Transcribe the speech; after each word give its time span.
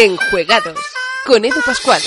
Enjuegados 0.00 0.78
con 1.26 1.44
Edu 1.44 1.60
Pascual. 1.66 2.00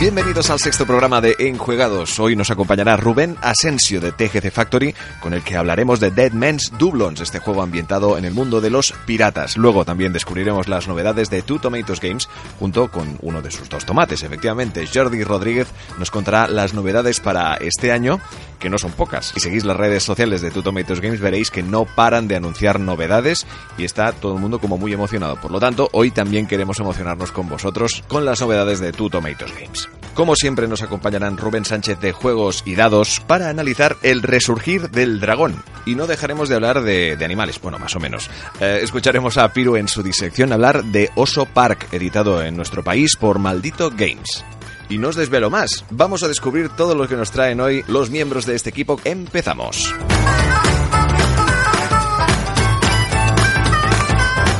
Bienvenidos 0.00 0.48
al 0.48 0.58
sexto 0.58 0.86
programa 0.86 1.20
de 1.20 1.36
Enjuegados. 1.38 2.18
Hoy 2.18 2.34
nos 2.34 2.50
acompañará 2.50 2.96
Rubén 2.96 3.36
Asensio 3.42 4.00
de 4.00 4.12
TGC 4.12 4.50
Factory, 4.50 4.94
con 5.20 5.34
el 5.34 5.42
que 5.42 5.58
hablaremos 5.58 6.00
de 6.00 6.10
Dead 6.10 6.32
Men's 6.32 6.72
Doublons, 6.78 7.20
este 7.20 7.38
juego 7.38 7.60
ambientado 7.60 8.16
en 8.16 8.24
el 8.24 8.32
mundo 8.32 8.62
de 8.62 8.70
los 8.70 8.94
piratas. 9.04 9.58
Luego 9.58 9.84
también 9.84 10.14
descubriremos 10.14 10.68
las 10.68 10.88
novedades 10.88 11.28
de 11.28 11.42
Two 11.42 11.58
Tomatoes 11.58 12.00
Games, 12.00 12.30
junto 12.58 12.90
con 12.90 13.18
uno 13.20 13.42
de 13.42 13.50
sus 13.50 13.68
dos 13.68 13.84
tomates. 13.84 14.22
Efectivamente, 14.22 14.86
Jordi 14.86 15.22
Rodríguez 15.22 15.68
nos 15.98 16.10
contará 16.10 16.48
las 16.48 16.72
novedades 16.72 17.20
para 17.20 17.56
este 17.56 17.92
año, 17.92 18.20
que 18.58 18.70
no 18.70 18.78
son 18.78 18.92
pocas. 18.92 19.32
Si 19.34 19.40
seguís 19.40 19.66
las 19.66 19.76
redes 19.76 20.02
sociales 20.02 20.40
de 20.40 20.50
Two 20.50 20.62
Tomatoes 20.62 21.02
Games 21.02 21.20
veréis 21.20 21.50
que 21.50 21.62
no 21.62 21.84
paran 21.84 22.26
de 22.26 22.36
anunciar 22.36 22.80
novedades 22.80 23.46
y 23.76 23.84
está 23.84 24.12
todo 24.12 24.32
el 24.34 24.40
mundo 24.40 24.60
como 24.60 24.78
muy 24.78 24.94
emocionado. 24.94 25.36
Por 25.36 25.50
lo 25.50 25.60
tanto, 25.60 25.90
hoy 25.92 26.10
también 26.10 26.46
queremos 26.46 26.80
emocionarnos 26.80 27.32
con 27.32 27.50
vosotros 27.50 28.02
con 28.08 28.24
las 28.24 28.40
novedades 28.40 28.80
de 28.80 28.92
Two 28.92 29.10
Tomatoes 29.10 29.52
Games. 29.52 29.89
Como 30.14 30.34
siempre 30.36 30.68
nos 30.68 30.82
acompañarán 30.82 31.36
Rubén 31.36 31.64
Sánchez 31.64 32.00
de 32.00 32.12
Juegos 32.12 32.62
y 32.66 32.74
Dados 32.74 33.20
para 33.26 33.48
analizar 33.48 33.96
el 34.02 34.22
resurgir 34.22 34.90
del 34.90 35.20
dragón. 35.20 35.62
Y 35.86 35.94
no 35.94 36.06
dejaremos 36.06 36.48
de 36.48 36.56
hablar 36.56 36.82
de, 36.82 37.16
animales, 37.24 37.60
bueno, 37.60 37.78
más 37.78 37.94
o 37.96 38.00
menos. 38.00 38.28
Eh, 38.60 38.80
escucharemos 38.82 39.38
a 39.38 39.52
Piru 39.52 39.76
en 39.76 39.88
su 39.88 40.02
disección 40.02 40.52
hablar 40.52 40.84
de 40.84 41.10
Oso 41.14 41.46
Park, 41.46 41.88
editado 41.92 42.42
en 42.42 42.56
nuestro 42.56 42.82
país 42.84 43.16
por 43.16 43.38
Maldito 43.38 43.90
Games. 43.90 44.44
Y 44.88 44.98
no 44.98 45.08
os 45.08 45.16
desvelo 45.16 45.50
más, 45.50 45.84
vamos 45.90 46.24
a 46.24 46.28
descubrir 46.28 46.68
todo 46.70 46.96
lo 46.96 47.06
que 47.06 47.14
nos 47.14 47.30
traen 47.30 47.60
hoy 47.60 47.84
los 47.86 48.10
miembros 48.10 48.44
de 48.44 48.56
este 48.56 48.70
equipo. 48.70 49.00
Empezamos. 49.04 49.94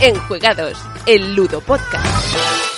Enjuegados, 0.00 0.78
el 1.06 1.34
Ludo 1.34 1.60
Podcast. 1.60 2.69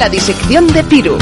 La 0.00 0.08
disección 0.08 0.66
de 0.72 0.82
Piru. 0.82 1.18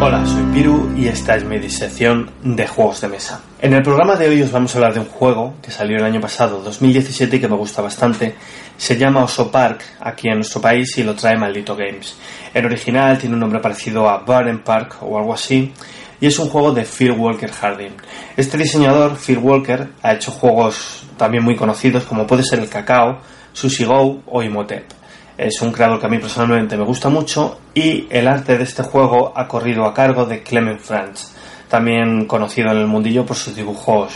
Hola, 0.00 0.24
soy 0.24 0.44
Piru 0.54 0.94
y 0.96 1.08
esta 1.08 1.34
es 1.34 1.44
mi 1.44 1.58
disección 1.58 2.30
de 2.44 2.68
juegos 2.68 3.00
de 3.00 3.08
mesa. 3.08 3.40
En 3.60 3.72
el 3.72 3.82
programa 3.82 4.14
de 4.14 4.28
hoy 4.28 4.40
os 4.42 4.52
vamos 4.52 4.72
a 4.72 4.78
hablar 4.78 4.94
de 4.94 5.00
un 5.00 5.06
juego 5.06 5.54
que 5.60 5.72
salió 5.72 5.96
el 5.96 6.04
año 6.04 6.20
pasado, 6.20 6.62
2017, 6.62 7.36
y 7.36 7.40
que 7.40 7.48
me 7.48 7.56
gusta 7.56 7.82
bastante. 7.82 8.36
Se 8.76 8.96
llama 8.96 9.24
Oso 9.24 9.50
Park 9.50 9.82
aquí 9.98 10.28
en 10.28 10.36
nuestro 10.36 10.60
país 10.60 10.96
y 10.98 11.02
lo 11.02 11.16
trae 11.16 11.36
Maldito 11.36 11.74
Games. 11.74 12.16
El 12.54 12.66
original 12.66 13.18
tiene 13.18 13.34
un 13.34 13.40
nombre 13.40 13.58
parecido 13.58 14.08
a 14.08 14.18
Barren 14.18 14.62
Park 14.62 14.98
o 15.00 15.18
algo 15.18 15.34
así 15.34 15.72
y 16.20 16.26
es 16.28 16.38
un 16.38 16.48
juego 16.48 16.70
de 16.70 16.84
Phil 16.84 17.10
Walker 17.10 17.50
Harding. 17.50 17.96
Este 18.36 18.56
diseñador, 18.56 19.18
Phil 19.18 19.38
Walker, 19.38 19.88
ha 20.00 20.12
hecho 20.12 20.30
juegos 20.30 21.02
también 21.16 21.42
muy 21.42 21.56
conocidos 21.56 22.04
como 22.04 22.24
puede 22.24 22.44
ser 22.44 22.60
el 22.60 22.68
Cacao, 22.68 23.18
Sushi 23.52 23.84
Go 23.84 24.22
o 24.26 24.44
Imhotep. 24.44 24.99
Es 25.40 25.62
un 25.62 25.72
creador 25.72 25.98
que 25.98 26.04
a 26.04 26.10
mí 26.10 26.18
personalmente 26.18 26.76
me 26.76 26.84
gusta 26.84 27.08
mucho 27.08 27.60
y 27.72 28.06
el 28.10 28.28
arte 28.28 28.58
de 28.58 28.64
este 28.64 28.82
juego 28.82 29.32
ha 29.34 29.48
corrido 29.48 29.86
a 29.86 29.94
cargo 29.94 30.26
de 30.26 30.42
Clement 30.42 30.78
Franz, 30.78 31.32
también 31.66 32.26
conocido 32.26 32.70
en 32.70 32.76
el 32.76 32.86
mundillo 32.86 33.24
por 33.24 33.38
sus 33.38 33.56
dibujos, 33.56 34.12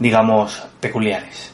digamos, 0.00 0.60
peculiares. 0.80 1.52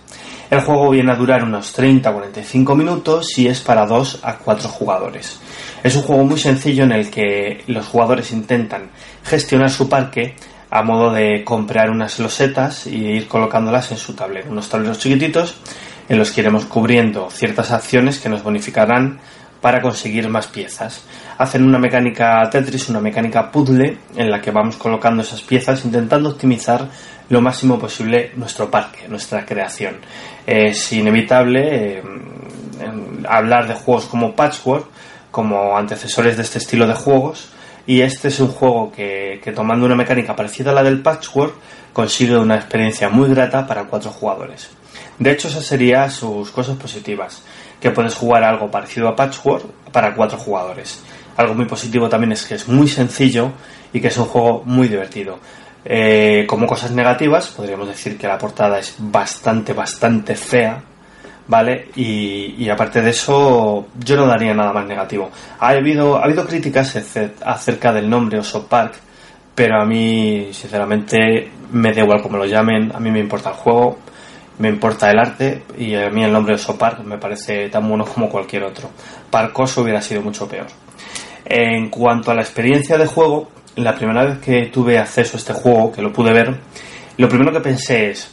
El 0.49 0.63
juego 0.63 0.89
viene 0.89 1.13
a 1.13 1.17
durar 1.17 1.45
unos 1.45 1.79
30-45 1.79 2.75
minutos 2.75 3.39
y 3.39 3.49
es 3.49 3.61
para 3.61 3.85
2 3.85 4.21
a 4.23 4.39
4 4.39 4.67
jugadores. 4.71 5.39
Es 5.83 5.95
un 5.95 6.05
juego 6.05 6.25
muy 6.25 6.39
sencillo 6.39 6.85
en 6.85 6.93
el 6.93 7.11
que 7.11 7.65
los 7.67 7.87
jugadores 7.89 8.33
intentan 8.33 8.93
gestionar 9.25 9.69
su 9.69 9.91
parque 9.91 10.37
a 10.71 10.83
modo 10.83 11.13
de 11.13 11.45
comprar 11.45 11.91
unas 11.91 12.19
losetas 12.19 12.87
y 12.87 12.97
ir 12.97 13.29
colocándolas 13.29 13.93
en 13.93 13.99
su 13.99 14.15
tablero, 14.15 14.51
unos 14.51 14.71
tableros 14.71 14.99
chiquititos 14.99 15.57
en 16.13 16.19
los 16.19 16.31
que 16.31 16.43
iremos 16.43 16.67
cubriendo 16.67 17.31
ciertas 17.31 17.71
acciones 17.71 18.19
que 18.19 18.29
nos 18.29 18.43
bonificarán 18.43 19.19
para 19.63 19.81
conseguir 19.81 20.29
más 20.29 20.47
piezas. 20.47 21.07
Hacen 21.39 21.65
una 21.65 21.79
mecánica 21.79 22.43
Tetris, 22.51 22.91
una 22.91 23.01
mecánica 23.01 23.51
puzzle, 23.51 23.97
en 24.15 24.31
la 24.31 24.39
que 24.39 24.51
vamos 24.51 24.77
colocando 24.77 25.23
esas 25.23 25.41
piezas 25.41 25.87
intentando 25.87 26.29
optimizar 26.29 26.87
lo 27.31 27.41
máximo 27.41 27.79
posible 27.79 28.33
nuestro 28.37 28.71
parque, 28.71 29.09
nuestra 29.09 29.47
creación. 29.47 29.97
Es 30.47 30.93
inevitable 30.93 32.01
eh, 32.01 32.03
hablar 33.27 33.67
de 33.67 33.75
juegos 33.75 34.05
como 34.05 34.37
Patchwork, 34.37 34.85
como 35.31 35.79
antecesores 35.79 36.37
de 36.37 36.43
este 36.43 36.59
estilo 36.59 36.87
de 36.87 36.95
juegos, 36.95 37.49
y 37.87 38.03
este 38.03 38.29
es 38.29 38.39
un 38.39 38.49
juego 38.49 38.93
que, 38.93 39.41
que 39.43 39.53
tomando 39.53 39.87
una 39.87 39.97
mecánica 39.97 40.37
parecida 40.37 40.73
a 40.73 40.75
la 40.75 40.83
del 40.83 41.01
Patchwork, 41.01 41.55
consigue 41.95 42.37
una 42.37 42.57
experiencia 42.57 43.09
muy 43.09 43.31
grata 43.31 43.67
para 43.67 43.85
cuatro 43.85 44.11
jugadores. 44.11 44.82
De 45.19 45.31
hecho, 45.31 45.49
esas 45.49 45.65
serían 45.65 46.11
sus 46.11 46.51
cosas 46.51 46.77
positivas, 46.77 47.43
que 47.81 47.91
puedes 47.91 48.15
jugar 48.15 48.45
algo 48.45 48.71
parecido 48.71 49.09
a 49.09 49.17
Patchwork 49.17 49.65
para 49.93 50.15
cuatro 50.15 50.39
jugadores. 50.39 51.03
Algo 51.37 51.55
muy 51.55 51.67
positivo 51.67 52.09
también 52.09 52.33
es 52.33 52.45
que 52.45 52.55
es 52.55 52.69
muy 52.69 52.89
sencillo 52.89 53.53
y 53.93 54.01
que 54.01 54.09
es 54.09 54.17
un 54.19 54.27
juego 54.27 54.63
muy 54.65 54.89
divertido. 54.89 55.39
Eh, 55.85 56.45
como 56.47 56.67
cosas 56.67 56.93
negativas, 56.93 57.49
podríamos 57.49 57.89
decir 57.89 58.17
que 58.17 58.29
la 58.29 58.39
portada 58.39 58.79
es 58.79 58.95
bastante, 58.99 59.73
bastante 59.73 60.37
fea, 60.37 60.81
¿vale? 61.49 61.89
Y, 61.97 62.55
y, 62.59 62.69
aparte 62.69 63.03
de 63.03 63.11
eso, 63.11 63.89
yo 63.99 64.17
no 64.17 64.27
daría 64.27 64.55
nada 64.55 64.73
más 64.73 64.87
negativo. 64.87 65.31
Ha 65.59 65.69
habido, 65.71 66.19
ha 66.19 66.25
habido 66.25 66.47
críticas 66.47 66.97
acerca 67.45 67.93
del 67.93 68.09
nombre 68.09 68.39
Oso 68.39 68.67
Park, 68.67 68.95
pero 69.55 69.81
a 69.81 69.85
mí, 69.85 70.49
sinceramente, 70.53 71.51
me 71.73 71.93
da 71.93 72.03
igual 72.03 72.23
como 72.23 72.37
lo 72.37 72.47
llamen, 72.47 72.93
a 72.95 73.01
mí 73.01 73.11
me 73.11 73.19
importa 73.19 73.51
el 73.51 73.57
juego, 73.57 73.99
me 74.59 74.69
importa 74.69 75.11
el 75.11 75.19
arte 75.19 75.65
y 75.77 75.95
a 75.95 76.11
mí 76.11 76.23
el 76.23 76.33
nombre 76.33 76.55
Oso 76.55 76.77
Park 76.77 77.01
me 77.05 77.19
parece 77.19 77.69
tan 77.69 77.89
bueno 77.89 78.05
como 78.05 78.29
cualquier 78.29 78.65
otro. 78.65 78.91
Parcoso 79.31 79.83
hubiera 79.83 80.01
sido 80.01 80.23
mucho 80.23 80.47
peor. 80.47 80.67
En 81.45 81.89
cuanto 81.91 82.31
a 82.31 82.35
la 82.35 82.43
experiencia 82.43 82.97
de 82.99 83.07
juego, 83.07 83.51
la 83.77 83.95
primera 83.95 84.25
vez 84.25 84.39
que 84.39 84.67
tuve 84.67 84.99
acceso 84.99 85.37
a 85.37 85.41
este 85.41 85.53
juego, 85.53 85.93
que 85.93 86.03
lo 86.03 86.13
pude 86.13 86.33
ver, 86.33 86.59
lo 87.17 87.29
primero 87.29 87.53
que 87.53 87.61
pensé 87.61 88.11
es, 88.11 88.31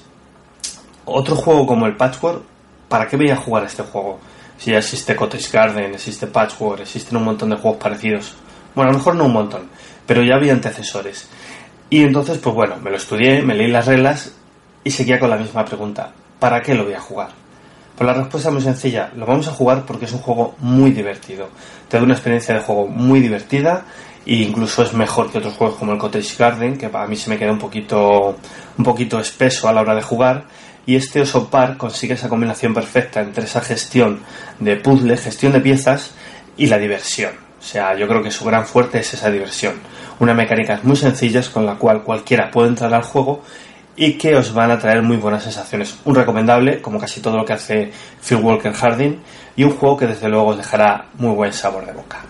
otro 1.05 1.35
juego 1.35 1.65
como 1.65 1.85
el 1.87 1.95
Patchwork, 1.95 2.43
¿para 2.87 3.07
qué 3.07 3.17
voy 3.17 3.29
a 3.29 3.35
jugar 3.35 3.63
este 3.63 3.83
juego? 3.83 4.19
Si 4.57 4.71
ya 4.71 4.79
existe 4.79 5.15
Cottage 5.15 5.49
Garden, 5.51 5.93
existe 5.93 6.27
Patchwork, 6.27 6.81
existen 6.81 7.17
un 7.17 7.23
montón 7.23 7.49
de 7.49 7.55
juegos 7.55 7.81
parecidos. 7.81 8.35
Bueno, 8.75 8.89
a 8.89 8.93
lo 8.93 8.99
mejor 8.99 9.15
no 9.15 9.25
un 9.25 9.33
montón, 9.33 9.69
pero 10.05 10.21
ya 10.21 10.35
había 10.35 10.53
antecesores. 10.53 11.29
Y 11.89 12.03
entonces, 12.03 12.37
pues 12.37 12.53
bueno, 12.53 12.75
me 12.77 12.91
lo 12.91 12.97
estudié, 12.97 13.41
me 13.41 13.55
leí 13.55 13.71
las 13.71 13.87
reglas 13.87 14.33
y 14.83 14.91
seguía 14.91 15.19
con 15.19 15.29
la 15.29 15.37
misma 15.37 15.65
pregunta. 15.65 16.11
¿Para 16.39 16.61
qué 16.61 16.73
lo 16.73 16.85
voy 16.85 16.93
a 16.93 16.99
jugar? 16.99 17.29
Pues 17.95 18.07
la 18.07 18.13
respuesta 18.13 18.47
es 18.49 18.53
muy 18.53 18.63
sencilla. 18.63 19.11
Lo 19.15 19.25
vamos 19.25 19.47
a 19.49 19.51
jugar 19.51 19.85
porque 19.85 20.05
es 20.05 20.13
un 20.13 20.19
juego 20.19 20.55
muy 20.59 20.91
divertido. 20.91 21.49
Te 21.89 21.97
da 21.97 22.03
una 22.03 22.13
experiencia 22.13 22.55
de 22.55 22.61
juego 22.61 22.87
muy 22.87 23.19
divertida 23.19 23.83
e 24.25 24.35
incluso 24.35 24.83
es 24.83 24.93
mejor 24.93 25.29
que 25.29 25.39
otros 25.39 25.55
juegos 25.55 25.77
como 25.77 25.91
el 25.91 25.97
Cottage 25.97 26.35
Garden, 26.37 26.77
que 26.77 26.87
para 26.87 27.07
mí 27.07 27.17
se 27.17 27.29
me 27.29 27.37
queda 27.37 27.51
un 27.51 27.59
poquito, 27.59 28.37
un 28.77 28.85
poquito 28.85 29.19
espeso 29.19 29.67
a 29.67 29.73
la 29.73 29.81
hora 29.81 29.95
de 29.95 30.01
jugar. 30.01 30.45
Y 30.85 30.95
este 30.95 31.21
Oso 31.21 31.49
Park 31.49 31.77
consigue 31.77 32.13
esa 32.13 32.29
combinación 32.29 32.73
perfecta 32.73 33.19
entre 33.19 33.43
esa 33.43 33.59
gestión 33.59 34.21
de 34.59 34.77
puzzle, 34.77 35.17
gestión 35.17 35.51
de 35.51 35.59
piezas 35.59 36.11
y 36.55 36.67
la 36.67 36.77
diversión. 36.77 37.33
O 37.59 37.61
sea, 37.61 37.97
yo 37.97 38.07
creo 38.07 38.23
que 38.23 38.31
su 38.31 38.45
gran 38.45 38.65
fuerte 38.65 38.99
es 38.99 39.13
esa 39.13 39.29
diversión. 39.29 39.73
Una 40.19 40.33
mecánica 40.33 40.79
muy 40.83 40.95
sencillas 40.95 41.49
con 41.49 41.65
la 41.65 41.75
cual 41.75 42.03
cualquiera 42.03 42.49
puede 42.49 42.69
entrar 42.69 42.93
al 42.93 43.03
juego 43.03 43.43
y 43.99 44.13
que 44.13 44.33
os 44.33 44.53
van 44.53 44.71
a 44.71 44.79
traer 44.79 45.01
muy 45.01 45.17
buenas 45.17 45.43
sensaciones. 45.43 45.93
Un 46.05 46.15
recomendable, 46.15 46.81
como 46.81 46.97
casi 46.97 47.19
todo 47.19 47.35
lo 47.35 47.43
que 47.43 47.51
hace 47.51 47.91
Phil 48.25 48.37
Walker 48.37 48.71
Harding, 48.71 49.19
y 49.57 49.65
un 49.65 49.71
juego 49.71 49.97
que 49.97 50.07
desde 50.07 50.29
luego 50.29 50.47
os 50.47 50.57
dejará 50.57 51.07
muy 51.17 51.35
buen 51.35 51.51
sabor 51.51 51.85
de 51.85 51.91
boca. 51.91 52.21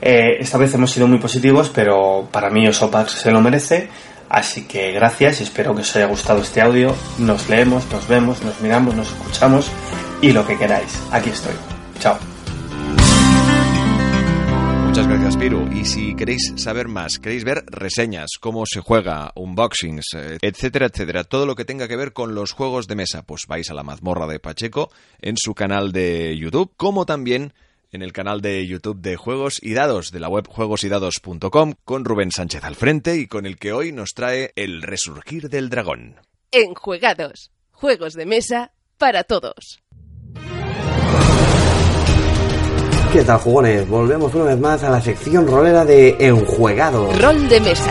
Eh, 0.00 0.36
esta 0.38 0.58
vez 0.58 0.72
hemos 0.74 0.92
sido 0.92 1.08
muy 1.08 1.18
positivos, 1.18 1.72
pero 1.74 2.28
para 2.30 2.50
mí 2.50 2.68
Osopax 2.68 3.14
se 3.14 3.32
lo 3.32 3.40
merece. 3.40 3.88
Así 4.28 4.62
que 4.68 4.92
gracias 4.92 5.40
y 5.40 5.42
espero 5.42 5.74
que 5.74 5.80
os 5.80 5.96
haya 5.96 6.06
gustado 6.06 6.40
este 6.40 6.60
audio. 6.60 6.94
Nos 7.18 7.48
leemos, 7.48 7.84
nos 7.90 8.06
vemos, 8.06 8.40
nos 8.44 8.60
miramos, 8.60 8.94
nos 8.94 9.08
escuchamos 9.08 9.72
y 10.20 10.30
lo 10.30 10.46
que 10.46 10.56
queráis. 10.56 11.02
Aquí 11.10 11.30
estoy. 11.30 11.54
Chao. 11.98 12.41
Muchas 14.92 15.08
gracias, 15.08 15.36
Piru. 15.38 15.70
Y 15.72 15.86
si 15.86 16.14
queréis 16.14 16.52
saber 16.56 16.86
más, 16.86 17.18
queréis 17.18 17.44
ver 17.44 17.64
reseñas, 17.66 18.32
cómo 18.38 18.64
se 18.66 18.80
juega, 18.80 19.32
unboxings, 19.36 20.04
eh, 20.14 20.36
etcétera, 20.42 20.84
etcétera, 20.84 21.24
todo 21.24 21.46
lo 21.46 21.54
que 21.54 21.64
tenga 21.64 21.88
que 21.88 21.96
ver 21.96 22.12
con 22.12 22.34
los 22.34 22.52
juegos 22.52 22.88
de 22.88 22.94
mesa, 22.94 23.22
pues 23.22 23.46
vais 23.46 23.70
a 23.70 23.74
la 23.74 23.84
mazmorra 23.84 24.26
de 24.26 24.38
Pacheco 24.38 24.90
en 25.22 25.38
su 25.38 25.54
canal 25.54 25.92
de 25.92 26.36
YouTube, 26.36 26.74
como 26.76 27.06
también 27.06 27.54
en 27.90 28.02
el 28.02 28.12
canal 28.12 28.42
de 28.42 28.66
YouTube 28.66 29.00
de 29.00 29.16
Juegos 29.16 29.60
y 29.62 29.72
Dados 29.72 30.12
de 30.12 30.20
la 30.20 30.28
web 30.28 30.46
juegosydados.com 30.46 31.72
con 31.86 32.04
Rubén 32.04 32.30
Sánchez 32.30 32.62
al 32.62 32.76
frente 32.76 33.16
y 33.16 33.26
con 33.26 33.46
el 33.46 33.56
que 33.56 33.72
hoy 33.72 33.92
nos 33.92 34.12
trae 34.12 34.52
el 34.56 34.82
resurgir 34.82 35.48
del 35.48 35.70
dragón. 35.70 36.16
Enjuegados. 36.50 37.50
Juegos 37.70 38.12
de 38.12 38.26
mesa 38.26 38.74
para 38.98 39.24
todos. 39.24 39.81
¿Qué 43.12 43.22
tal, 43.24 43.40
jugones? 43.40 43.86
Volvemos 43.90 44.34
una 44.34 44.44
vez 44.44 44.58
más 44.58 44.82
a 44.84 44.88
la 44.88 44.98
sección 44.98 45.46
rolera 45.46 45.84
de 45.84 46.16
Enjuegados. 46.18 47.20
Rol 47.20 47.46
de 47.46 47.60
mesa. 47.60 47.90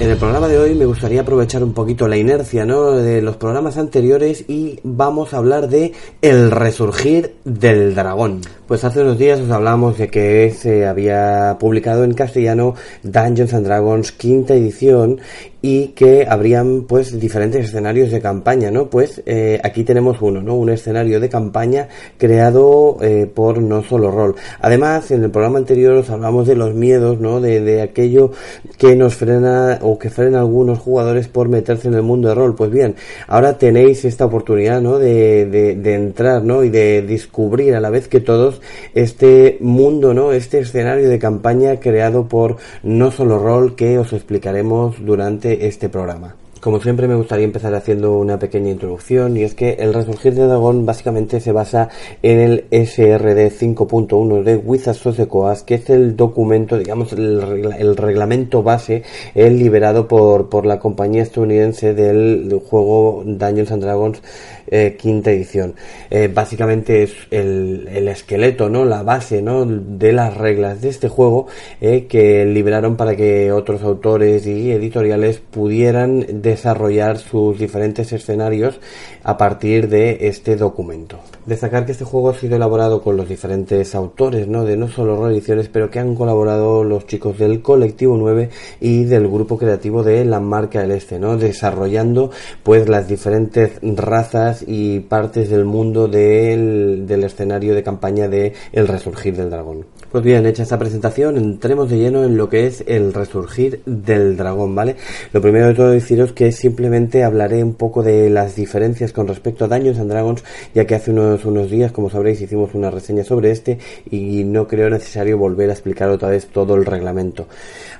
En 0.00 0.08
el 0.08 0.16
programa 0.16 0.48
de 0.48 0.56
hoy 0.58 0.74
me 0.74 0.86
gustaría 0.86 1.20
aprovechar 1.20 1.62
un 1.62 1.74
poquito 1.74 2.08
la 2.08 2.16
inercia 2.16 2.64
¿no? 2.64 2.92
de 2.92 3.20
los 3.20 3.36
programas 3.36 3.76
anteriores 3.76 4.44
y 4.48 4.78
vamos 4.82 5.34
a 5.34 5.38
hablar 5.38 5.68
de 5.68 5.92
El 6.22 6.52
resurgir 6.52 7.34
del 7.44 7.94
dragón. 7.94 8.40
Pues 8.66 8.84
hace 8.84 9.02
unos 9.02 9.18
días 9.18 9.40
os 9.40 9.50
hablamos 9.50 9.98
de 9.98 10.08
que 10.08 10.54
se 10.56 10.86
había 10.86 11.58
publicado 11.60 12.04
en 12.04 12.14
castellano 12.14 12.76
Dungeons 13.02 13.52
and 13.52 13.66
Dragons 13.66 14.12
quinta 14.12 14.54
edición 14.54 15.20
y 15.60 15.88
que 15.88 16.26
habrían 16.28 16.82
pues 16.82 17.18
diferentes 17.18 17.64
escenarios 17.64 18.10
de 18.10 18.20
campaña, 18.20 18.70
¿no? 18.70 18.88
Pues 18.88 19.22
eh, 19.26 19.60
aquí 19.64 19.82
tenemos 19.82 20.22
uno, 20.22 20.40
¿no? 20.40 20.54
Un 20.54 20.70
escenario 20.70 21.18
de 21.18 21.28
campaña 21.28 21.88
creado 22.16 22.96
eh, 23.00 23.28
por 23.32 23.60
No 23.60 23.82
Solo 23.82 24.10
Rol. 24.10 24.36
Además, 24.60 25.10
en 25.10 25.24
el 25.24 25.30
programa 25.30 25.58
anterior 25.58 25.94
os 25.94 26.10
hablamos 26.10 26.46
de 26.46 26.54
los 26.54 26.74
miedos, 26.74 27.18
¿no? 27.18 27.40
De, 27.40 27.60
de 27.60 27.82
aquello 27.82 28.30
que 28.76 28.94
nos 28.94 29.16
frena 29.16 29.80
o 29.82 29.98
que 29.98 30.10
frena 30.10 30.38
a 30.38 30.40
algunos 30.42 30.78
jugadores 30.78 31.26
por 31.26 31.48
meterse 31.48 31.88
en 31.88 31.94
el 31.94 32.02
mundo 32.02 32.28
de 32.28 32.34
rol. 32.36 32.54
Pues 32.54 32.70
bien, 32.70 32.94
ahora 33.26 33.58
tenéis 33.58 34.04
esta 34.04 34.26
oportunidad, 34.26 34.80
¿no? 34.80 34.98
De, 34.98 35.46
de, 35.46 35.74
de 35.74 35.94
entrar, 35.94 36.44
¿no? 36.44 36.62
Y 36.62 36.70
de 36.70 37.02
descubrir 37.02 37.74
a 37.74 37.80
la 37.80 37.90
vez 37.90 38.06
que 38.06 38.20
todos 38.20 38.60
este 38.94 39.58
mundo, 39.60 40.14
¿no? 40.14 40.32
Este 40.32 40.60
escenario 40.60 41.08
de 41.08 41.18
campaña 41.18 41.80
creado 41.80 42.28
por 42.28 42.58
No 42.84 43.10
Solo 43.10 43.40
Rol 43.40 43.74
que 43.74 43.98
os 43.98 44.12
explicaremos 44.12 45.04
durante 45.04 45.47
este 45.52 45.88
programa. 45.88 46.34
Como 46.60 46.80
siempre 46.80 47.06
me 47.06 47.14
gustaría 47.14 47.44
empezar 47.44 47.72
haciendo 47.74 48.18
una 48.18 48.40
pequeña 48.40 48.70
introducción 48.70 49.36
y 49.36 49.44
es 49.44 49.54
que 49.54 49.74
el 49.74 49.94
resurgir 49.94 50.34
de 50.34 50.44
dragón 50.46 50.86
básicamente 50.86 51.38
se 51.40 51.52
basa 51.52 51.88
en 52.20 52.40
el 52.40 52.64
SRD 52.72 53.52
5.1 53.52 54.42
de 54.42 54.56
Wizards 54.56 55.06
of 55.06 55.16
the 55.16 55.28
Coast 55.28 55.64
que 55.64 55.76
es 55.76 55.88
el 55.88 56.16
documento, 56.16 56.76
digamos, 56.76 57.12
el 57.12 57.96
reglamento 57.96 58.64
base 58.64 59.04
el 59.36 59.56
liberado 59.58 60.08
por, 60.08 60.48
por 60.48 60.66
la 60.66 60.80
compañía 60.80 61.22
estadounidense 61.22 61.94
del, 61.94 62.48
del 62.48 62.58
juego 62.58 63.22
Dungeons 63.24 63.70
and 63.70 63.82
Dragons 63.84 64.22
eh, 64.70 64.96
quinta 64.98 65.30
edición. 65.30 65.74
Eh, 66.10 66.30
básicamente 66.32 67.02
es 67.02 67.12
el, 67.30 67.88
el 67.92 68.08
esqueleto, 68.08 68.68
¿no? 68.68 68.84
La 68.84 69.02
base, 69.02 69.42
¿no? 69.42 69.64
De 69.64 70.12
las 70.12 70.36
reglas 70.36 70.80
de 70.80 70.88
este 70.88 71.08
juego 71.08 71.46
eh, 71.80 72.06
que 72.06 72.44
liberaron 72.44 72.96
para 72.96 73.16
que 73.16 73.52
otros 73.52 73.82
autores 73.82 74.46
y 74.46 74.70
editoriales 74.72 75.38
pudieran 75.38 76.42
desarrollar 76.42 77.18
sus 77.18 77.58
diferentes 77.58 78.12
escenarios 78.12 78.80
a 79.22 79.36
partir 79.36 79.88
de 79.88 80.28
este 80.28 80.56
documento. 80.56 81.18
Destacar 81.46 81.86
que 81.86 81.92
este 81.92 82.04
juego 82.04 82.30
ha 82.30 82.34
sido 82.34 82.56
elaborado 82.56 83.02
con 83.02 83.16
los 83.16 83.28
diferentes 83.28 83.94
autores, 83.94 84.46
¿no? 84.48 84.64
De 84.64 84.76
no 84.76 84.88
solo 84.88 85.24
reediciones, 85.24 85.68
pero 85.68 85.90
que 85.90 85.98
han 85.98 86.14
colaborado 86.14 86.84
los 86.84 87.06
chicos 87.06 87.38
del 87.38 87.62
Colectivo 87.62 88.16
9 88.16 88.50
y 88.80 89.04
del 89.04 89.28
grupo 89.28 89.58
creativo 89.58 90.02
de 90.02 90.24
La 90.24 90.40
Marca 90.40 90.80
del 90.80 90.92
Este, 90.92 91.18
¿no? 91.18 91.36
Desarrollando 91.36 92.30
pues 92.62 92.88
las 92.88 93.08
diferentes 93.08 93.72
razas 93.82 94.57
y 94.66 95.00
partes 95.00 95.50
del 95.50 95.64
mundo 95.64 96.08
del, 96.08 97.04
del 97.06 97.24
escenario 97.24 97.74
de 97.74 97.82
campaña 97.82 98.28
de 98.28 98.54
El 98.72 98.88
Resurgir 98.88 99.36
del 99.36 99.50
Dragón. 99.50 99.86
Pues 100.10 100.24
bien, 100.24 100.46
hecha 100.46 100.62
esta 100.62 100.78
presentación, 100.78 101.36
entremos 101.36 101.90
de 101.90 101.98
lleno 101.98 102.24
en 102.24 102.38
lo 102.38 102.48
que 102.48 102.66
es 102.66 102.82
el 102.86 103.12
resurgir 103.12 103.82
del 103.84 104.38
dragón, 104.38 104.74
¿vale? 104.74 104.96
Lo 105.34 105.42
primero 105.42 105.66
de 105.66 105.74
todo 105.74 105.90
deciros 105.90 106.32
que 106.32 106.50
simplemente 106.50 107.24
hablaré 107.24 107.62
un 107.62 107.74
poco 107.74 108.02
de 108.02 108.30
las 108.30 108.56
diferencias 108.56 109.12
con 109.12 109.28
respecto 109.28 109.66
a 109.66 109.68
Dungeons 109.68 109.98
and 109.98 110.10
Dragons, 110.10 110.44
ya 110.74 110.86
que 110.86 110.94
hace 110.94 111.10
unos, 111.10 111.44
unos 111.44 111.70
días, 111.70 111.92
como 111.92 112.08
sabréis, 112.08 112.40
hicimos 112.40 112.72
una 112.72 112.90
reseña 112.90 113.22
sobre 113.22 113.50
este 113.50 113.80
y 114.10 114.44
no 114.44 114.66
creo 114.66 114.88
necesario 114.88 115.36
volver 115.36 115.68
a 115.68 115.74
explicar 115.74 116.08
otra 116.08 116.30
vez 116.30 116.46
todo 116.46 116.74
el 116.74 116.86
reglamento. 116.86 117.46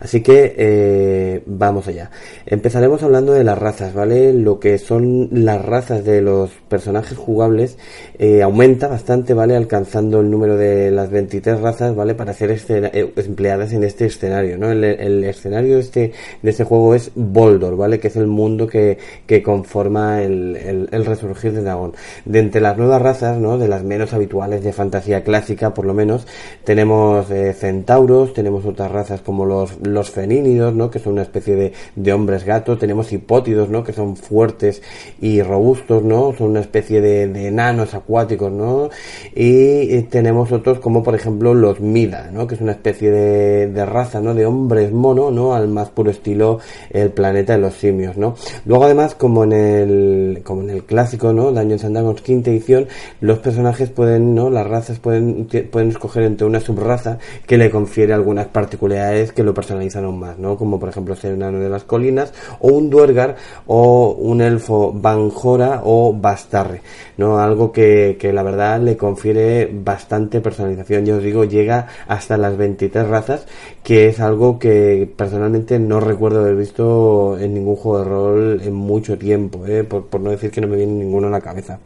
Así 0.00 0.22
que 0.22 0.54
eh, 0.56 1.42
vamos 1.44 1.88
allá. 1.88 2.10
Empezaremos 2.46 3.02
hablando 3.02 3.34
de 3.34 3.44
las 3.44 3.58
razas, 3.58 3.92
¿vale? 3.92 4.32
Lo 4.32 4.58
que 4.58 4.78
son 4.78 5.28
las 5.30 5.62
razas 5.62 6.06
de 6.06 6.22
los 6.22 6.52
personajes 6.70 7.18
jugables 7.18 7.76
eh, 8.18 8.40
aumenta 8.40 8.88
bastante, 8.88 9.34
¿vale? 9.34 9.56
Alcanzando 9.56 10.20
el 10.20 10.30
número 10.30 10.56
de 10.56 10.90
las 10.90 11.10
23 11.10 11.60
razas, 11.60 11.97
¿vale? 11.98 12.14
Para 12.14 12.32
ser 12.32 12.50
eh, 12.52 13.12
empleadas 13.16 13.72
en 13.72 13.82
este 13.82 14.06
escenario, 14.06 14.56
¿no? 14.56 14.70
El, 14.70 15.24
escenario 15.24 15.74
de 15.74 15.80
este, 15.80 16.12
de 16.40 16.50
este 16.50 16.64
juego 16.64 16.94
es 16.94 17.10
Boldor, 17.14 17.76
¿vale? 17.76 17.98
Que 17.98 18.08
es 18.08 18.16
el 18.16 18.28
mundo 18.28 18.66
que, 18.66 18.98
que 19.26 19.42
conforma 19.42 20.22
el, 20.22 20.88
el, 20.90 21.04
resurgir 21.04 21.52
de 21.52 21.62
dragón. 21.62 21.94
De 22.24 22.38
entre 22.38 22.60
las 22.60 22.78
nuevas 22.78 23.02
razas, 23.02 23.36
¿no? 23.38 23.58
De 23.58 23.68
las 23.68 23.82
menos 23.82 24.12
habituales 24.12 24.62
de 24.62 24.72
fantasía 24.72 25.24
clásica, 25.24 25.74
por 25.74 25.84
lo 25.84 25.92
menos, 25.92 26.26
tenemos 26.64 27.30
eh, 27.30 27.52
centauros, 27.52 28.32
tenemos 28.32 28.64
otras 28.64 28.90
razas 28.92 29.20
como 29.20 29.44
los, 29.44 29.78
los 29.84 30.10
fenínidos, 30.10 30.74
¿no? 30.74 30.90
Que 30.90 31.00
son 31.00 31.14
una 31.14 31.22
especie 31.22 31.56
de, 31.56 31.72
de 31.96 32.12
hombres 32.12 32.44
gato, 32.44 32.78
tenemos 32.78 33.12
hipótidos, 33.12 33.68
¿no? 33.68 33.82
Que 33.82 33.92
son 33.92 34.16
fuertes 34.16 34.82
y 35.20 35.42
robustos, 35.42 36.04
¿no? 36.04 36.32
Son 36.38 36.50
una 36.50 36.60
especie 36.60 37.00
de, 37.00 37.26
de 37.26 37.48
enanos 37.48 37.94
acuáticos, 37.94 38.52
¿no? 38.52 38.88
Y 39.34 40.02
tenemos 40.02 40.52
otros 40.52 40.78
como 40.78 41.02
por 41.02 41.14
ejemplo 41.14 41.54
los 41.54 41.80
Mida, 41.92 42.30
¿no? 42.32 42.46
Que 42.46 42.54
es 42.54 42.60
una 42.60 42.72
especie 42.72 43.10
de, 43.10 43.68
de 43.68 43.86
raza, 43.86 44.20
¿no? 44.20 44.34
De 44.34 44.46
hombres 44.46 44.92
mono, 44.92 45.30
¿no? 45.30 45.54
Al 45.54 45.68
más 45.68 45.90
puro 45.90 46.10
estilo 46.10 46.60
el 46.90 47.10
planeta 47.10 47.54
de 47.54 47.58
los 47.58 47.74
simios, 47.74 48.16
¿no? 48.16 48.34
Luego 48.64 48.84
además 48.84 49.14
como 49.14 49.44
en 49.44 49.52
el, 49.52 50.40
como 50.44 50.62
en 50.62 50.70
el 50.70 50.84
clásico, 50.84 51.32
¿no? 51.32 51.52
Dungeons 51.52 51.84
and 51.84 51.94
Dragons 51.94 52.22
quinta 52.22 52.50
edición, 52.50 52.86
los 53.20 53.38
personajes 53.38 53.90
pueden, 53.90 54.34
¿no? 54.34 54.50
Las 54.50 54.66
razas 54.66 54.98
pueden, 54.98 55.48
pueden 55.70 55.88
escoger 55.88 56.24
entre 56.24 56.46
una 56.46 56.60
subraza 56.60 57.18
que 57.46 57.58
le 57.58 57.70
confiere 57.70 58.12
algunas 58.12 58.46
particularidades 58.46 59.32
que 59.32 59.42
lo 59.42 59.54
personalizan 59.54 60.04
aún 60.04 60.18
más, 60.18 60.38
¿no? 60.38 60.56
Como 60.56 60.78
por 60.78 60.88
ejemplo 60.88 61.14
ser 61.14 61.32
enano 61.32 61.58
de 61.58 61.68
las 61.68 61.84
colinas, 61.84 62.32
o 62.60 62.68
un 62.68 62.90
duergar, 62.90 63.36
o 63.66 64.12
un 64.18 64.40
elfo 64.40 64.92
banjora 64.92 65.82
o 65.84 66.12
bastarre, 66.12 66.82
¿no? 67.16 67.38
Algo 67.38 67.72
que, 67.72 68.16
que 68.18 68.32
la 68.32 68.42
verdad 68.42 68.80
le 68.80 68.96
confiere 68.96 69.70
bastante 69.72 70.40
personalización, 70.40 71.04
yo 71.04 71.16
os 71.16 71.22
digo, 71.22 71.44
llega 71.44 71.77
hasta 72.06 72.36
las 72.36 72.56
23 72.56 73.06
razas, 73.06 73.46
que 73.82 74.08
es 74.08 74.20
algo 74.20 74.58
que 74.58 75.10
personalmente 75.16 75.78
no 75.78 76.00
recuerdo 76.00 76.40
haber 76.40 76.56
visto 76.56 77.38
en 77.38 77.54
ningún 77.54 77.76
juego 77.76 77.98
de 77.98 78.04
rol 78.04 78.60
en 78.62 78.74
mucho 78.74 79.16
tiempo, 79.16 79.66
¿eh? 79.66 79.84
por, 79.84 80.06
por 80.06 80.20
no 80.20 80.30
decir 80.30 80.50
que 80.50 80.60
no 80.60 80.68
me 80.68 80.76
viene 80.76 80.92
ninguno 80.92 81.28
a 81.28 81.30
la 81.30 81.40
cabeza. 81.40 81.78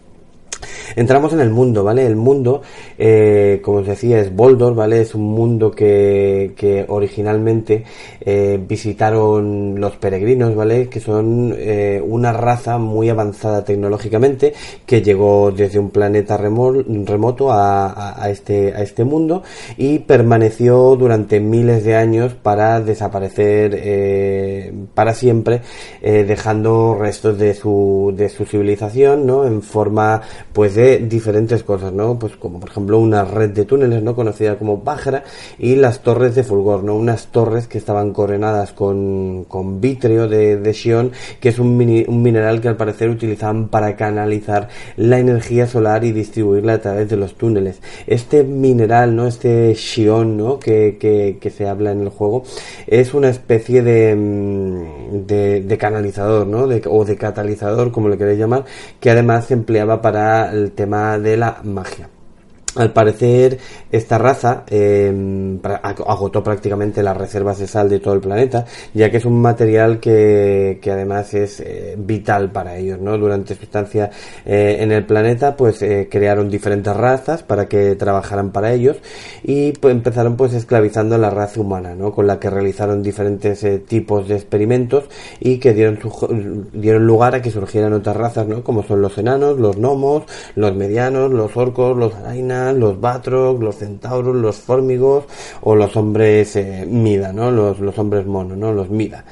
Entramos 0.97 1.33
en 1.33 1.41
el 1.41 1.51
mundo, 1.51 1.85
¿vale? 1.85 2.07
El 2.07 2.17
mundo, 2.17 2.63
eh, 2.99 3.61
como 3.63 3.79
os 3.79 3.87
decía, 3.87 4.21
es 4.21 4.35
Boldor, 4.35 4.75
¿vale? 4.75 5.01
Es 5.01 5.15
un 5.15 5.23
mundo 5.25 5.71
que, 5.71 6.53
originalmente 6.89 7.85
eh, 8.21 8.61
visitaron 8.69 9.81
los 9.81 9.97
peregrinos, 9.97 10.55
¿vale? 10.55 10.89
Que 10.89 11.01
son 11.01 11.55
eh, 11.57 12.03
una 12.07 12.33
raza 12.33 12.79
muy 12.79 13.09
avanzada 13.09 13.65
tecnológicamente 13.65 14.53
que 14.87 15.03
llegó 15.03 15.51
desde 15.51 15.79
un 15.79 15.91
planeta 15.91 16.37
remo- 16.39 16.85
remoto 17.07 17.51
a, 17.53 17.87
a- 17.87 18.23
a 18.25 18.31
este, 18.31 18.73
a 18.75 18.83
este 18.83 19.05
mundo 19.05 19.43
y 19.77 20.01
permaneció 20.01 20.97
durante 20.97 21.41
miles 21.41 21.85
de 21.85 21.97
años 21.97 22.35
para 22.35 22.81
desaparecer 22.81 23.79
eh, 23.83 24.73
para 24.95 25.15
siempre, 25.15 25.63
eh, 26.03 26.25
dejando 26.27 26.97
restos 26.99 27.39
de 27.39 27.55
su, 27.55 28.13
de 28.17 28.29
su 28.29 28.45
civilización, 28.45 29.27
¿no? 29.27 29.47
En 29.47 29.63
forma, 29.63 30.23
pues, 30.53 30.75
de 30.75 30.82
diferentes 31.01 31.63
cosas, 31.63 31.93
¿no? 31.93 32.19
Pues 32.19 32.37
como 32.37 32.61
por 32.61 32.71
ejemplo 32.71 32.99
una 32.99 33.25
red 33.25 33.51
de 33.51 33.65
túneles, 33.65 34.03
¿no? 34.03 34.15
Conocida 34.15 34.59
como 34.59 34.79
Bajra 34.79 35.25
y 35.59 35.77
las 35.77 36.01
torres 36.01 36.35
de 36.35 36.45
Fulgor, 36.45 36.85
¿no? 36.85 36.97
Unas 36.97 37.29
torres 37.29 37.67
que 37.67 37.79
estaban 37.79 38.13
coronadas 38.13 38.73
con, 38.73 39.45
con 39.45 39.81
vítreo 39.81 40.29
de, 40.29 40.57
de 40.57 40.73
que 41.41 41.49
es 41.49 41.59
un, 41.59 42.05
un 42.09 42.23
mineral 42.23 42.61
que 42.61 42.69
al 42.69 42.77
parecer 42.77 43.09
utilizaban 43.09 43.69
para 43.69 43.95
canalizar 43.97 44.69
la 44.97 45.19
energía 45.19 45.67
solar 45.67 46.05
y 46.05 46.13
distribuirla 46.13 46.75
a 46.75 46.81
través 46.81 47.09
de 47.09 47.17
los 47.17 47.35
túneles. 47.35 47.81
Este 48.07 48.43
mineral, 48.43 49.15
¿no? 49.15 49.27
Este 49.27 49.75
Xion, 49.75 50.37
¿no? 50.37 50.59
Que, 50.59 50.97
que, 50.99 51.51
se 51.51 51.69
habla 51.69 51.93
en 51.93 52.01
el 52.01 52.09
juego, 52.09 52.45
es 52.87 53.13
una 53.13 53.29
especie 53.29 53.83
de, 53.83 54.17
mm, 54.17 55.27
de, 55.27 55.79
canalizador, 55.79 56.47
¿no? 56.47 56.65
O 56.91 57.05
de 57.05 57.17
catalizador, 57.17 57.93
como 57.93 58.09
le 58.09 58.17
queréis 58.17 58.39
llamar, 58.39 58.65
que 59.01 59.11
además 59.11 59.47
se 59.47 59.55
empleaba 59.55 60.01
para 60.01 60.51
el 60.53 60.72
tema 60.75 61.19
de 61.19 61.37
la 61.37 61.61
magia. 61.65 62.09
Al 62.75 62.93
parecer, 62.93 63.59
esta 63.91 64.17
raza 64.17 64.65
eh, 64.67 65.13
agotó 65.83 66.43
prácticamente 66.43 67.03
las 67.03 67.17
reservas 67.17 67.59
de 67.59 67.67
sal 67.67 67.91
de 67.91 68.01
todo 68.01 68.15
el 68.15 68.21
planeta, 68.21 68.65
ya 68.95 69.11
que 69.11 69.19
es 69.19 69.27
un 69.27 69.43
material 69.43 70.01
que, 70.01 70.81
además 70.91 71.35
es 71.35 71.61
eh, 71.61 71.95
vital 71.99 72.51
para 72.51 72.77
ellos, 72.77 72.99
¿no? 72.99 73.19
Durante 73.19 73.55
su 73.55 73.65
estancia 73.65 74.11
eh, 74.47 74.79
en 74.81 74.91
el 74.91 75.05
planeta, 75.05 75.55
pues 75.55 75.83
eh, 75.83 76.09
crearon 76.11 76.49
diferentes 76.49 76.97
razas 76.97 77.43
para 77.43 77.69
que 77.69 77.95
trabajaran 77.97 78.53
para 78.53 78.73
ellos 78.73 78.97
y 79.43 79.73
pues, 79.73 79.93
empezaron 79.93 80.37
pues 80.37 80.55
esclavizando 80.55 81.15
a 81.17 81.19
la 81.19 81.31
raza 81.31 81.61
humana, 81.61 81.95
¿no? 81.95 82.13
Con 82.13 82.27
la 82.27 82.39
que 82.39 82.51
realizaron 82.51 83.03
diferentes 83.03 83.63
eh, 83.65 83.79
tipos 83.81 84.29
de 84.29 84.37
experimentos 84.37 85.05
y 85.41 85.59
que 85.59 85.75
dieron, 85.75 85.99
su, 86.01 86.67
dieron 86.73 87.07
lugar 87.07 87.35
a 87.35 87.43
que 87.43 87.51
surgieran 87.51 87.93
otras 87.93 88.17
razas, 88.17 88.47
¿no? 88.47 88.63
Como 88.65 88.83
son 88.83 89.03
los 89.03 89.17
enanos, 89.19 89.59
los 89.59 89.77
gnomos, 89.77 90.25
los 90.55 90.75
medianos, 90.75 91.31
los 91.31 91.57
orcos, 91.57 91.97
los 91.97 92.15
los 92.71 93.01
Batroc, 93.01 93.61
los 93.61 93.77
Centauros, 93.77 94.37
los 94.37 94.57
Fórmigos 94.57 95.25
o 95.63 95.75
los 95.75 95.97
hombres 95.97 96.55
eh, 96.57 96.87
Mida, 96.87 97.33
¿no? 97.33 97.51
Los, 97.51 97.81
los 97.81 97.99
hombres 97.99 98.27
mono, 98.27 98.55
¿no? 98.55 98.73
Los 98.73 98.91
Mida. 98.91 99.25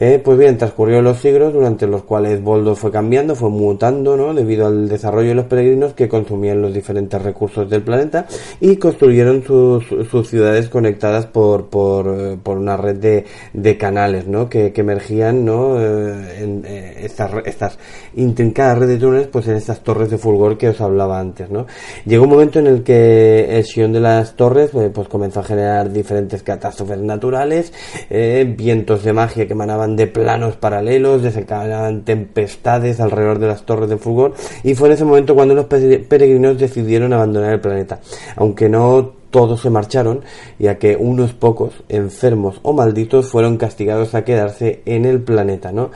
Eh, 0.00 0.20
pues 0.24 0.38
bien, 0.38 0.56
transcurrieron 0.56 1.04
los 1.04 1.18
siglos 1.18 1.52
durante 1.52 1.88
los 1.88 2.04
cuales 2.04 2.40
Boldo 2.40 2.76
fue 2.76 2.92
cambiando, 2.92 3.34
fue 3.34 3.50
mutando, 3.50 4.16
¿no? 4.16 4.32
Debido 4.32 4.68
al 4.68 4.88
desarrollo 4.88 5.30
de 5.30 5.34
los 5.34 5.46
peregrinos 5.46 5.92
que 5.94 6.08
consumían 6.08 6.62
los 6.62 6.72
diferentes 6.72 7.20
recursos 7.20 7.68
del 7.68 7.82
planeta 7.82 8.24
y 8.60 8.76
construyeron 8.76 9.42
sus, 9.42 9.84
ciudades 10.28 10.68
conectadas 10.68 11.26
por, 11.26 11.66
por, 11.68 12.38
por 12.38 12.58
una 12.58 12.76
red 12.76 13.24
de, 13.52 13.76
canales, 13.76 14.28
¿no? 14.28 14.48
Que, 14.48 14.72
que 14.72 14.82
emergían, 14.82 15.44
¿no? 15.44 15.80
Eh, 15.80 16.44
en 16.44 16.64
eh, 16.64 17.00
estas, 17.02 17.32
estas 17.44 17.78
intrincadas 18.14 18.78
redes 18.78 19.00
de 19.00 19.04
túneles, 19.04 19.26
pues 19.26 19.48
en 19.48 19.56
estas 19.56 19.80
torres 19.80 20.10
de 20.10 20.18
fulgor 20.18 20.56
que 20.56 20.68
os 20.68 20.80
hablaba 20.80 21.18
antes, 21.18 21.50
¿no? 21.50 21.66
Llegó 22.04 22.24
un 22.24 22.30
momento 22.30 22.60
en 22.60 22.68
el 22.68 22.84
que 22.84 23.58
el 23.58 23.64
sion 23.64 23.92
de 23.92 24.00
las 24.00 24.36
torres, 24.36 24.70
eh, 24.74 24.90
pues 24.94 25.08
comenzó 25.08 25.40
a 25.40 25.44
generar 25.44 25.90
diferentes 25.90 26.44
catástrofes 26.44 26.98
naturales, 26.98 27.72
eh, 28.10 28.54
vientos 28.56 29.02
de 29.02 29.12
magia 29.12 29.46
que 29.46 29.54
emanaban 29.54 29.87
de 29.96 30.06
planos 30.06 30.56
paralelos, 30.56 31.22
desencadenaban 31.22 32.04
tempestades 32.04 33.00
alrededor 33.00 33.38
de 33.38 33.48
las 33.48 33.62
torres 33.64 33.88
de 33.88 33.96
fulgor 33.96 34.34
y 34.62 34.74
fue 34.74 34.88
en 34.88 34.94
ese 34.94 35.04
momento 35.04 35.34
cuando 35.34 35.54
los 35.54 35.66
peregrinos 35.66 36.58
decidieron 36.58 37.12
abandonar 37.12 37.52
el 37.52 37.60
planeta. 37.60 38.00
Aunque 38.36 38.68
no 38.68 39.18
todos 39.30 39.60
se 39.60 39.70
marcharon, 39.70 40.22
ya 40.58 40.78
que 40.78 40.96
unos 40.96 41.32
pocos, 41.34 41.74
enfermos 41.88 42.60
o 42.62 42.72
malditos, 42.72 43.28
fueron 43.28 43.56
castigados 43.58 44.14
a 44.14 44.24
quedarse 44.24 44.80
en 44.86 45.04
el 45.04 45.20
planeta, 45.20 45.70
¿no? 45.72 45.90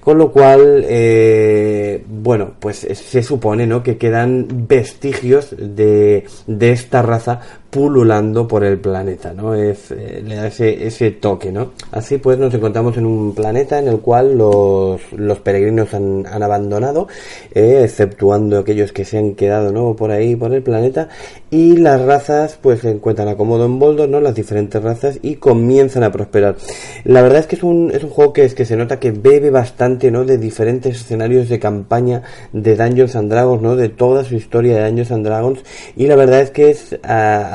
Con 0.00 0.18
lo 0.18 0.32
cual, 0.32 0.84
eh, 0.88 2.04
bueno, 2.08 2.52
pues 2.58 2.78
se 2.78 3.22
supone, 3.22 3.66
¿no? 3.66 3.82
Que 3.82 3.98
quedan 3.98 4.66
vestigios 4.66 5.54
de, 5.56 6.24
de 6.46 6.72
esta 6.72 7.02
raza 7.02 7.40
pululando 7.72 8.46
por 8.46 8.64
el 8.64 8.78
planeta, 8.78 9.32
¿no? 9.32 9.54
Es, 9.54 9.90
eh, 9.92 10.22
le 10.22 10.34
da 10.34 10.48
ese, 10.48 11.10
toque, 11.12 11.50
¿no? 11.50 11.72
Así 11.90 12.18
pues 12.18 12.36
nos 12.36 12.52
encontramos 12.52 12.98
en 12.98 13.06
un 13.06 13.34
planeta 13.34 13.78
en 13.78 13.88
el 13.88 14.00
cual 14.00 14.36
los, 14.36 15.00
los 15.12 15.38
peregrinos 15.38 15.94
han, 15.94 16.26
abandonado, 16.26 17.08
eh, 17.54 17.80
exceptuando 17.82 18.58
aquellos 18.58 18.92
que 18.92 19.06
se 19.06 19.16
han 19.16 19.34
quedado, 19.34 19.72
¿no? 19.72 19.96
Por 19.96 20.10
ahí, 20.10 20.36
por 20.36 20.52
el 20.52 20.62
planeta, 20.62 21.08
y 21.50 21.78
las 21.78 22.02
razas, 22.02 22.58
pues 22.60 22.80
se 22.80 22.90
encuentran 22.90 23.28
acomodo 23.28 23.64
en 23.64 23.78
Boulder, 23.78 24.06
¿no? 24.06 24.20
Las 24.20 24.34
diferentes 24.34 24.82
razas 24.82 25.18
y 25.22 25.36
comienzan 25.36 26.02
a 26.02 26.12
prosperar. 26.12 26.56
La 27.04 27.22
verdad 27.22 27.38
es 27.38 27.46
que 27.46 27.56
es 27.56 27.62
un, 27.62 27.90
es 27.90 28.04
un 28.04 28.10
juego 28.10 28.34
que 28.34 28.44
es 28.44 28.54
que 28.54 28.66
se 28.66 28.76
nota 28.76 29.00
que 29.00 29.12
bebe 29.12 29.48
bastante, 29.48 30.10
¿no? 30.10 30.26
De 30.26 30.36
diferentes 30.36 30.96
escenarios 30.96 31.48
de 31.48 31.58
campaña 31.58 32.22
de 32.52 32.76
Dungeons 32.76 33.16
and 33.16 33.30
Dragons, 33.30 33.62
¿no? 33.62 33.76
De 33.76 33.88
toda 33.88 34.24
su 34.24 34.34
historia 34.34 34.76
de 34.76 34.84
Dungeons 34.88 35.10
and 35.10 35.24
Dragons, 35.24 35.64
y 35.96 36.06
la 36.06 36.16
verdad 36.16 36.42
es 36.42 36.50
que 36.50 36.68
es, 36.68 36.98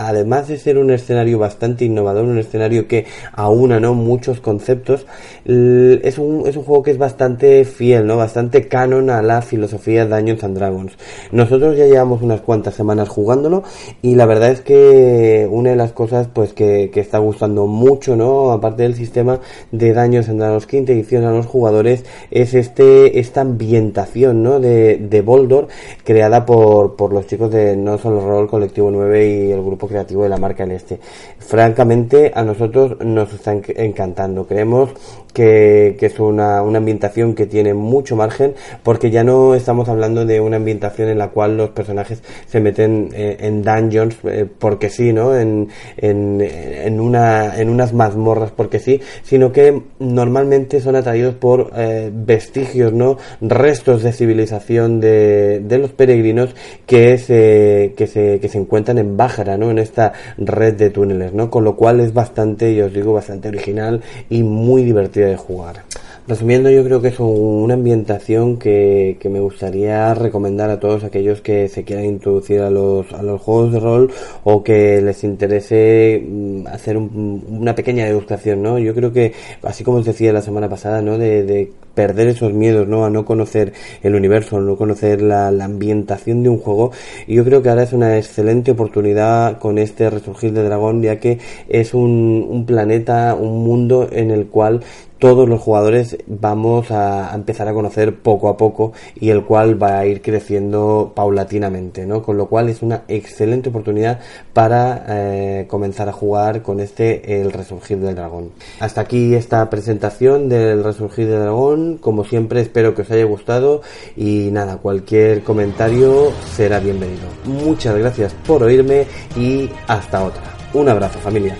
además 0.07 0.47
de 0.47 0.57
ser 0.57 0.77
un 0.77 0.89
escenario 0.89 1.37
bastante 1.37 1.83
innovador, 1.83 2.23
un 2.23 2.39
escenario 2.39 2.87
que 2.87 3.05
aúna 3.33 3.79
¿no? 3.81 3.93
muchos 3.93 4.39
conceptos, 4.39 5.05
es 5.45 6.17
un, 6.17 6.43
es 6.47 6.55
un 6.55 6.63
juego 6.63 6.83
que 6.83 6.91
es 6.91 6.97
bastante 6.97 7.65
fiel, 7.65 8.07
¿no? 8.07 8.15
bastante 8.15 8.69
canon 8.69 9.09
a 9.09 9.21
la 9.21 9.41
filosofía 9.41 10.05
de 10.05 10.15
Dungeons 10.15 10.43
and 10.45 10.57
Dragons. 10.57 10.97
Nosotros 11.31 11.75
ya 11.77 11.85
llevamos 11.85 12.21
unas 12.21 12.39
cuantas 12.39 12.73
semanas 12.73 13.09
jugándolo 13.09 13.63
y 14.01 14.15
la 14.15 14.25
verdad 14.25 14.51
es 14.51 14.61
que 14.61 15.45
una 15.51 15.71
de 15.71 15.75
las 15.75 15.91
cosas 15.91 16.29
pues 16.31 16.53
que, 16.53 16.89
que 16.89 17.01
está 17.01 17.17
gustando 17.17 17.67
mucho, 17.67 18.15
¿no? 18.15 18.51
aparte 18.51 18.83
del 18.83 18.95
sistema 18.95 19.41
de 19.71 19.93
Dungeons 19.93 20.29
and 20.29 20.39
Dragons 20.39 20.67
que 20.67 20.77
intenciona 20.77 21.29
a 21.29 21.33
los 21.33 21.45
jugadores, 21.45 22.05
es 22.31 22.53
este 22.53 23.19
esta 23.19 23.41
ambientación 23.41 24.41
¿no? 24.41 24.61
de, 24.61 24.97
de 24.97 25.21
Boldor 25.21 25.67
creada 26.05 26.45
por, 26.45 26.95
por 26.95 27.11
los 27.11 27.27
chicos 27.27 27.51
de 27.51 27.75
No 27.75 27.97
Solo 27.97 28.21
Roll 28.21 28.47
Colectivo 28.47 28.89
9 28.89 29.47
y 29.47 29.51
el 29.51 29.61
grupo 29.61 29.87
creativo 29.97 30.23
de 30.23 30.29
la 30.29 30.37
marca 30.37 30.63
en 30.63 30.71
este. 30.71 30.99
Francamente, 31.39 32.31
a 32.33 32.43
nosotros 32.43 32.99
nos 32.99 33.33
está 33.33 33.53
encantando. 33.53 34.45
Creemos 34.45 34.91
que, 35.37 35.95
es 36.01 36.19
una, 36.19 36.63
una, 36.63 36.79
ambientación 36.79 37.35
que 37.35 37.45
tiene 37.45 37.75
mucho 37.75 38.15
margen, 38.15 38.55
porque 38.81 39.11
ya 39.11 39.23
no 39.23 39.53
estamos 39.53 39.87
hablando 39.87 40.25
de 40.25 40.39
una 40.39 40.55
ambientación 40.55 41.09
en 41.09 41.19
la 41.19 41.27
cual 41.27 41.57
los 41.57 41.69
personajes 41.69 42.23
se 42.47 42.59
meten 42.59 43.09
eh, 43.13 43.37
en 43.41 43.61
dungeons 43.61 44.17
eh, 44.23 44.47
porque 44.57 44.89
sí, 44.89 45.13
¿no? 45.13 45.37
En, 45.37 45.67
en, 45.97 46.41
en, 46.41 46.99
una, 46.99 47.55
en 47.55 47.69
unas 47.69 47.93
mazmorras 47.93 48.49
porque 48.49 48.79
sí, 48.79 48.99
sino 49.21 49.51
que 49.51 49.79
normalmente 49.99 50.81
son 50.81 50.95
atraídos 50.95 51.35
por 51.35 51.71
eh, 51.75 52.09
vestigios, 52.11 52.91
¿no? 52.91 53.17
Restos 53.39 54.01
de 54.01 54.13
civilización 54.13 54.99
de, 54.99 55.59
de 55.59 55.77
los 55.77 55.91
peregrinos 55.91 56.55
que 56.87 57.19
se, 57.19 57.93
que 57.95 58.07
se, 58.07 58.39
que 58.39 58.49
se 58.49 58.57
encuentran 58.57 58.97
en 58.97 59.15
Bájara, 59.15 59.55
¿no? 59.55 59.69
En 59.69 59.77
esta 59.77 60.13
red 60.39 60.73
de 60.73 60.89
túneles, 60.89 61.31
¿no? 61.33 61.51
Con 61.51 61.63
lo 61.63 61.75
cual 61.75 61.99
es 61.99 62.11
bastante, 62.11 62.73
yo 62.73 62.87
os 62.87 62.93
digo, 62.93 63.13
bastante 63.13 63.49
original 63.49 64.01
y 64.31 64.41
muy 64.41 64.83
divertida 64.83 65.26
jugar. 65.35 65.83
Resumiendo, 66.27 66.69
yo 66.69 66.83
creo 66.83 67.01
que 67.01 67.07
es 67.07 67.19
una 67.19 67.75
ambientación 67.75 68.57
que, 68.57 69.15
que, 69.17 69.29
me 69.29 69.39
gustaría 69.39 70.13
recomendar 70.13 70.69
a 70.69 70.77
todos 70.77 71.05
aquellos 71.05 71.39
que 71.39 71.69
se 71.69 71.85
quieran 71.85 72.03
introducir 72.03 72.59
a 72.59 72.69
los, 72.69 73.13
a 73.13 73.23
los 73.23 73.41
juegos 73.41 73.71
de 73.71 73.79
rol 73.79 74.11
o 74.43 74.61
que 74.61 75.01
les 75.01 75.23
interese 75.23 76.21
hacer 76.69 76.97
un, 76.97 77.45
una 77.49 77.75
pequeña 77.75 78.05
degustación, 78.05 78.61
¿no? 78.61 78.77
Yo 78.77 78.93
creo 78.93 79.13
que, 79.13 79.31
así 79.63 79.85
como 79.85 79.99
os 79.99 80.05
decía 80.05 80.33
la 80.33 80.41
semana 80.41 80.67
pasada, 80.67 81.01
¿no? 81.01 81.17
De, 81.17 81.43
de 81.43 81.71
perder 81.97 82.27
esos 82.27 82.53
miedos, 82.53 82.87
¿no? 82.87 83.05
A 83.05 83.09
no 83.09 83.25
conocer 83.25 83.73
el 84.03 84.13
universo, 84.13 84.57
a 84.57 84.61
no 84.61 84.75
conocer 84.77 85.21
la, 85.21 85.49
la, 85.49 85.65
ambientación 85.65 86.43
de 86.43 86.49
un 86.49 86.59
juego. 86.59 86.91
Y 87.25 87.35
yo 87.35 87.43
creo 87.43 87.63
que 87.63 87.69
ahora 87.69 87.83
es 87.83 87.93
una 87.93 88.17
excelente 88.17 88.71
oportunidad 88.71 89.57
con 89.57 89.79
este 89.79 90.09
resurgir 90.09 90.53
de 90.53 90.63
dragón, 90.63 91.01
ya 91.01 91.19
que 91.19 91.39
es 91.67 91.95
un, 91.95 92.45
un 92.47 92.65
planeta, 92.67 93.33
un 93.33 93.63
mundo 93.63 94.07
en 94.11 94.29
el 94.29 94.45
cual 94.45 94.81
todos 95.19 95.47
los 95.49 95.61
jugadores 95.61 96.17
vamos 96.27 96.91
a, 96.91 97.31
empezar 97.33 97.67
a 97.67 97.73
conocer 97.73 98.19
poco 98.19 98.49
a 98.49 98.57
poco 98.57 98.93
y 99.15 99.29
el 99.29 99.43
cual 99.43 99.81
va 99.81 99.99
a 99.99 100.05
ir 100.05 100.21
creciendo 100.21 101.11
paulatinamente, 101.15 102.05
¿no? 102.05 102.21
Con 102.21 102.37
lo 102.37 102.47
cual 102.47 102.69
es 102.69 102.81
una 102.81 103.03
excelente 103.07 103.69
oportunidad 103.69 104.19
para 104.53 105.05
eh, 105.07 105.65
comenzar 105.67 106.09
a 106.09 106.13
jugar 106.13 106.61
con 106.61 106.79
este 106.79 107.41
el 107.41 107.51
resurgir 107.51 107.99
del 107.99 108.15
dragón. 108.15 108.51
Hasta 108.79 109.01
aquí 109.01 109.35
esta 109.35 109.69
presentación 109.69 110.49
del 110.49 110.83
resurgir 110.83 111.27
del 111.27 111.41
dragón. 111.41 111.97
Como 111.97 112.23
siempre 112.23 112.61
espero 112.61 112.93
que 112.93 113.01
os 113.01 113.11
haya 113.11 113.25
gustado 113.25 113.81
y 114.15 114.49
nada, 114.51 114.77
cualquier 114.77 115.43
comentario 115.43 116.31
será 116.55 116.79
bienvenido. 116.79 117.27
Muchas 117.45 117.95
gracias 117.97 118.33
por 118.45 118.63
oírme 118.63 119.05
y 119.35 119.69
hasta 119.87 120.23
otra. 120.23 120.43
Un 120.73 120.89
abrazo 120.89 121.19
familia. 121.19 121.55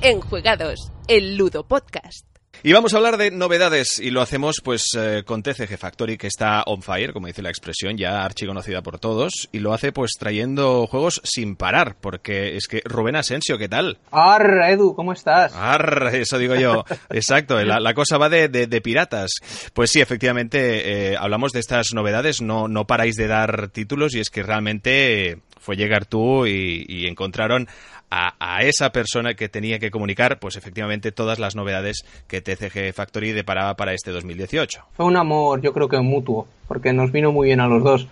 Enjuegados, 0.00 0.92
el 1.08 1.38
Ludo 1.38 1.66
Podcast. 1.66 2.26
Y 2.62 2.72
vamos 2.72 2.92
a 2.92 2.96
hablar 2.96 3.16
de 3.18 3.30
novedades 3.30 4.00
y 4.00 4.10
lo 4.10 4.20
hacemos 4.20 4.60
pues 4.62 4.88
eh, 4.98 5.22
con 5.24 5.42
TCG 5.42 5.78
Factory 5.78 6.18
que 6.18 6.26
está 6.26 6.64
on 6.66 6.82
fire, 6.82 7.12
como 7.12 7.28
dice 7.28 7.40
la 7.40 7.50
expresión, 7.50 7.96
ya 7.96 8.24
archiconocida 8.24 8.82
por 8.82 8.98
todos 8.98 9.48
y 9.52 9.60
lo 9.60 9.72
hace 9.72 9.92
pues 9.92 10.12
trayendo 10.18 10.86
juegos 10.86 11.20
sin 11.24 11.54
parar, 11.56 11.96
porque 12.00 12.56
es 12.56 12.66
que 12.66 12.82
Rubén 12.84 13.14
Asensio, 13.14 13.58
¿qué 13.58 13.68
tal? 13.68 13.98
Ar, 14.10 14.70
Edu, 14.70 14.94
¿cómo 14.94 15.12
estás? 15.12 15.54
Ar, 15.54 16.10
eso 16.14 16.36
digo 16.36 16.56
yo. 16.56 16.84
Exacto, 17.10 17.62
la, 17.62 17.94
cosa 17.94 18.18
va 18.18 18.28
de, 18.28 18.80
piratas. 18.82 19.36
Pues 19.72 19.90
sí, 19.90 20.00
efectivamente, 20.00 21.12
eh, 21.12 21.16
hablamos 21.16 21.52
de 21.52 21.60
estas 21.60 21.94
novedades, 21.94 22.42
no, 22.42 22.66
no 22.66 22.86
paráis 22.86 23.14
de 23.14 23.28
dar 23.28 23.68
títulos 23.68 24.14
y 24.14 24.20
es 24.20 24.30
que 24.30 24.42
realmente 24.42 25.38
fue 25.60 25.76
llegar 25.76 26.06
tú 26.06 26.44
y 26.46 27.06
encontraron 27.06 27.68
a, 28.10 28.62
esa 28.62 28.90
persona 28.90 29.34
que 29.34 29.48
tenía 29.48 29.78
que 29.78 29.90
comunicar, 29.90 30.38
pues 30.38 30.56
efectivamente, 30.56 31.12
todas 31.12 31.38
las 31.38 31.54
novedades 31.54 32.04
que 32.26 32.40
TCG 32.40 32.92
Factory 32.92 33.32
deparaba 33.32 33.74
para 33.74 33.92
este 33.92 34.10
2018. 34.10 34.84
Fue 34.92 35.06
un 35.06 35.16
amor, 35.16 35.60
yo 35.60 35.72
creo 35.72 35.88
que 35.88 35.98
mutuo, 36.00 36.46
porque 36.66 36.92
nos 36.92 37.12
vino 37.12 37.32
muy 37.32 37.48
bien 37.48 37.60
a 37.60 37.68
los 37.68 37.82
dos. 37.82 38.08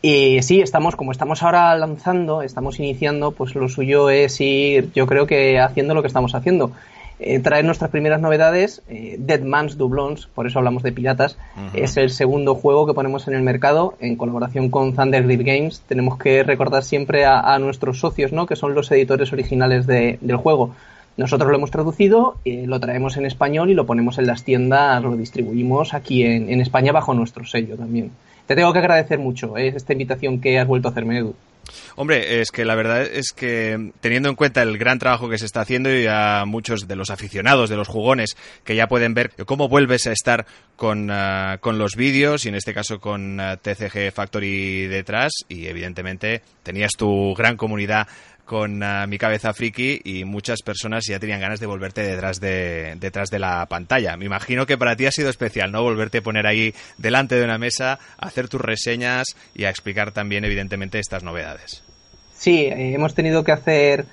Y 0.00 0.42
sí, 0.42 0.60
estamos, 0.60 0.94
como 0.94 1.10
estamos 1.10 1.42
ahora 1.42 1.74
lanzando, 1.76 2.42
estamos 2.42 2.78
iniciando, 2.78 3.32
pues 3.32 3.54
lo 3.54 3.68
suyo 3.68 4.10
es 4.10 4.40
ir, 4.40 4.92
yo 4.92 5.06
creo 5.06 5.26
que 5.26 5.58
haciendo 5.58 5.94
lo 5.94 6.02
que 6.02 6.08
estamos 6.08 6.34
haciendo. 6.34 6.72
Eh, 7.20 7.40
traer 7.40 7.64
nuestras 7.64 7.90
primeras 7.90 8.20
novedades. 8.20 8.82
Eh, 8.88 9.16
Dead 9.18 9.40
Man's 9.42 9.76
Doublons, 9.76 10.28
por 10.28 10.46
eso 10.46 10.58
hablamos 10.58 10.82
de 10.82 10.92
piratas, 10.92 11.36
es 11.74 11.96
el 11.96 12.10
segundo 12.10 12.54
juego 12.54 12.86
que 12.86 12.94
ponemos 12.94 13.26
en 13.26 13.34
el 13.34 13.42
mercado 13.42 13.94
en 14.00 14.16
colaboración 14.16 14.70
con 14.70 14.94
Thunder 14.94 15.26
Games. 15.26 15.82
Tenemos 15.88 16.16
que 16.18 16.44
recordar 16.44 16.84
siempre 16.84 17.24
a, 17.26 17.58
nuestros 17.58 17.98
socios, 17.98 18.32
¿no? 18.32 18.46
que 18.46 18.54
son 18.54 18.74
los 18.74 18.90
editores 18.92 19.32
originales 19.32 19.86
del 19.86 20.36
juego. 20.36 20.74
Nosotros 21.16 21.50
lo 21.50 21.56
hemos 21.56 21.72
traducido, 21.72 22.36
eh, 22.44 22.64
lo 22.68 22.78
traemos 22.78 23.16
en 23.16 23.26
español 23.26 23.70
y 23.70 23.74
lo 23.74 23.86
ponemos 23.86 24.18
en 24.18 24.28
las 24.28 24.44
tiendas, 24.44 25.02
lo 25.02 25.16
distribuimos 25.16 25.92
aquí 25.92 26.22
en, 26.22 26.48
en 26.48 26.60
España 26.60 26.92
bajo 26.92 27.12
nuestro 27.12 27.44
sello 27.44 27.76
también. 27.76 28.12
Te 28.46 28.54
tengo 28.54 28.72
que 28.72 28.78
agradecer 28.78 29.18
mucho 29.18 29.56
esta 29.56 29.92
invitación 29.92 30.40
que 30.40 30.60
has 30.60 30.68
vuelto 30.68 30.86
a 30.86 30.90
hacerme, 30.92 31.18
Edu. 31.18 31.34
Hombre, 31.96 32.40
es 32.40 32.50
que 32.50 32.64
la 32.64 32.74
verdad 32.74 33.02
es 33.02 33.32
que 33.32 33.92
teniendo 34.00 34.28
en 34.28 34.34
cuenta 34.36 34.62
el 34.62 34.78
gran 34.78 34.98
trabajo 34.98 35.28
que 35.28 35.38
se 35.38 35.46
está 35.46 35.60
haciendo 35.60 35.94
y 35.94 36.06
a 36.06 36.44
muchos 36.46 36.88
de 36.88 36.96
los 36.96 37.10
aficionados, 37.10 37.70
de 37.70 37.76
los 37.76 37.88
jugones, 37.88 38.36
que 38.64 38.76
ya 38.76 38.88
pueden 38.88 39.14
ver 39.14 39.32
cómo 39.46 39.68
vuelves 39.68 40.06
a 40.06 40.12
estar 40.12 40.46
con, 40.76 41.10
ah, 41.10 41.58
con 41.60 41.78
los 41.78 41.96
vídeos 41.96 42.44
y 42.44 42.48
en 42.48 42.54
este 42.54 42.74
caso 42.74 43.00
con 43.00 43.40
ah, 43.40 43.56
TCG 43.56 44.12
Factory 44.12 44.86
detrás 44.86 45.32
y 45.48 45.66
evidentemente 45.66 46.42
tenías 46.62 46.92
tu 46.92 47.34
gran 47.34 47.56
comunidad 47.56 48.08
con 48.48 48.82
ah, 48.82 49.06
mi 49.06 49.18
cabeza 49.18 49.52
friki 49.52 50.00
y 50.02 50.24
muchas 50.24 50.62
personas 50.62 51.04
ya 51.06 51.20
tenían 51.20 51.38
ganas 51.38 51.60
de 51.60 51.66
volverte 51.66 52.02
detrás 52.02 52.40
de, 52.40 52.96
detrás 52.98 53.28
de 53.28 53.38
la 53.38 53.66
pantalla. 53.66 54.16
Me 54.16 54.24
imagino 54.24 54.64
que 54.64 54.78
para 54.78 54.96
ti 54.96 55.04
ha 55.04 55.12
sido 55.12 55.28
especial, 55.28 55.70
¿no? 55.70 55.82
Volverte 55.82 56.18
a 56.18 56.22
poner 56.22 56.46
ahí 56.46 56.72
delante 56.96 57.34
de 57.34 57.44
una 57.44 57.58
mesa, 57.58 57.98
hacer 58.16 58.48
tus 58.48 58.62
reseñas 58.62 59.36
y 59.54 59.64
a 59.64 59.70
explicar 59.70 60.12
también, 60.12 60.46
evidentemente, 60.46 60.98
estas 60.98 61.22
novedades. 61.22 61.84
Sí, 62.34 62.60
eh, 62.60 62.94
hemos 62.94 63.14
tenido 63.14 63.44
que 63.44 63.52
hacer 63.52 64.06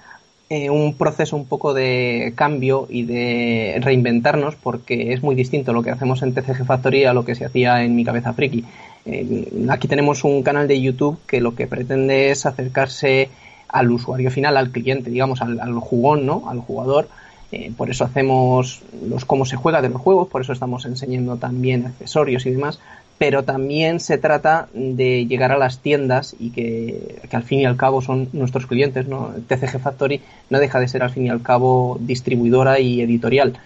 eh, 0.50 0.70
un 0.70 0.98
proceso 0.98 1.38
un 1.38 1.48
poco 1.48 1.74
de 1.74 2.34
cambio 2.36 2.88
y 2.90 3.04
de 3.04 3.78
reinventarnos 3.80 4.56
porque 4.56 5.14
es 5.14 5.24
muy 5.24 5.34
distinto 5.34 5.72
lo 5.72 5.82
que 5.82 5.92
hacemos 5.92 6.22
en 6.22 6.34
TCG 6.34 6.66
Factory 6.66 7.06
a 7.06 7.14
lo 7.14 7.24
que 7.24 7.36
se 7.36 7.46
hacía 7.46 7.86
en 7.86 7.96
mi 7.96 8.04
cabeza 8.04 8.34
friki. 8.34 8.66
Eh, 9.06 9.48
aquí 9.70 9.88
tenemos 9.88 10.26
un 10.26 10.44
canal 10.44 10.68
de 10.68 10.82
YouTube 10.82 11.20
que 11.26 11.40
lo 11.40 11.56
que 11.56 11.68
pretende 11.68 12.32
es 12.32 12.46
acercarse 12.46 13.30
al 13.76 13.92
usuario 13.92 14.32
final, 14.32 14.56
al 14.56 14.72
cliente, 14.72 15.10
digamos, 15.10 15.42
al, 15.42 15.80
jugón, 15.80 16.26
¿no? 16.26 16.50
Al 16.50 16.60
jugador. 16.60 17.10
Eh, 17.52 17.74
por 17.76 17.90
eso 17.90 18.06
hacemos 18.06 18.82
los 19.06 19.26
cómo 19.26 19.46
se 19.46 19.58
juega 19.58 19.82
de 19.82 19.90
los 19.90 20.02
juegos, 20.02 20.30
por 20.30 20.42
eso 20.42 20.54
estamos 20.54 20.86
enseñando 20.86 21.36
también 21.36 21.86
accesorios 21.86 22.46
y 22.46 22.52
demás, 22.52 22.80
pero 23.18 23.44
también 23.44 24.00
se 24.00 24.18
trata 24.18 24.70
de 24.74 25.26
llegar 25.26 25.52
a 25.52 25.58
las 25.58 25.80
tiendas 25.80 26.36
y 26.40 26.52
que, 26.52 27.20
que, 27.30 27.36
al 27.36 27.44
fin 27.44 27.60
y 27.60 27.66
al 27.66 27.76
cabo 27.76 28.02
son 28.02 28.30
nuestros 28.32 28.66
clientes, 28.66 29.08
¿no? 29.08 29.34
TCG 29.48 29.80
Factory 29.80 30.22
no 30.50 30.60
deja 30.60 30.80
de 30.80 30.88
ser 30.88 31.04
al 31.04 31.12
fin 31.12 31.26
y 31.26 31.30
al 31.30 31.42
cabo 31.42 31.98
distribuidora 32.00 32.80
y 32.80 33.02
editorial. 33.02 33.58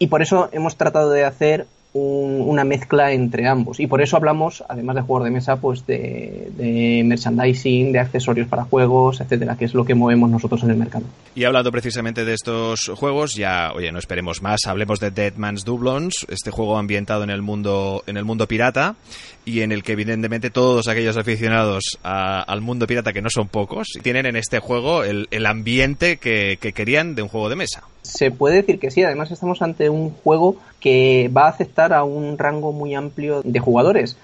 Y 0.00 0.08
por 0.08 0.22
eso 0.22 0.48
hemos 0.52 0.76
tratado 0.76 1.10
de 1.10 1.24
hacer 1.24 1.66
una 1.92 2.64
mezcla 2.64 3.12
entre 3.12 3.46
ambos. 3.46 3.80
Y 3.80 3.86
por 3.86 4.02
eso 4.02 4.16
hablamos, 4.16 4.62
además 4.68 4.96
de 4.96 5.02
juegos 5.02 5.24
de 5.24 5.30
mesa, 5.30 5.56
pues 5.56 5.86
de, 5.86 7.02
merchandising, 7.04 7.92
de 7.92 7.98
accesorios 7.98 8.48
para 8.48 8.64
juegos, 8.64 9.20
etcétera, 9.20 9.56
que 9.56 9.64
es 9.64 9.74
lo 9.74 9.84
que 9.84 9.94
movemos 9.94 10.28
nosotros 10.30 10.62
en 10.62 10.70
el 10.70 10.76
mercado. 10.76 11.06
Y 11.34 11.44
hablando 11.44 11.72
precisamente 11.72 12.24
de 12.24 12.34
estos 12.34 12.90
juegos, 12.94 13.34
ya, 13.34 13.72
oye, 13.74 13.92
no 13.92 13.98
esperemos 13.98 14.42
más, 14.42 14.66
hablemos 14.66 15.00
de 15.00 15.10
Dead 15.10 15.34
Man's 15.36 15.64
Doublons, 15.64 16.26
este 16.28 16.50
juego 16.50 16.76
ambientado 16.76 17.24
en 17.24 17.30
el 17.30 17.42
mundo, 17.42 18.02
en 18.06 18.16
el 18.16 18.24
mundo 18.24 18.46
pirata, 18.46 18.96
y 19.44 19.60
en 19.60 19.72
el 19.72 19.82
que 19.82 19.92
evidentemente 19.92 20.50
todos 20.50 20.88
aquellos 20.88 21.16
aficionados 21.16 21.98
al 22.02 22.60
mundo 22.60 22.86
pirata, 22.86 23.12
que 23.12 23.22
no 23.22 23.30
son 23.30 23.48
pocos, 23.48 23.86
tienen 24.02 24.26
en 24.26 24.36
este 24.36 24.58
juego 24.58 25.04
el, 25.04 25.46
ambiente 25.46 26.16
que 26.18 26.58
querían 26.58 27.14
de 27.14 27.22
un 27.22 27.28
juego 27.28 27.48
de 27.48 27.56
mesa. 27.56 27.84
Se 28.06 28.30
puede 28.30 28.56
decir 28.56 28.78
que 28.78 28.90
sí, 28.90 29.02
además 29.02 29.30
estamos 29.30 29.62
ante 29.62 29.90
un 29.90 30.10
juego 30.10 30.56
que 30.80 31.30
va 31.36 31.46
a 31.46 31.50
aceptar 31.50 31.92
a 31.92 32.04
un 32.04 32.38
rango 32.38 32.72
muy 32.72 32.94
amplio 32.94 33.42
de 33.42 33.58
jugadores. 33.58 34.16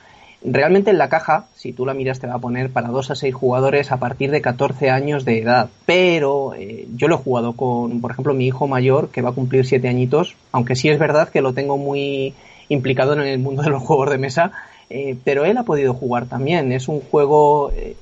Realmente 0.44 0.90
en 0.90 0.98
la 0.98 1.08
caja, 1.08 1.46
si 1.54 1.72
tú 1.72 1.86
la 1.86 1.94
miras, 1.94 2.18
te 2.18 2.26
va 2.26 2.34
a 2.34 2.38
poner 2.38 2.70
para 2.70 2.88
2 2.88 3.12
a 3.12 3.14
6 3.14 3.34
jugadores 3.34 3.92
a 3.92 3.98
partir 3.98 4.30
de 4.30 4.40
14 4.40 4.90
años 4.90 5.24
de 5.24 5.38
edad. 5.38 5.70
Pero 5.86 6.54
eh, 6.54 6.86
yo 6.96 7.06
lo 7.08 7.16
he 7.16 7.18
jugado 7.18 7.52
con, 7.52 8.00
por 8.00 8.10
ejemplo, 8.10 8.34
mi 8.34 8.46
hijo 8.46 8.66
mayor, 8.66 9.10
que 9.10 9.22
va 9.22 9.30
a 9.30 9.34
cumplir 9.34 9.64
7 9.64 9.88
añitos, 9.88 10.36
aunque 10.50 10.74
sí 10.74 10.88
es 10.88 10.98
verdad 10.98 11.28
que 11.28 11.42
lo 11.42 11.52
tengo 11.52 11.76
muy 11.76 12.34
implicado 12.68 13.12
en 13.12 13.20
el 13.20 13.38
mundo 13.38 13.62
de 13.62 13.70
los 13.70 13.82
juegos 13.82 14.10
de 14.10 14.18
mesa, 14.18 14.52
eh, 14.90 15.16
pero 15.24 15.44
él 15.44 15.56
ha 15.56 15.62
podido 15.62 15.94
jugar 15.94 16.26
también. 16.26 16.72
Es 16.72 16.88
un 16.88 17.00
juego 17.00 17.70
eh, 17.74 17.96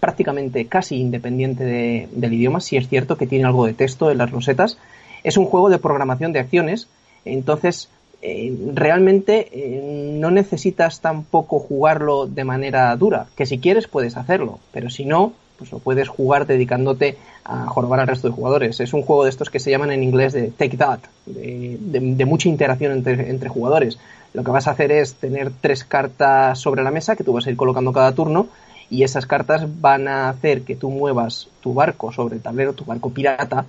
prácticamente 0.00 0.66
casi 0.66 0.96
independiente 0.96 2.08
del 2.10 2.32
idioma, 2.32 2.60
si 2.60 2.76
es 2.76 2.88
cierto 2.88 3.16
que 3.16 3.26
tiene 3.26 3.44
algo 3.44 3.66
de 3.66 3.74
texto 3.74 4.10
en 4.10 4.18
las 4.18 4.30
rosetas, 4.30 4.78
es 5.24 5.36
un 5.36 5.46
juego 5.46 5.70
de 5.70 5.78
programación 5.78 6.32
de 6.32 6.40
acciones, 6.40 6.88
entonces 7.24 7.88
eh, 8.22 8.56
realmente 8.74 9.48
eh, 9.52 10.16
no 10.18 10.30
necesitas 10.30 11.00
tampoco 11.00 11.58
jugarlo 11.58 12.26
de 12.26 12.44
manera 12.44 12.94
dura, 12.96 13.26
que 13.36 13.46
si 13.46 13.58
quieres 13.58 13.88
puedes 13.88 14.16
hacerlo, 14.16 14.60
pero 14.72 14.90
si 14.90 15.04
no, 15.04 15.32
pues 15.58 15.72
lo 15.72 15.78
puedes 15.78 16.08
jugar 16.08 16.46
dedicándote 16.46 17.16
a 17.44 17.66
jorobar 17.66 18.00
al 18.00 18.08
resto 18.08 18.28
de 18.28 18.34
jugadores. 18.34 18.80
Es 18.80 18.92
un 18.92 19.02
juego 19.02 19.24
de 19.24 19.30
estos 19.30 19.50
que 19.50 19.60
se 19.60 19.70
llaman 19.70 19.92
en 19.92 20.02
inglés 20.02 20.32
de 20.32 20.50
take 20.50 20.76
that, 20.76 21.00
de, 21.26 22.24
mucha 22.24 22.48
interacción 22.48 22.92
entre, 22.92 23.28
entre, 23.30 23.48
jugadores. 23.48 23.98
Lo 24.34 24.44
que 24.44 24.50
vas 24.50 24.66
a 24.68 24.72
hacer 24.72 24.92
es 24.92 25.14
tener 25.14 25.52
tres 25.60 25.84
cartas 25.84 26.58
sobre 26.58 26.82
la 26.82 26.90
mesa 26.90 27.16
que 27.16 27.24
tú 27.24 27.32
vas 27.32 27.46
a 27.46 27.50
ir 27.50 27.56
colocando 27.56 27.92
cada 27.92 28.12
turno 28.12 28.48
y 28.90 29.04
esas 29.04 29.26
cartas 29.26 29.66
van 29.80 30.06
a 30.06 30.28
hacer 30.28 30.62
que 30.62 30.76
tú 30.76 30.90
muevas 30.90 31.48
tu 31.60 31.74
barco 31.74 32.12
sobre 32.12 32.36
el 32.36 32.42
tablero, 32.42 32.72
tu 32.72 32.84
barco 32.84 33.10
pirata, 33.10 33.64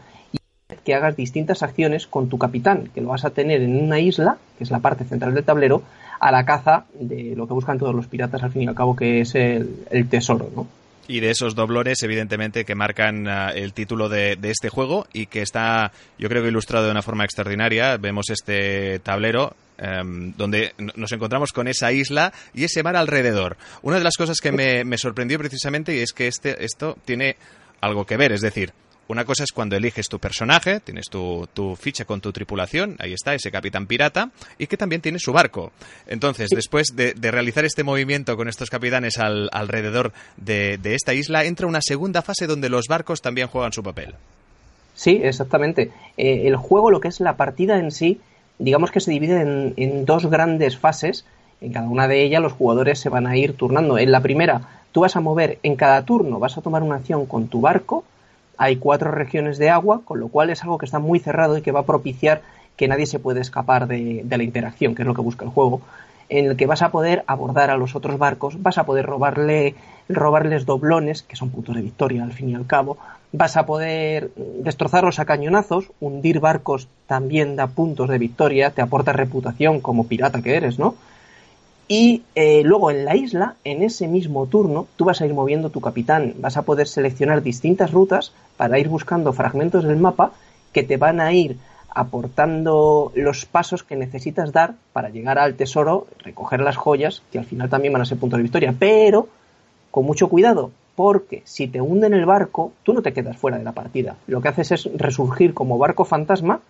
que 0.78 0.94
hagas 0.94 1.16
distintas 1.16 1.64
acciones 1.64 2.08
con 2.08 2.30
tu 2.30 2.38
capitán, 2.38 2.90
que 2.94 3.02
lo 3.02 3.10
vas 3.10 3.26
a 3.26 3.32
tener 3.32 3.62
en 3.62 3.84
una 3.84 4.00
isla, 4.00 4.38
que 4.58 4.64
es 4.64 4.72
la 4.72 4.80
parte 4.80 5.06
central 5.06 5.34
del 5.34 5.44
tablero, 5.44 5.84
a 6.20 6.32
la 6.32 6.46
caza 6.46 6.86
de 6.94 7.36
lo 7.36 7.48
que 7.48 7.54
buscan 7.54 7.78
todos 7.78 7.94
los 7.94 8.08
piratas 8.08 8.44
al 8.44 8.52
fin 8.52 8.64
y 8.64 8.68
al 8.68 8.76
cabo, 8.76 8.96
que 8.96 9.22
es 9.22 9.36
el, 9.36 10.08
tesoro, 10.10 10.50
¿no? 10.56 10.68
y 11.08 11.20
de 11.20 11.32
esos 11.32 11.54
doblones, 11.54 12.02
evidentemente, 12.04 12.64
que 12.64 12.76
marcan 12.76 13.28
ah, 13.28 13.52
el 13.54 13.74
título 13.74 14.08
de, 14.08 14.38
este 14.44 14.70
juego 14.70 15.06
y 15.12 15.26
que 15.26 15.42
está, 15.42 15.92
yo 16.18 16.30
creo 16.30 16.42
que 16.42 16.48
ilustrado 16.48 16.86
de 16.86 16.92
una 16.92 17.02
forma 17.02 17.26
extraordinaria. 17.26 17.98
Vemos 17.98 18.30
este 18.30 19.00
tablero 19.00 19.54
em, 19.78 20.34
donde 20.38 20.74
nos 20.96 21.12
encontramos 21.12 21.52
con 21.52 21.68
esa 21.68 21.92
isla 21.92 22.32
y 22.54 22.64
ese 22.64 22.84
mar 22.84 22.96
alrededor. 22.96 23.58
Una 23.82 23.98
de 23.98 24.06
las 24.06 24.16
cosas 24.16 24.40
que 24.40 24.54
me, 24.54 24.86
me 24.86 24.98
sorprendió 24.98 25.38
precisamente 25.40 26.02
es 26.02 26.14
que 26.14 26.28
este, 26.28 26.64
esto 26.64 26.98
tiene 27.04 27.36
algo 27.82 28.06
que 28.06 28.16
ver, 28.16 28.32
es 28.32 28.42
decir, 28.42 28.72
una 29.08 29.26
cosa 29.26 29.44
es 29.44 29.52
cuando 29.52 29.76
eliges 29.76 30.08
tu 30.08 30.20
personaje, 30.20 30.80
tienes 30.80 31.10
tu, 31.10 31.48
ficha 31.78 32.06
con 32.06 32.22
tu 32.22 32.32
tripulación, 32.32 32.96
ahí 33.00 33.14
está 33.14 33.34
ese 33.34 33.52
capitán 33.52 33.86
pirata, 33.86 34.32
y 34.58 34.68
que 34.68 34.78
también 34.78 35.02
tiene 35.02 35.20
su 35.20 35.34
barco. 35.34 35.72
Entonces, 36.08 36.50
después 36.50 36.96
de, 36.96 37.14
realizar 37.32 37.66
este 37.66 37.84
movimiento 37.84 38.38
con 38.38 38.48
estos 38.48 38.70
capitanes 38.70 39.18
alrededor 39.18 40.14
de, 40.38 40.80
esta 40.84 41.14
isla, 41.14 41.44
entra 41.44 41.68
una 41.68 41.82
segunda 41.82 42.22
fase 42.22 42.48
donde 42.48 42.70
los 42.70 42.88
barcos 42.88 43.22
también 43.22 43.48
juegan 43.48 43.74
su 43.74 43.84
papel. 43.84 44.16
Sí, 44.96 45.20
exactamente. 45.24 45.92
Eh, 46.18 46.48
el 46.48 46.56
juego, 46.56 46.92
lo 46.92 47.00
que 47.00 47.08
es 47.08 47.20
la 47.20 47.36
partida 47.36 47.80
en 47.80 47.92
sí, 47.92 48.22
digamos 48.60 48.92
que 48.92 49.00
se 49.00 49.12
divide 49.12 49.42
en, 49.42 49.74
en 49.76 50.06
dos 50.06 50.28
grandes 50.28 50.78
fases. 50.78 51.26
En 51.62 51.74
cada 51.74 51.88
una 51.88 52.08
de 52.08 52.24
ellas 52.24 52.42
los 52.42 52.54
jugadores 52.54 53.00
se 53.00 53.10
van 53.10 53.26
a 53.26 53.36
ir 53.36 53.58
turnando. 53.58 53.98
En 53.98 54.12
la 54.12 54.22
primera, 54.22 54.62
tú 54.92 55.02
vas 55.02 55.16
a 55.16 55.20
mover 55.22 55.58
en 55.64 55.76
cada 55.76 56.04
turno, 56.04 56.40
vas 56.40 56.58
a 56.58 56.62
tomar 56.62 56.84
una 56.84 56.96
acción 56.96 57.26
con 57.26 57.48
tu 57.48 57.60
barco 57.60 58.06
hay 58.64 58.78
cuatro 58.78 59.12
regiones 59.12 59.58
de 59.58 59.70
agua, 59.70 60.02
con 60.06 60.22
lo 60.22 60.30
cual 60.30 60.50
es 60.50 60.64
algo 60.64 60.78
que 60.78 60.86
está 60.86 60.98
muy 60.98 61.20
cerrado 61.20 61.58
y 61.58 61.62
que 61.62 61.74
va 61.74 61.82
a 61.82 61.86
propiciar 61.86 62.42
que 62.78 62.88
nadie 62.88 63.06
se 63.06 63.20
puede 63.20 63.42
escapar 63.42 63.88
de, 63.88 64.26
la 64.30 64.44
interacción, 64.44 64.96
que 64.96 65.02
es 65.02 65.08
lo 65.08 65.14
que 65.14 65.22
busca 65.22 65.44
el 65.44 65.52
juego. 65.52 65.82
en 66.30 66.46
el 66.46 66.56
que 66.56 66.66
vas 66.66 66.82
a 66.82 66.90
poder 66.90 67.26
abordar 67.28 67.70
a 67.70 67.78
los 67.78 67.94
otros 67.96 68.18
barcos, 68.18 68.64
vas 68.64 68.78
a 68.78 68.86
poder 68.86 69.06
robarle, 69.06 69.76
robarles 70.08 70.66
doblones, 70.66 71.22
que 71.22 71.36
son 71.36 71.50
puntos 71.50 71.76
de 71.76 71.82
victoria 71.82 72.24
al 72.24 72.32
fin 72.32 72.50
y 72.50 72.56
al 72.56 72.66
cabo, 72.66 72.98
vas 73.34 73.58
a 73.58 73.66
poder 73.66 74.32
destrozarlos 74.64 75.20
a 75.20 75.26
cañonazos, 75.26 75.92
hundir 76.00 76.40
barcos 76.40 76.88
también 77.06 77.58
da 77.58 77.68
puntos 77.68 78.08
de 78.10 78.18
victoria, 78.18 78.72
te 78.72 78.82
aporta 78.82 79.12
reputación 79.12 79.82
como 79.82 80.08
pirata 80.08 80.42
que 80.42 80.56
eres, 80.56 80.80
¿no? 80.80 80.96
Y 81.88 82.24
eh, 82.36 82.64
luego 82.64 82.92
en 82.92 83.06
la 83.06 83.16
isla, 83.16 83.56
en 83.64 83.84
ese 83.84 84.08
mismo 84.08 84.46
turno, 84.48 84.88
tú 84.96 85.06
vas 85.06 85.22
a 85.22 85.26
ir 85.26 85.34
moviendo 85.34 85.70
tu 85.70 85.82
capitán, 85.82 86.34
vas 86.38 86.58
a 86.58 86.62
poder 86.62 86.88
seleccionar 86.88 87.44
distintas 87.44 87.92
rutas 87.92 88.32
para 88.58 88.80
ir 88.80 88.88
buscando 88.88 89.34
fragmentos 89.34 89.84
del 89.84 89.98
mapa 89.98 90.32
que 90.72 90.84
te 90.84 90.98
van 90.98 91.20
a 91.20 91.34
ir 91.34 91.58
aportando 91.90 93.12
los 93.16 93.46
pasos 93.46 93.84
que 93.84 93.96
necesitas 93.96 94.52
dar 94.52 94.76
para 94.94 95.10
llegar 95.10 95.38
al 95.38 95.56
tesoro, 95.56 96.08
recoger 96.20 96.62
las 96.62 96.76
joyas, 96.76 97.22
que 97.32 97.38
al 97.38 97.46
final 97.46 97.70
también 97.70 97.94
van 97.94 98.02
a 98.02 98.06
ser 98.06 98.18
puntos 98.18 98.38
de 98.38 98.44
victoria, 98.44 98.74
pero 98.78 99.28
con 99.92 100.06
mucho 100.06 100.28
cuidado, 100.28 100.72
porque 100.96 101.44
si 101.46 101.68
te 101.68 101.82
hunden 101.82 102.14
el 102.14 102.26
barco, 102.26 102.72
tú 102.82 102.94
no 102.94 103.04
te 103.04 103.14
quedas 103.14 103.38
fuera 103.38 103.60
de 103.60 103.64
la 103.64 103.74
partida. 103.74 104.16
Lo 104.26 104.42
que 104.42 104.48
haces 104.48 104.72
es 104.72 104.90
resurgir 104.96 105.54
como 105.54 105.78
barco 105.78 106.06
fantasma 106.06 106.62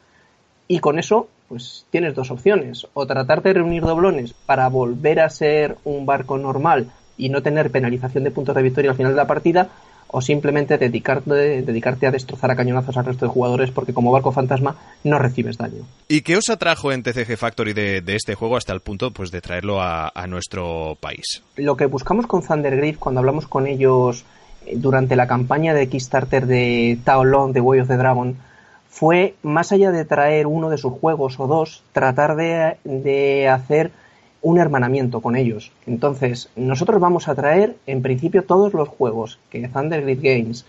y 0.67 0.79
con 0.79 0.99
eso 0.99 1.27
pues 1.53 1.85
tienes 1.91 2.15
dos 2.15 2.31
opciones, 2.31 2.87
o 2.95 3.05
tratar 3.05 3.43
de 3.43 3.53
reunir 3.53 3.83
doblones 3.83 4.33
para 4.47 4.67
volver 4.69 5.19
a 5.19 5.29
ser 5.29 5.77
un 5.83 6.07
barco 6.07 6.39
normal 6.39 6.89
y 7.15 7.29
no 7.29 7.43
tener 7.43 7.69
penalización 7.69 8.23
de 8.23 8.31
puntos 8.31 8.55
de 8.55 8.63
victoria 8.63 8.89
al 8.89 8.97
final 8.97 9.11
de 9.11 9.17
la 9.17 9.27
partida, 9.27 9.69
o 10.07 10.19
simplemente 10.19 10.79
dedicarte, 10.79 11.61
dedicarte 11.61 12.07
a 12.07 12.11
destrozar 12.11 12.49
a 12.49 12.55
cañonazos 12.55 12.97
al 12.97 13.05
resto 13.05 13.27
de 13.27 13.31
jugadores 13.31 13.69
porque 13.69 13.93
como 13.93 14.11
barco 14.11 14.31
fantasma 14.31 14.77
no 15.03 15.19
recibes 15.19 15.59
daño. 15.59 15.85
¿Y 16.07 16.21
qué 16.21 16.37
os 16.37 16.49
atrajo 16.49 16.91
en 16.91 17.03
TCG 17.03 17.37
Factory 17.37 17.73
de, 17.73 18.01
este 18.07 18.33
juego 18.33 18.57
hasta 18.57 18.73
el 18.73 18.79
punto 18.79 19.11
pues, 19.11 19.29
de 19.29 19.39
traerlo 19.39 19.79
a, 19.79 20.11
nuestro 20.27 20.97
país? 20.99 21.43
Lo 21.55 21.77
que 21.77 21.85
buscamos 21.85 22.25
con 22.25 22.41
Thundergriff 22.41 22.97
cuando 22.97 23.19
hablamos 23.19 23.47
con 23.47 23.67
ellos 23.67 24.25
eh, 24.65 24.73
durante 24.75 25.15
la 25.15 25.27
campaña 25.27 25.75
de 25.75 25.87
Kickstarter 25.87 26.47
de 26.47 26.97
Tao 27.03 27.23
Long 27.23 27.53
de 27.53 27.61
Way 27.61 27.81
of 27.81 27.87
the 27.89 27.97
Dragon 27.97 28.37
fue, 28.93 29.33
más 29.41 29.71
allá 29.71 29.89
de 29.89 30.05
traer 30.05 30.45
uno 30.45 30.69
de 30.69 30.77
sus 30.77 30.93
juegos 30.93 31.39
o 31.39 31.47
dos, 31.47 31.83
tratar 31.93 32.35
de, 32.35 32.77
de 32.83 33.47
hacer 33.47 33.89
un 34.43 34.59
hermanamiento 34.59 35.19
con 35.19 35.35
ellos. 35.35 35.71
Entonces, 35.87 36.49
nosotros 36.55 37.01
vamos 37.01 37.27
a 37.27 37.33
traer, 37.33 37.75
en 37.87 38.03
principio, 38.03 38.43
todos 38.43 38.71
los 38.75 38.87
juegos 38.87 39.39
que 39.49 39.67
Thundergrid 39.67 40.19
Games 40.21 40.65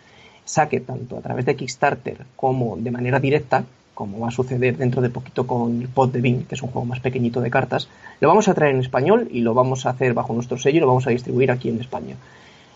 saque 0.47 0.81
tanto 0.81 1.19
a 1.19 1.21
través 1.21 1.45
de 1.45 1.55
Kickstarter 1.55 2.25
como 2.35 2.79
de 2.79 2.91
manera 2.91 3.21
directa, 3.21 3.67
como 3.93 4.21
va 4.21 4.29
a 4.29 4.31
suceder 4.31 4.79
dentro 4.79 5.03
de 5.03 5.11
poquito 5.11 5.47
con 5.47 5.83
el 5.83 5.89
Pod 5.89 6.09
de 6.09 6.23
Bean, 6.23 6.45
que 6.45 6.55
es 6.55 6.63
un 6.63 6.71
juego 6.71 6.87
más 6.87 7.01
pequeñito 7.01 7.43
de 7.43 7.51
cartas, 7.51 7.89
lo 8.21 8.29
vamos 8.29 8.49
a 8.49 8.55
traer 8.55 8.75
en 8.75 8.81
español 8.81 9.29
y 9.31 9.43
lo 9.43 9.53
vamos 9.53 9.85
a 9.85 9.91
hacer 9.91 10.15
bajo 10.15 10.33
nuestro 10.33 10.57
sello 10.57 10.79
y 10.79 10.81
lo 10.81 10.87
vamos 10.87 11.07
a 11.07 11.11
distribuir 11.11 11.51
aquí 11.51 11.69
en 11.69 11.79
España. 11.79 12.17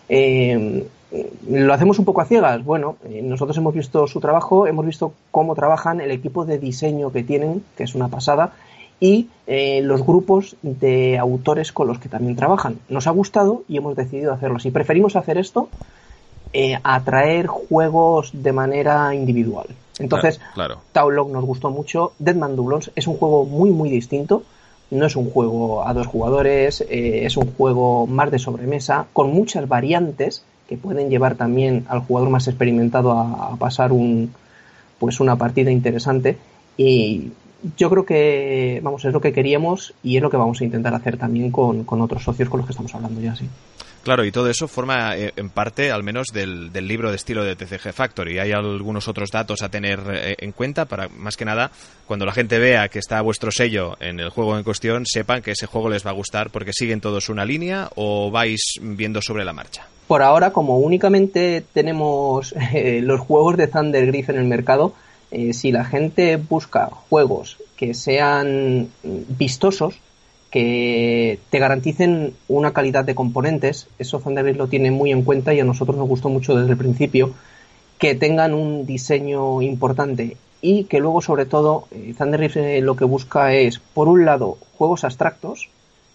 Eh, 0.07 0.85
¿Lo 1.49 1.73
hacemos 1.73 1.97
un 1.97 2.05
poco 2.05 2.21
a 2.21 2.25
ciegas? 2.25 2.63
Bueno, 2.63 2.97
eh, 3.05 3.21
nosotros 3.23 3.57
hemos 3.57 3.73
visto 3.73 4.05
su 4.07 4.19
trabajo, 4.19 4.67
hemos 4.67 4.85
visto 4.85 5.13
cómo 5.31 5.55
trabajan, 5.55 6.01
el 6.01 6.11
equipo 6.11 6.45
de 6.45 6.59
diseño 6.59 7.11
que 7.11 7.23
tienen, 7.23 7.63
que 7.75 7.83
es 7.83 7.95
una 7.95 8.09
pasada, 8.09 8.53
y 8.99 9.29
eh, 9.47 9.81
los 9.81 10.05
grupos 10.05 10.55
de 10.61 11.17
autores 11.17 11.71
con 11.71 11.87
los 11.87 11.99
que 11.99 12.09
también 12.09 12.35
trabajan. 12.35 12.79
Nos 12.89 13.07
ha 13.07 13.11
gustado 13.11 13.63
y 13.67 13.77
hemos 13.77 13.95
decidido 13.95 14.33
hacerlo 14.33 14.57
así. 14.57 14.71
Preferimos 14.71 15.15
hacer 15.15 15.37
esto 15.37 15.69
eh, 16.53 16.77
a 16.83 16.99
traer 17.03 17.47
juegos 17.47 18.31
de 18.33 18.51
manera 18.51 19.13
individual. 19.15 19.67
Entonces, 19.99 20.39
claro, 20.53 20.79
Taulog 20.91 21.29
nos 21.29 21.45
gustó 21.45 21.69
mucho. 21.71 22.13
Deadman 22.19 22.55
Doublons 22.55 22.91
es 22.95 23.07
un 23.07 23.17
juego 23.17 23.45
muy, 23.45 23.71
muy 23.71 23.89
distinto. 23.89 24.43
No 24.91 25.05
es 25.05 25.15
un 25.15 25.29
juego 25.29 25.87
a 25.87 25.93
dos 25.93 26.07
jugadores, 26.07 26.81
eh, 26.81 27.25
es 27.25 27.37
un 27.37 27.53
juego 27.53 28.07
más 28.07 28.31
de 28.31 28.39
sobremesa, 28.39 29.05
con 29.13 29.31
muchas 29.31 29.67
variantes 29.67 30.43
que 30.69 30.77
pueden 30.77 31.09
llevar 31.09 31.33
también 31.33 31.83
al 31.89 32.01
jugador 32.01 32.29
más 32.29 32.47
experimentado 32.47 33.11
a, 33.11 33.55
pasar 33.57 33.91
un, 33.91 34.31
pues 34.99 35.19
una 35.19 35.35
partida 35.35 35.71
interesante. 35.71 36.37
Y 36.77 37.31
yo 37.75 37.89
creo 37.89 38.05
que, 38.05 38.79
vamos, 38.83 39.03
es 39.03 39.11
lo 39.11 39.19
que 39.19 39.33
queríamos 39.33 39.95
y 40.03 40.17
es 40.17 40.21
lo 40.21 40.29
que 40.29 40.37
vamos 40.37 40.61
a 40.61 40.65
intentar 40.65 40.93
hacer 40.93 41.17
también 41.17 41.49
con, 41.49 41.83
otros 41.89 42.23
socios 42.23 42.49
con 42.49 42.59
los 42.59 42.67
que 42.67 42.73
estamos 42.73 42.93
hablando 42.93 43.19
ya, 43.19 43.35
sí. 43.35 43.49
Claro, 44.03 44.23
y 44.23 44.31
todo 44.31 44.47
eso 44.47 44.67
forma 44.67 45.17
eh, 45.17 45.33
en 45.35 45.49
parte, 45.49 45.91
al 45.91 46.03
menos, 46.03 46.27
del, 46.27 46.71
libro 46.71 47.09
de 47.09 47.15
estilo 47.15 47.43
de 47.43 47.55
TCG 47.55 47.91
Factory. 47.91 48.37
Hay 48.37 48.51
algunos 48.51 49.07
otros 49.07 49.31
datos 49.31 49.63
a 49.63 49.69
tener 49.69 49.99
eh, 50.13 50.35
en 50.37 50.51
cuenta 50.51 50.85
para, 50.85 51.09
más 51.09 51.35
que 51.35 51.45
nada, 51.45 51.71
cuando 52.05 52.27
la 52.27 52.31
gente 52.31 52.59
vea 52.59 52.89
que 52.89 52.99
está 52.99 53.19
vuestro 53.21 53.51
sello 53.51 53.97
en 53.99 54.19
el 54.19 54.29
juego 54.29 54.55
en 54.55 54.63
cuestión, 54.63 55.07
sepan 55.07 55.41
que 55.41 55.51
ese 55.51 55.65
juego 55.65 55.89
les 55.89 56.05
va 56.05 56.11
a 56.11 56.13
gustar 56.13 56.51
porque 56.51 56.73
siguen 56.73 57.01
todos 57.01 57.27
una 57.27 57.43
línea 57.43 57.89
o 57.95 58.29
vais 58.29 58.61
viendo 58.81 59.19
sobre 59.21 59.43
la 59.43 59.53
marcha. 59.53 59.87
Por 60.09 60.23
ahora, 60.23 60.49
como 60.49 60.79
únicamente 60.79 61.63
tenemos 61.71 62.55
eh, 62.73 63.01
los 63.03 63.19
juegos 63.19 63.57
de 63.57 63.67
Thunder 63.67 64.07
Griff 64.07 64.29
en 64.29 64.37
el 64.37 64.45
mercado, 64.45 64.93
eh, 65.29 65.53
si 65.53 65.71
la 65.71 65.85
gente 65.85 66.37
busca 66.37 66.87
juegos 66.87 67.59
que 67.77 67.93
sean 67.93 68.89
vistosos, 69.03 69.99
que 70.49 71.37
te 71.51 71.59
garanticen 71.59 72.33
una 72.47 72.73
calidad 72.73 73.05
de 73.05 73.13
componentes, 73.13 73.87
eso 73.99 74.19
Thunderbird 74.19 74.57
lo 74.57 74.65
tiene 74.65 74.89
muy 74.89 75.11
en 75.11 75.21
cuenta 75.21 75.53
y 75.53 75.59
a 75.59 75.63
nosotros 75.63 75.95
nos 75.95 76.07
gustó 76.07 76.27
mucho 76.27 76.55
desde 76.55 76.71
el 76.71 76.77
principio, 76.77 77.35
que 77.99 78.15
tengan 78.15 78.55
un 78.55 78.87
diseño 78.87 79.61
importante 79.61 80.37
y 80.59 80.85
que 80.85 80.97
luego 80.97 81.21
sobre 81.21 81.45
todo 81.45 81.87
eh, 81.91 82.15
eh 82.17 82.81
lo 82.81 82.95
que 82.95 83.05
busca 83.05 83.53
es, 83.53 83.77
por 83.77 84.07
un 84.07 84.25
lado, 84.25 84.57
juegos 84.75 85.03
abstractos, 85.03 85.69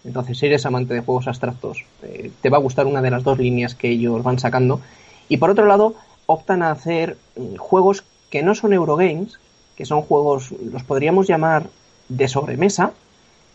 entonces 0.04 0.38
si 0.38 0.46
eres 0.46 0.66
amante 0.66 0.94
de 0.94 1.00
juegos 1.00 1.26
abstractos, 1.28 1.84
eh, 2.02 2.30
te 2.40 2.50
va 2.50 2.58
a 2.58 2.60
gustar 2.60 2.86
una 2.86 3.02
de 3.02 3.10
las 3.10 3.24
dos 3.24 3.38
líneas 3.38 3.74
que 3.74 3.90
ellos 3.90 4.22
van 4.22 4.38
sacando, 4.38 4.80
y 5.28 5.38
por 5.38 5.50
otro 5.50 5.66
lado, 5.66 5.94
optan 6.26 6.62
a 6.62 6.70
hacer 6.70 7.16
mm, 7.36 7.56
juegos 7.56 8.04
que 8.30 8.42
no 8.42 8.54
son 8.54 8.72
Eurogames, 8.72 9.38
que 9.76 9.84
son 9.84 10.02
juegos, 10.02 10.52
los 10.52 10.84
podríamos 10.84 11.26
llamar 11.26 11.68
de 12.08 12.28
sobremesa, 12.28 12.92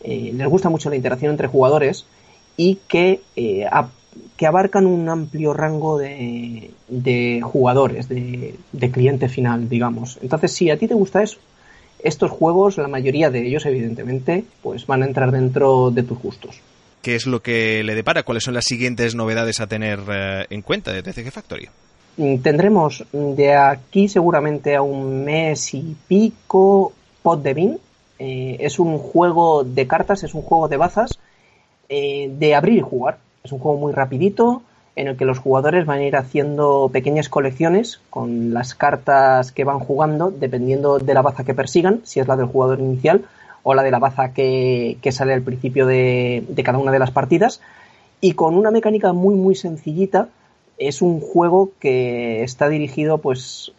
eh, 0.03 0.31
les 0.33 0.47
gusta 0.47 0.69
mucho 0.69 0.89
la 0.89 0.95
interacción 0.95 1.31
entre 1.31 1.47
jugadores 1.47 2.05
y 2.57 2.79
que, 2.88 3.21
eh, 3.35 3.67
que 4.38 4.47
abarcan 4.47 4.85
un 4.85 5.07
amplio 5.09 5.53
rango 5.53 5.97
de, 5.97 6.71
de 6.88 7.41
jugadores, 7.43 8.09
de, 8.09 8.55
de, 8.71 8.91
cliente 8.91 9.29
final, 9.29 9.69
digamos. 9.69 10.19
Entonces, 10.21 10.53
si 10.53 10.69
a 10.69 10.77
ti 10.77 10.88
te 10.88 10.93
gusta 10.93 11.21
eso, 11.21 11.38
estos 12.03 12.31
juegos, 12.31 12.77
la 12.77 12.88
mayoría 12.88 13.29
de 13.29 13.45
ellos, 13.45 13.65
evidentemente, 13.65 14.45
pues 14.62 14.88
van 14.88 15.03
a 15.03 15.05
entrar 15.05 15.31
dentro 15.31 15.91
de 15.91 16.03
tus 16.03 16.19
gustos. 16.19 16.62
¿Qué 17.01 17.15
es 17.15 17.25
lo 17.25 17.41
que 17.41 17.83
le 17.83 17.95
depara? 17.95 18.23
¿Cuáles 18.23 18.43
son 18.43 18.53
las 18.53 18.65
siguientes 18.65 19.15
novedades 19.15 19.62
a 19.62 19.67
tener 19.67 19.99
eh, 20.12 20.45
en 20.49 20.62
cuenta 20.62 20.91
de 20.91 21.01
TCG 21.01 21.31
Factory? 21.31 21.69
Mm, 22.17 22.38
tendremos 22.39 23.05
de 23.12 23.55
aquí 23.55 24.09
seguramente 24.09 24.75
a 24.75 24.81
un 24.81 25.23
mes 25.23 25.73
y 25.73 25.95
pico 26.07 26.93
Pod 27.21 27.39
de 27.39 27.53
Bean. 27.53 27.77
Eh, 28.19 28.57
es 28.59 28.79
un 28.79 28.97
juego 28.97 29.63
de 29.63 29.88
cartas, 29.88 30.23
es 30.23 30.33
un 30.33 30.41
juego 30.41 30.67
de 30.67 30.75
bazas 30.75 31.19
eh, 31.88 32.29
de 32.38 32.55
abrir 32.55 32.79
y 32.79 32.81
jugar. 32.81 33.19
Es 33.43 33.53
un 33.53 33.59
juego 33.59 33.77
muy 33.77 33.93
rapidito 33.93 34.62
en 34.95 35.08
el 35.08 35.17
que 35.17 35.25
los 35.25 35.39
jugadores 35.39 35.86
van 35.86 35.99
a 35.99 36.04
ir 36.04 36.15
haciendo 36.15 36.89
pequeñas 36.91 37.30
colecciones 37.30 38.02
con 38.10 38.54
las 38.54 38.75
cartas 38.75 39.52
que 39.52 39.63
van 39.63 39.80
jugando 39.80 40.32
dependiendo 40.32 40.99
de 40.99 41.13
la 41.13 41.21
baza 41.21 41.43
que 41.43 41.54
persigan, 41.54 42.02
si 42.04 42.19
es 42.19 42.28
la 42.28 42.36
del 42.36 42.47
jugador 42.47 42.80
inicial 42.80 43.25
o 43.63 43.73
la 43.73 43.84
de 43.84 43.91
la 43.91 43.99
baza 43.99 44.34
que, 44.34 44.97
sale 45.12 45.34
al 45.34 45.41
principio 45.41 45.86
de, 45.86 46.43
de 46.47 46.63
cada 46.63 46.78
una 46.78 46.91
de 46.91 46.99
las 46.99 47.12
partidas 47.12 47.62
y 48.21 48.34
con 48.34 48.56
una 48.56 48.71
mecánica 48.71 49.13
muy 49.13 49.36
muy 49.36 49.56
sencillita 49.56 50.28
es 50.80 51.02
un 51.02 51.19
juego 51.19 51.71
que 51.80 52.41
está 52.43 52.69
dirigido, 52.69 53.19
pues, 53.19 53.71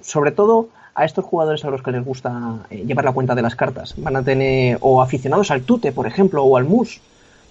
sobre 0.00 0.32
todo 0.32 0.68
a 0.94 1.04
estos 1.04 1.24
jugadores 1.24 1.64
a 1.64 1.70
los 1.70 1.82
que 1.82 1.92
les 1.92 2.04
gusta 2.04 2.66
eh, 2.70 2.84
llevar 2.84 3.04
la 3.04 3.12
cuenta 3.12 3.34
de 3.34 3.42
las 3.42 3.54
cartas. 3.54 3.94
Van 3.96 4.16
a 4.16 4.22
tener, 4.22 4.76
o 4.80 5.00
aficionados 5.00 5.50
al 5.50 5.62
tute, 5.62 5.92
por 5.92 6.06
ejemplo, 6.06 6.42
o 6.42 6.56
al 6.56 6.64
mus, 6.64 7.00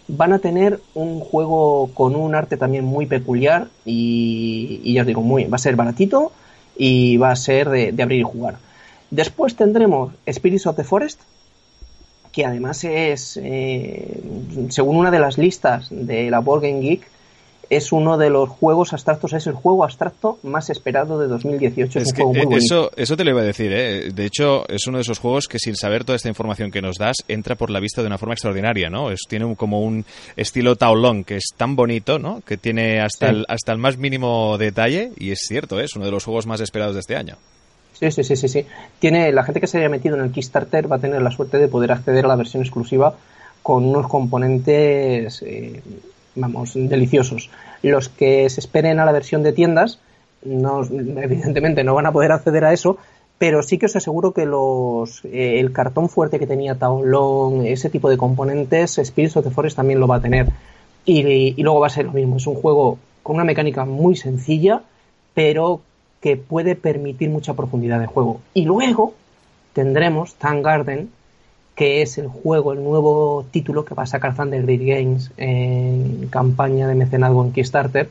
van 0.10 0.34
a 0.34 0.40
tener 0.40 0.82
un 0.96 1.20
juego 1.20 1.92
con 1.94 2.16
un 2.16 2.34
arte 2.34 2.58
también 2.58 2.84
muy 2.84 3.06
peculiar 3.06 3.68
y, 3.86 4.94
ya 4.94 5.02
os 5.02 5.08
digo, 5.08 5.22
muy, 5.22 5.46
va 5.46 5.56
a 5.56 5.60
ser 5.60 5.76
baratito 5.76 6.32
y 6.76 7.18
va 7.18 7.32
a 7.32 7.36
ser 7.36 7.70
de, 7.70 8.02
abrir 8.02 8.22
y 8.22 8.24
jugar. 8.24 8.58
Después 9.12 9.56
tendremos 9.56 10.14
Spirits 10.30 10.66
of 10.66 10.76
the 10.76 10.84
Forest, 10.84 11.22
que 12.32 12.46
además 12.46 12.84
es, 12.84 13.40
eh, 13.42 14.22
según 14.70 14.98
una 14.98 15.12
de 15.12 15.20
las 15.20 15.38
listas 15.38 15.88
de 15.92 16.30
la 16.32 16.40
Board 16.40 16.64
Game 16.64 16.82
Geek, 16.82 17.08
es 17.70 17.92
uno 17.92 18.18
de 18.18 18.30
los 18.30 18.50
juegos 18.50 18.94
abstractos, 18.94 19.34
es 19.34 19.46
el 19.48 19.54
juego 19.54 19.84
abstracto 19.84 20.40
más 20.44 20.70
esperado 20.70 21.20
de 21.20 21.28
2018. 21.28 22.00
Es, 22.00 22.08
un 22.08 22.34
juego 22.34 22.50
muy 22.50 22.58
eso, 22.58 22.92
eso 22.96 23.16
te 23.16 23.24
lo 23.24 23.32
iba 23.32 23.42
a 23.42 23.46
decir, 23.46 23.72
¿eh? 23.72 24.10
de 24.12 24.26
hecho 24.26 24.68
es 24.68 24.88
uno 24.88 24.98
de 24.98 25.04
esos 25.04 25.20
juegos 25.20 25.48
que 25.48 25.60
sin 25.60 25.76
saber 25.76 26.04
toda 26.04 26.16
esta 26.16 26.30
información 26.30 26.72
que 26.72 26.82
nos 26.82 26.98
das 26.98 27.18
entra 27.28 27.56
por 27.56 27.70
la 27.70 27.80
vista 27.80 28.02
de 28.02 28.08
una 28.08 28.18
forma 28.18 28.34
extraordinaria, 28.34 28.90
¿no? 28.90 29.12
Es, 29.12 29.22
tiene 29.28 29.56
como 29.56 29.82
un 29.82 30.06
estilo 30.36 30.76
taolong 30.76 31.24
que 31.24 31.36
es 31.36 31.50
tan 31.56 31.76
bonito, 31.76 32.18
¿no? 32.18 32.42
Que 32.42 32.58
tiene 32.58 33.02
hasta, 33.02 33.30
el, 33.30 33.46
hasta 33.48 33.72
el 33.72 33.78
más 33.78 33.98
mínimo 33.98 34.58
detalle 34.58 35.12
y 35.18 35.32
es 35.32 35.40
cierto, 35.48 35.80
¿eh? 35.80 35.86
es 35.86 35.96
uno 35.96 36.06
de 36.06 36.12
los 36.12 36.26
juegos 36.26 36.48
más 36.48 36.62
esperados 36.62 36.96
de 36.96 37.02
este 37.02 37.16
año. 37.16 37.36
Sí, 38.00 38.12
sí, 38.12 38.24
sí, 38.24 38.36
sí, 38.36 38.48
sí. 38.48 38.66
Tiene, 39.00 39.32
la 39.32 39.44
gente 39.44 39.60
que 39.60 39.68
se 39.68 39.78
haya 39.78 39.90
metido 39.90 40.16
en 40.16 40.24
el 40.24 40.32
Kickstarter 40.32 40.90
va 40.90 40.96
a 40.96 41.00
tener 41.00 41.22
la 41.22 41.32
suerte 41.32 41.58
de 41.58 41.68
poder 41.68 41.92
acceder 41.92 42.26
a 42.26 42.30
la 42.30 42.38
versión 42.38 42.64
exclusiva 42.64 43.14
con 43.62 43.86
unos 43.86 44.08
componentes, 44.08 45.42
eh, 45.42 45.82
vamos, 46.40 46.72
deliciosos. 46.76 47.50
Los 47.84 48.10
que 48.10 48.50
se 48.50 48.60
esperen 48.60 49.00
a 49.00 49.06
la 49.06 49.12
versión 49.12 49.44
de 49.44 49.54
tiendas, 49.54 50.00
no, 50.44 50.84
evidentemente 50.84 51.84
no 51.84 51.94
van 51.94 52.06
a 52.06 52.12
poder 52.12 52.32
acceder 52.32 52.66
a 52.66 52.74
eso, 52.74 52.98
pero 53.38 53.64
sí 53.64 53.78
que 53.78 53.86
os 53.86 53.96
aseguro 53.96 54.34
que 54.34 54.46
los 54.46 55.24
eh, 55.26 55.60
el 55.60 55.72
cartón 55.72 56.10
fuerte 56.10 56.40
que 56.40 56.46
tenía 56.46 56.76
Taolong, 56.76 57.66
ese 57.66 57.90
tipo 57.90 58.10
de 58.10 58.18
componentes, 58.18 59.00
Spirits 59.04 59.38
of 59.38 59.46
the 59.46 59.52
Forest 59.52 59.78
también 59.78 60.00
lo 60.00 60.08
va 60.08 60.18
a 60.18 60.22
tener. 60.22 60.48
Y, 61.06 61.62
luego 61.64 61.80
va 61.80 61.88
a 61.88 61.90
ser 61.90 62.06
lo 62.06 62.12
mismo, 62.12 62.38
es 62.38 62.46
un 62.46 62.56
juego 62.56 63.00
con 63.24 63.38
una 63.38 63.46
mecánica 63.46 63.86
muy 63.86 64.16
sencilla, 64.16 64.84
pero 65.34 65.82
que 66.22 66.36
puede 66.38 66.76
permitir 66.76 67.30
mucha 67.30 67.54
profundidad 67.54 68.00
de 68.00 68.06
juego. 68.06 68.42
Y 68.54 68.66
luego 68.66 69.14
tendremos 69.74 70.36
Tan 70.36 70.62
Garden, 70.62 71.10
que 71.80 72.02
es 72.02 72.18
el 72.18 72.28
juego, 72.28 72.74
el 72.74 72.84
nuevo 72.84 73.46
título 73.52 73.86
que 73.86 73.96
va 73.96 74.04
a 74.04 74.06
sacar 74.06 74.36
Thunderbird 74.36 74.86
Games 74.86 75.32
en 75.38 76.28
campaña 76.30 76.90
de 76.90 76.94
mecenazgo 76.94 77.42
en 77.42 77.54
Kickstarter, 77.54 78.10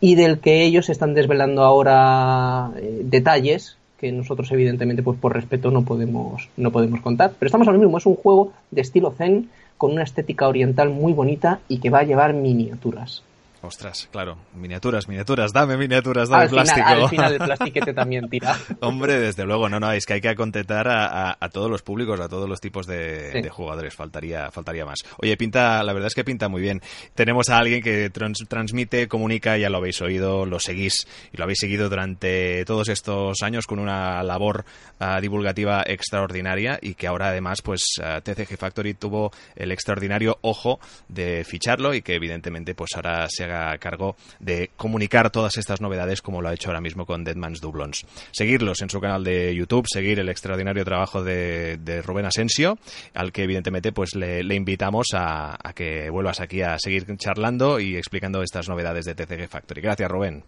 y 0.00 0.14
del 0.14 0.38
que 0.38 0.62
ellos 0.62 0.88
están 0.88 1.12
desvelando 1.12 1.62
ahora 1.62 2.70
eh, 2.78 3.02
detalles 3.04 3.76
que 3.98 4.12
nosotros 4.12 4.50
evidentemente 4.50 5.02
pues 5.02 5.18
por 5.18 5.34
respeto 5.34 5.70
no 5.70 5.82
podemos 5.82 6.48
no 6.56 6.72
podemos 6.72 7.02
contar. 7.02 7.34
Pero 7.38 7.48
estamos 7.48 7.66
lo 7.66 7.74
mismo 7.74 7.98
es 7.98 8.06
un 8.06 8.16
juego 8.16 8.54
de 8.70 8.80
estilo 8.80 9.10
zen 9.10 9.50
con 9.76 9.92
una 9.92 10.04
estética 10.04 10.48
oriental 10.48 10.88
muy 10.88 11.12
bonita 11.12 11.60
y 11.68 11.80
que 11.80 11.90
va 11.90 11.98
a 11.98 12.04
llevar 12.04 12.32
miniaturas 12.32 13.22
Ostras, 13.62 14.08
claro, 14.10 14.38
miniaturas, 14.56 15.06
miniaturas, 15.06 15.52
dame 15.52 15.76
miniaturas, 15.76 16.28
dame 16.28 16.48
plástico. 16.48 16.84
al 16.84 17.08
final 17.08 17.32
el 17.34 17.38
plastiquete 17.44 17.94
también 17.94 18.28
tira. 18.28 18.58
Hombre, 18.80 19.20
desde 19.20 19.44
luego, 19.44 19.68
no, 19.68 19.78
no, 19.78 19.92
es 19.92 20.04
que 20.04 20.14
hay 20.14 20.20
que 20.20 20.30
acontentar 20.30 20.88
a, 20.88 21.48
todos 21.52 21.70
los 21.70 21.82
públicos, 21.82 22.18
a 22.18 22.28
todos 22.28 22.48
los 22.48 22.60
tipos 22.60 22.88
de, 22.88 23.48
jugadores, 23.52 23.94
faltaría, 23.94 24.50
faltaría 24.50 24.84
más. 24.84 24.98
Oye, 25.18 25.36
pinta, 25.36 25.80
la 25.84 25.92
verdad 25.92 26.08
es 26.08 26.14
que 26.14 26.24
pinta 26.24 26.48
muy 26.48 26.60
bien. 26.60 26.82
Tenemos 27.14 27.50
a 27.50 27.58
alguien 27.58 27.82
que 27.82 28.10
transmite, 28.10 29.06
comunica, 29.06 29.56
ya 29.56 29.70
lo 29.70 29.78
habéis 29.78 30.02
oído, 30.02 30.44
lo 30.44 30.58
seguís 30.58 31.06
y 31.32 31.36
lo 31.36 31.44
habéis 31.44 31.60
seguido 31.60 31.88
durante 31.88 32.64
todos 32.64 32.88
estos 32.88 33.42
años 33.42 33.68
con 33.68 33.78
una 33.78 34.24
labor 34.24 34.64
ah, 34.98 35.20
divulgativa 35.20 35.84
extraordinaria 35.86 36.80
y 36.82 36.94
que 36.94 37.06
ahora 37.06 37.28
además, 37.28 37.62
pues 37.62 37.84
ah, 38.02 38.20
TCG 38.22 38.56
Factory 38.56 38.94
tuvo 38.94 39.30
el 39.54 39.70
extraordinario 39.70 40.38
ojo 40.40 40.80
de 41.08 41.44
ficharlo 41.44 41.94
y 41.94 42.02
que 42.02 42.16
evidentemente 42.16 42.74
pues 42.74 42.90
ahora 42.96 43.28
se 43.28 43.51
a 43.52 43.76
cargo 43.78 44.16
de 44.40 44.70
comunicar 44.76 45.30
todas 45.30 45.56
estas 45.56 45.80
novedades 45.80 46.22
como 46.22 46.42
lo 46.42 46.48
ha 46.48 46.54
hecho 46.54 46.68
ahora 46.68 46.80
mismo 46.80 47.06
con 47.06 47.24
Deadman's 47.24 47.60
Doublons. 47.60 48.04
Seguirlos 48.30 48.82
en 48.82 48.90
su 48.90 49.00
canal 49.00 49.24
de 49.24 49.54
YouTube, 49.54 49.86
seguir 49.88 50.18
el 50.18 50.28
extraordinario 50.28 50.84
trabajo 50.84 51.22
de, 51.22 52.02
Rubén 52.04 52.26
Asensio, 52.26 52.78
al 53.14 53.32
que 53.32 53.44
evidentemente 53.44 53.92
pues 53.92 54.14
le, 54.14 54.42
invitamos 54.54 55.08
a, 55.14 55.58
que 55.74 56.10
vuelvas 56.10 56.40
aquí 56.40 56.62
a 56.62 56.78
seguir 56.78 57.06
charlando 57.16 57.80
y 57.80 57.96
explicando 57.96 58.42
estas 58.42 58.68
novedades 58.68 59.04
de 59.04 59.14
TCG 59.14 59.48
Factory. 59.48 59.80
Gracias, 59.80 60.10
Rubén. 60.10 60.44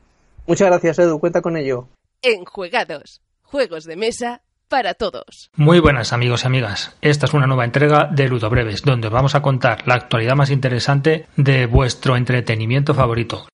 Muchas 0.46 0.68
gracias, 0.68 0.98
Edu. 0.98 1.18
Cuenta 1.18 1.40
con 1.40 1.56
ello. 1.56 1.88
En 2.22 2.44
Juegados, 2.44 3.22
juegos 3.42 3.84
de 3.84 3.96
mesa 3.96 4.42
para 4.68 4.94
todos. 4.94 5.50
Muy 5.56 5.80
buenas 5.80 6.12
amigos 6.12 6.44
y 6.44 6.46
amigas. 6.46 6.96
Esta 7.00 7.26
es 7.26 7.34
una 7.34 7.46
nueva 7.46 7.64
entrega 7.64 8.08
de 8.10 8.28
Ludo 8.28 8.50
Breves, 8.50 8.82
donde 8.82 9.08
os 9.08 9.12
vamos 9.12 9.34
a 9.34 9.42
contar 9.42 9.86
la 9.86 9.94
actualidad 9.94 10.36
más 10.36 10.50
interesante 10.50 11.26
de 11.36 11.66
vuestro 11.66 12.16
entretenimiento 12.16 12.94
favorito. 12.94 13.46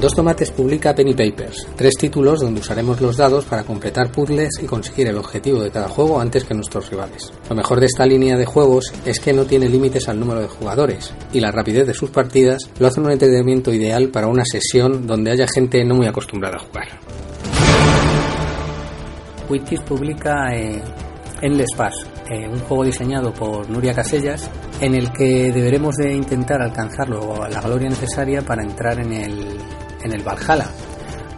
Dos 0.00 0.14
Tomates 0.14 0.52
publica 0.52 0.94
Penny 0.94 1.12
Papers, 1.12 1.66
tres 1.74 1.94
títulos 1.98 2.38
donde 2.38 2.60
usaremos 2.60 3.00
los 3.00 3.16
dados 3.16 3.44
para 3.46 3.64
completar 3.64 4.12
puzzles 4.12 4.50
y 4.62 4.66
conseguir 4.66 5.08
el 5.08 5.18
objetivo 5.18 5.60
de 5.60 5.72
cada 5.72 5.88
juego 5.88 6.20
antes 6.20 6.44
que 6.44 6.54
nuestros 6.54 6.88
rivales. 6.88 7.32
Lo 7.50 7.56
mejor 7.56 7.80
de 7.80 7.86
esta 7.86 8.06
línea 8.06 8.36
de 8.36 8.46
juegos 8.46 8.92
es 9.04 9.18
que 9.18 9.32
no 9.32 9.44
tiene 9.44 9.68
límites 9.68 10.08
al 10.08 10.20
número 10.20 10.40
de 10.40 10.46
jugadores 10.46 11.12
y 11.32 11.40
la 11.40 11.50
rapidez 11.50 11.84
de 11.84 11.94
sus 11.94 12.10
partidas 12.10 12.70
lo 12.78 12.86
hace 12.86 13.00
un 13.00 13.10
entretenimiento 13.10 13.74
ideal 13.74 14.10
para 14.10 14.28
una 14.28 14.44
sesión 14.44 15.04
donde 15.04 15.32
haya 15.32 15.48
gente 15.52 15.84
no 15.84 15.96
muy 15.96 16.06
acostumbrada 16.06 16.58
a 16.58 16.60
jugar. 16.60 17.00
Witches 19.48 19.80
publica 19.80 20.54
eh, 20.54 20.80
Endless 21.42 21.74
Pass, 21.76 22.06
eh, 22.30 22.46
un 22.46 22.60
juego 22.60 22.84
diseñado 22.84 23.34
por 23.34 23.68
Nuria 23.68 23.94
Casellas 23.94 24.48
en 24.80 24.94
el 24.94 25.10
que 25.10 25.50
deberemos 25.50 25.96
de 25.96 26.12
intentar 26.12 26.62
alcanzarlo 26.62 27.42
a 27.42 27.48
la 27.48 27.60
gloria 27.60 27.88
necesaria 27.88 28.42
para 28.42 28.62
entrar 28.62 29.00
en 29.00 29.12
el 29.12 29.58
en 30.02 30.12
el 30.12 30.22
Valhalla, 30.22 30.70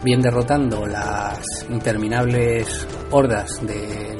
bien 0.03 0.21
derrotando 0.21 0.85
las 0.85 1.41
interminables 1.69 2.87
hordas 3.11 3.59
de, 3.65 4.17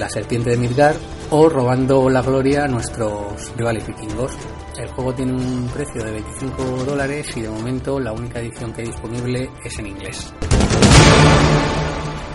la 0.00 0.08
serpiente 0.08 0.50
de 0.50 0.56
Midgard 0.56 0.96
o 1.30 1.48
robando 1.48 2.08
la 2.08 2.22
gloria 2.22 2.64
a 2.64 2.68
nuestros 2.68 3.52
rivales 3.56 3.86
vikingos. 3.86 4.32
El 4.76 4.88
juego 4.88 5.14
tiene 5.14 5.32
un 5.32 5.68
precio 5.68 6.02
de 6.02 6.12
25 6.12 6.84
dólares 6.84 7.26
y 7.36 7.42
de 7.42 7.48
momento 7.48 8.00
la 8.00 8.12
única 8.12 8.40
edición 8.40 8.72
que 8.72 8.82
hay 8.82 8.88
disponible 8.88 9.50
es 9.64 9.78
en 9.78 9.86
inglés. 9.86 10.32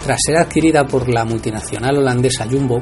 Tras 0.04 0.20
ser 0.26 0.38
adquirida 0.38 0.88
por 0.88 1.10
la 1.10 1.26
multinacional 1.26 1.98
holandesa 1.98 2.48
Jumbo, 2.50 2.82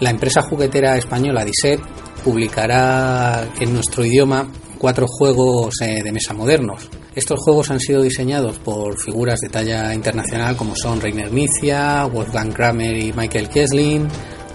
la 0.00 0.10
empresa 0.10 0.40
juguetera 0.42 0.96
española 0.96 1.44
Disset 1.44 1.80
publicará 2.24 3.46
en 3.60 3.74
nuestro 3.74 4.04
idioma 4.04 4.48
cuatro 4.78 5.06
juegos 5.06 5.74
eh, 5.82 6.02
de 6.02 6.12
mesa 6.12 6.32
modernos. 6.32 6.88
Estos 7.14 7.40
juegos 7.40 7.72
han 7.72 7.80
sido 7.80 8.02
diseñados 8.02 8.58
por 8.60 8.96
figuras 8.96 9.40
de 9.40 9.48
talla 9.48 9.92
internacional 9.92 10.56
como 10.56 10.76
son 10.76 11.00
Rainer 11.00 11.32
Nicia, 11.32 12.04
Wolfgang 12.04 12.52
Kramer 12.52 12.96
y 12.96 13.12
Michael 13.12 13.48
Kesslin 13.48 14.06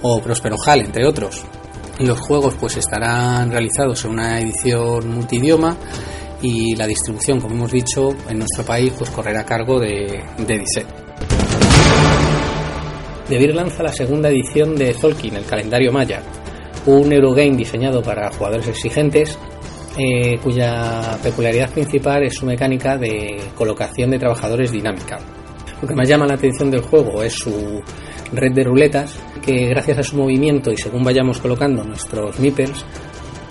o 0.01 0.21
Prospero 0.21 0.55
Hall, 0.65 0.79
entre 0.79 1.05
otros. 1.05 1.43
Los 1.99 2.17
juegos 2.21 2.55
pues 2.57 2.77
estarán 2.77 3.51
realizados 3.51 4.05
en 4.05 4.11
una 4.11 4.39
edición 4.39 5.09
multidioma 5.09 5.75
y 6.41 6.77
la 6.77 6.87
distribución, 6.87 7.41
como 7.41 7.55
hemos 7.55 7.71
dicho, 7.73 8.15
en 8.29 8.39
nuestro 8.39 8.63
país 8.63 8.93
pues 8.97 9.09
correrá 9.09 9.41
a 9.41 9.45
cargo 9.45 9.77
de, 9.77 10.23
de 10.37 10.57
Disset. 10.57 10.87
Lanza 13.53 13.83
la 13.83 13.91
segunda 13.91 14.29
edición 14.29 14.75
de 14.77 14.93
Tolkien, 14.93 15.35
el 15.35 15.45
calendario 15.45 15.91
maya, 15.91 16.21
un 16.85 17.11
Eurogame 17.11 17.57
diseñado 17.57 18.01
para 18.01 18.31
jugadores 18.31 18.67
exigentes 18.67 19.37
eh, 19.97 20.37
cuya 20.43 21.17
peculiaridad 21.23 21.71
principal 21.71 22.23
es 22.23 22.35
su 22.35 22.45
mecánica 22.45 22.97
de 22.97 23.39
colocación 23.55 24.11
de 24.11 24.19
trabajadores 24.19 24.71
dinámica. 24.71 25.19
Lo 25.81 25.87
que 25.87 25.95
más 25.95 26.07
llama 26.07 26.25
la 26.25 26.35
atención 26.35 26.71
del 26.71 26.81
juego 26.81 27.23
es 27.23 27.33
su 27.33 27.81
red 28.31 28.53
de 28.53 28.63
ruletas, 28.63 29.19
que 29.41 29.67
gracias 29.67 29.99
a 29.99 30.03
su 30.03 30.17
movimiento 30.17 30.71
y 30.71 30.77
según 30.77 31.03
vayamos 31.03 31.39
colocando 31.39 31.83
nuestros 31.83 32.39
meeples, 32.39 32.85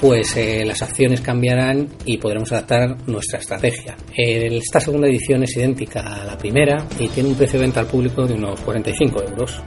pues 0.01 0.37
eh, 0.37 0.65
las 0.67 0.83
acciones 0.83 1.21
cambiarán 1.21 1.89
y 2.05 2.19
podremos 2.19 2.53
adaptar 2.53 2.97
nuestra 3.07 3.39
estrategia. 3.39 3.97
esta 4.15 4.81
segunda 4.81 5.09
edición 5.09 5.43
es 5.45 5.57
idéntica 5.57 6.01
a 6.01 6.25
la 6.25 6.37
primera 6.37 6.87
y 6.99 7.09
tiene 7.09 7.31
un 7.31 7.37
precio 7.37 7.59
de 7.59 7.67
venta 7.67 7.81
al 7.81 7.87
público 7.87 8.27
de 8.27 8.35
unos 8.35 8.61
45 8.61 9.23
euros. 9.23 9.63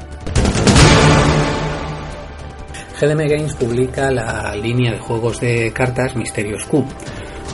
GDM 2.99 3.27
Games 3.27 3.53
publica 3.53 4.09
la 4.09 4.55
línea 4.55 4.91
de 4.91 4.97
juegos 4.97 5.39
de 5.39 5.71
cartas 5.71 6.15
Misterios 6.15 6.65
Q, 6.65 6.83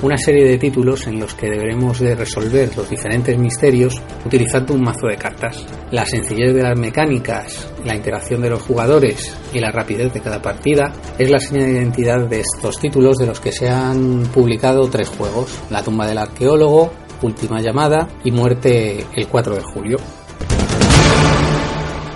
una 0.01 0.17
serie 0.17 0.45
de 0.45 0.58
títulos 0.58 1.06
en 1.08 1.19
los 1.19 1.34
que 1.34 1.49
deberemos 1.49 1.99
de 1.99 2.15
resolver 2.15 2.69
los 2.77 2.89
diferentes 2.89 3.38
misterios 3.38 4.01
utilizando 4.25 4.73
un 4.73 4.84
mazo 4.84 5.08
de 5.08 5.17
cartas. 5.17 5.65
La 5.91 6.06
sencillez 6.06 6.53
de 6.53 6.63
las 6.63 6.79
mecánicas, 6.79 7.69
la 7.84 7.93
interacción 7.93 8.41
de 8.41 8.51
los 8.51 8.62
jugadores 8.62 9.38
y 9.53 9.60
la 9.60 9.69
rapidez 9.69 10.13
de 10.13 10.21
cada 10.21 10.41
partida 10.41 10.93
es 11.17 11.29
la 11.29 11.39
señal 11.39 11.65
de 11.65 11.71
identidad 11.73 12.25
de 12.25 12.39
estos 12.39 12.79
títulos 12.79 13.17
de 13.17 13.25
los 13.25 13.41
que 13.41 13.51
se 13.51 13.67
han 13.67 14.23
publicado 14.34 14.88
tres 14.89 15.10
juegos, 15.10 15.60
La 15.69 15.84
tumba 15.84 16.08
del 16.08 16.19
arqueólogo, 16.19 16.93
Última 17.21 17.60
llamada 17.60 18.08
y 18.23 18.32
Muerte 18.32 19.06
el 19.13 19.27
4 19.27 19.56
de 19.56 19.62
julio. 19.62 19.97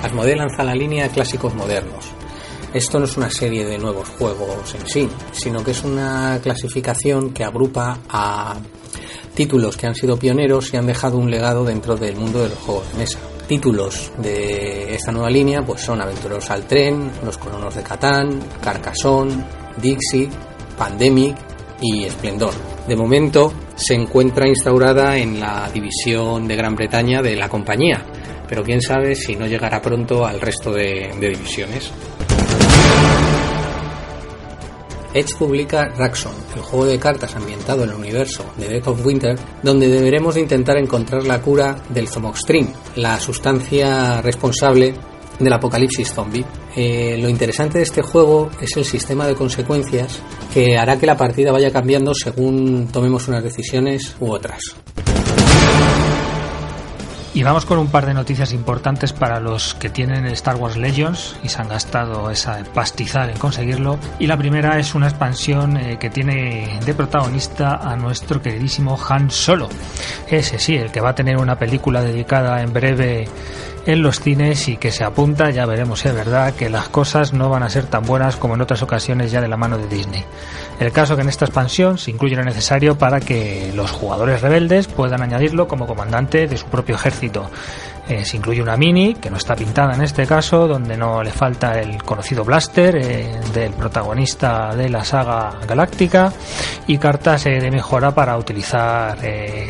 Asmodee 0.01 0.37
lanza 0.37 0.63
la 0.63 0.73
línea 0.73 1.09
Clásicos 1.09 1.53
Modernos, 1.53 2.16
esto 2.73 2.99
no 2.99 3.05
es 3.05 3.17
una 3.17 3.29
serie 3.29 3.65
de 3.65 3.77
nuevos 3.77 4.09
juegos 4.09 4.75
en 4.75 4.87
sí, 4.87 5.09
sino 5.31 5.63
que 5.63 5.71
es 5.71 5.83
una 5.83 6.39
clasificación 6.41 7.31
que 7.31 7.43
agrupa 7.43 7.99
a 8.09 8.55
títulos 9.33 9.77
que 9.77 9.87
han 9.87 9.95
sido 9.95 10.17
pioneros 10.17 10.73
y 10.73 10.77
han 10.77 10.87
dejado 10.87 11.17
un 11.17 11.29
legado 11.29 11.63
dentro 11.63 11.95
del 11.95 12.15
mundo 12.15 12.41
de 12.41 12.49
los 12.49 12.57
juegos 12.57 12.91
de 12.91 12.99
mesa. 12.99 13.19
Títulos 13.47 14.11
de 14.17 14.95
esta 14.95 15.11
nueva 15.11 15.29
línea 15.29 15.63
pues 15.65 15.81
son 15.81 16.01
Aventureros 16.01 16.49
al 16.49 16.65
Tren, 16.65 17.11
Los 17.23 17.37
Colonos 17.37 17.75
de 17.75 17.83
Catán, 17.83 18.39
Carcassonne, 18.61 19.45
Dixie, 19.81 20.29
Pandemic 20.77 21.37
y 21.81 22.03
Esplendor. 22.03 22.53
De 22.87 22.95
momento 22.95 23.53
se 23.75 23.93
encuentra 23.93 24.47
instaurada 24.47 25.17
en 25.17 25.39
la 25.39 25.69
división 25.71 26.47
de 26.47 26.55
Gran 26.55 26.75
Bretaña 26.75 27.21
de 27.21 27.35
la 27.35 27.47
compañía, 27.47 28.03
pero 28.49 28.63
quién 28.63 28.81
sabe 28.81 29.15
si 29.15 29.35
no 29.35 29.45
llegará 29.45 29.81
pronto 29.81 30.25
al 30.25 30.41
resto 30.41 30.73
de, 30.73 31.13
de 31.19 31.29
divisiones. 31.29 31.91
Edge 35.17 35.35
publica 35.35 35.85
Raxon, 35.97 36.33
el 36.55 36.61
juego 36.61 36.85
de 36.85 36.99
cartas 36.99 37.35
ambientado 37.35 37.83
en 37.83 37.89
el 37.89 37.95
universo 37.95 38.45
de 38.55 38.67
Death 38.67 38.87
of 38.89 39.05
Winter, 39.05 39.35
donde 39.63 39.87
deberemos 39.87 40.35
de 40.35 40.41
intentar 40.41 40.77
encontrar 40.77 41.23
la 41.23 41.41
cura 41.41 41.75
del 41.89 42.07
Zomoxtrim, 42.07 42.67
la 42.97 43.19
sustancia 43.19 44.21
responsable 44.21 44.93
del 45.39 45.53
apocalipsis 45.53 46.13
zombie. 46.13 46.45
Eh, 46.75 47.17
lo 47.19 47.29
interesante 47.29 47.79
de 47.79 47.83
este 47.83 48.03
juego 48.03 48.49
es 48.61 48.77
el 48.77 48.85
sistema 48.85 49.25
de 49.25 49.33
consecuencias 49.33 50.19
que 50.53 50.77
hará 50.77 50.99
que 50.99 51.07
la 51.07 51.17
partida 51.17 51.51
vaya 51.51 51.71
cambiando 51.71 52.13
según 52.13 52.87
tomemos 52.91 53.27
unas 53.27 53.43
decisiones 53.43 54.15
u 54.19 54.31
otras. 54.31 54.61
Y 57.37 57.43
vamos 57.43 57.65
con 57.65 57.77
un 57.77 57.89
par 57.89 58.07
de 58.07 58.15
noticias 58.15 58.51
importantes 58.51 59.13
para 59.13 59.39
los 59.39 59.75
que 59.75 59.91
tienen 59.91 60.25
Star 60.25 60.55
Wars 60.55 60.75
Legends 60.75 61.37
y 61.43 61.49
se 61.49 61.61
han 61.61 61.69
gastado 61.69 62.31
esa 62.31 62.63
pastizal 62.73 63.29
en 63.29 63.37
conseguirlo. 63.37 63.99
Y 64.17 64.25
la 64.25 64.35
primera 64.35 64.79
es 64.79 64.95
una 64.95 65.07
expansión 65.07 65.77
eh, 65.77 65.99
que 65.99 66.09
tiene 66.09 66.79
de 66.83 66.93
protagonista 66.95 67.75
a 67.75 67.95
nuestro 67.95 68.41
queridísimo 68.41 68.97
Han 69.07 69.29
Solo. 69.29 69.69
Ese 70.27 70.57
sí, 70.57 70.77
el 70.77 70.91
que 70.91 70.99
va 70.99 71.09
a 71.09 71.13
tener 71.13 71.37
una 71.37 71.59
película 71.59 72.01
dedicada 72.01 72.63
en 72.63 72.73
breve 72.73 73.27
en 73.87 74.03
los 74.03 74.19
cines 74.19 74.67
y 74.67 74.75
que 74.75 74.91
se 74.91 75.05
apunta, 75.05 75.49
ya 75.49 75.65
veremos 75.65 76.01
si 76.01 76.09
es 76.09 76.13
verdad, 76.13 76.53
que 76.53 76.69
las 76.69 76.89
cosas 76.89 77.31
no 77.31 77.49
van 77.49 77.63
a 77.63 77.69
ser 77.69 77.85
tan 77.85 78.03
buenas 78.03 78.35
como 78.35 78.55
en 78.55 78.61
otras 78.61 78.81
ocasiones 78.83 79.31
ya 79.31 79.39
de 79.39 79.47
la 79.47 79.55
mano 79.55 79.77
de 79.77 79.87
Disney. 79.87 80.25
El 80.79 80.91
caso 80.91 81.15
que 81.15 81.21
en 81.21 81.29
esta 81.29 81.45
expansión 81.45 81.97
se 81.97 82.11
incluye 82.11 82.35
lo 82.35 82.43
necesario 82.43 82.97
para 82.97 83.21
que 83.21 83.71
los 83.73 83.89
jugadores 83.91 84.41
rebeldes 84.41 84.87
puedan 84.87 85.21
añadirlo 85.21 85.69
como 85.69 85.87
comandante 85.87 86.47
de 86.47 86.57
su 86.57 86.65
propio 86.65 86.95
ejército. 86.95 87.49
Eh, 88.09 88.23
se 88.23 88.37
incluye 88.37 88.61
una 88.61 88.77
mini, 88.77 89.15
que 89.15 89.29
no 89.29 89.35
está 89.35 89.55
pintada 89.55 89.93
en 89.93 90.01
este 90.01 90.25
caso, 90.25 90.65
donde 90.67 90.95
no 90.95 91.21
le 91.21 91.31
falta 91.31 91.79
el 91.79 92.01
conocido 92.03 92.45
blaster 92.45 92.95
eh, 92.95 93.39
del 93.53 93.73
protagonista 93.73 94.73
de 94.73 94.89
la 94.89 95.03
saga 95.03 95.59
galáctica 95.67 96.31
y 96.87 96.97
cartas 96.97 97.45
eh, 97.47 97.59
de 97.59 97.69
mejora 97.69 98.11
para 98.11 98.37
utilizar 98.37 99.17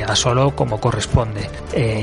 a 0.08 0.16
solo 0.16 0.56
como 0.56 0.80
corresponde. 0.80 1.50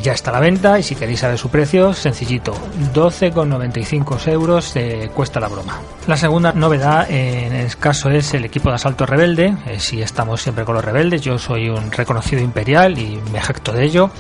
ya 0.02 0.12
está 0.12 0.30
a 0.30 0.34
la 0.34 0.40
venta 0.40 0.78
y 0.78 0.82
si 0.82 0.94
queréis 0.94 1.20
saber 1.20 1.38
su 1.38 1.48
precio, 1.50 1.92
sencillito, 1.92 2.52
12,95 2.92 4.28
euros 4.28 4.74
cuesta 5.14 5.40
la 5.40 5.48
broma. 5.48 5.80
La 6.06 6.16
segunda 6.16 6.52
novedad 6.52 7.10
en 7.10 7.52
el 7.52 7.76
caso 7.76 8.10
es 8.10 8.34
el 8.34 8.44
equipo 8.44 8.68
de 8.68 8.76
asalto 8.76 9.06
rebelde. 9.06 9.56
si 9.78 10.02
estamos 10.02 10.42
siempre 10.42 10.64
con 10.64 10.74
los 10.74 10.84
rebeldes, 10.84 11.22
yo 11.22 11.38
soy 11.38 11.68
un 11.68 11.92
reconocido 11.92 12.42
imperial 12.42 12.98
y 12.98 13.20
me 13.32 13.40
jacto 13.40 13.72
de 13.72 13.84
ello. 13.84 14.10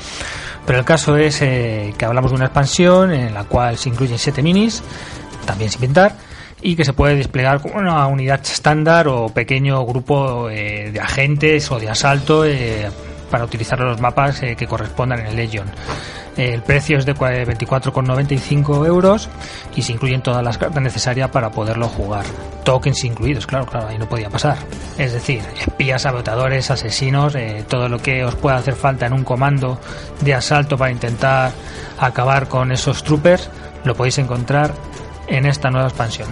Pero 0.66 0.78
el 0.78 0.84
caso 0.84 1.16
es 1.16 1.42
eh, 1.42 1.92
que 1.98 2.04
hablamos 2.04 2.30
de 2.30 2.36
una 2.36 2.46
expansión 2.46 3.12
en 3.12 3.34
la 3.34 3.44
cual 3.44 3.76
se 3.76 3.90
incluyen 3.90 4.18
7 4.18 4.42
minis, 4.42 4.82
también 5.44 5.70
sin 5.70 5.80
pintar, 5.80 6.16
y 6.62 6.76
que 6.76 6.84
se 6.84 6.94
puede 6.94 7.16
desplegar 7.16 7.60
como 7.60 7.76
una 7.76 8.06
unidad 8.06 8.40
estándar 8.40 9.06
o 9.08 9.28
pequeño 9.28 9.84
grupo 9.84 10.48
eh, 10.48 10.90
de 10.90 11.00
agentes 11.00 11.70
o 11.70 11.78
de 11.78 11.90
asalto 11.90 12.44
eh, 12.46 12.90
para 13.24 13.44
utilizar 13.44 13.78
los 13.80 14.00
mapas 14.00 14.40
que 14.40 14.66
correspondan 14.66 15.20
en 15.20 15.26
el 15.26 15.36
Legion. 15.36 15.66
El 16.36 16.62
precio 16.62 16.98
es 16.98 17.06
de 17.06 17.14
24,95 17.14 18.86
euros 18.86 19.28
y 19.76 19.82
se 19.82 19.92
incluyen 19.92 20.20
todas 20.20 20.42
las 20.42 20.58
cartas 20.58 20.82
necesarias 20.82 21.30
para 21.30 21.50
poderlo 21.50 21.88
jugar. 21.88 22.24
Tokens 22.64 23.04
incluidos, 23.04 23.46
claro, 23.46 23.66
claro, 23.66 23.88
ahí 23.88 23.98
no 23.98 24.08
podía 24.08 24.30
pasar. 24.30 24.56
Es 24.98 25.12
decir, 25.12 25.42
espías, 25.60 26.02
saboteadores, 26.02 26.70
asesinos, 26.70 27.36
eh, 27.36 27.64
todo 27.68 27.88
lo 27.88 27.98
que 27.98 28.24
os 28.24 28.34
pueda 28.34 28.56
hacer 28.56 28.74
falta 28.74 29.06
en 29.06 29.12
un 29.12 29.22
comando 29.22 29.78
de 30.22 30.34
asalto 30.34 30.76
para 30.76 30.90
intentar 30.90 31.52
acabar 31.98 32.48
con 32.48 32.72
esos 32.72 33.04
troopers, 33.04 33.48
lo 33.84 33.94
podéis 33.94 34.18
encontrar 34.18 34.74
en 35.28 35.46
esta 35.46 35.70
nueva 35.70 35.88
expansión. 35.88 36.28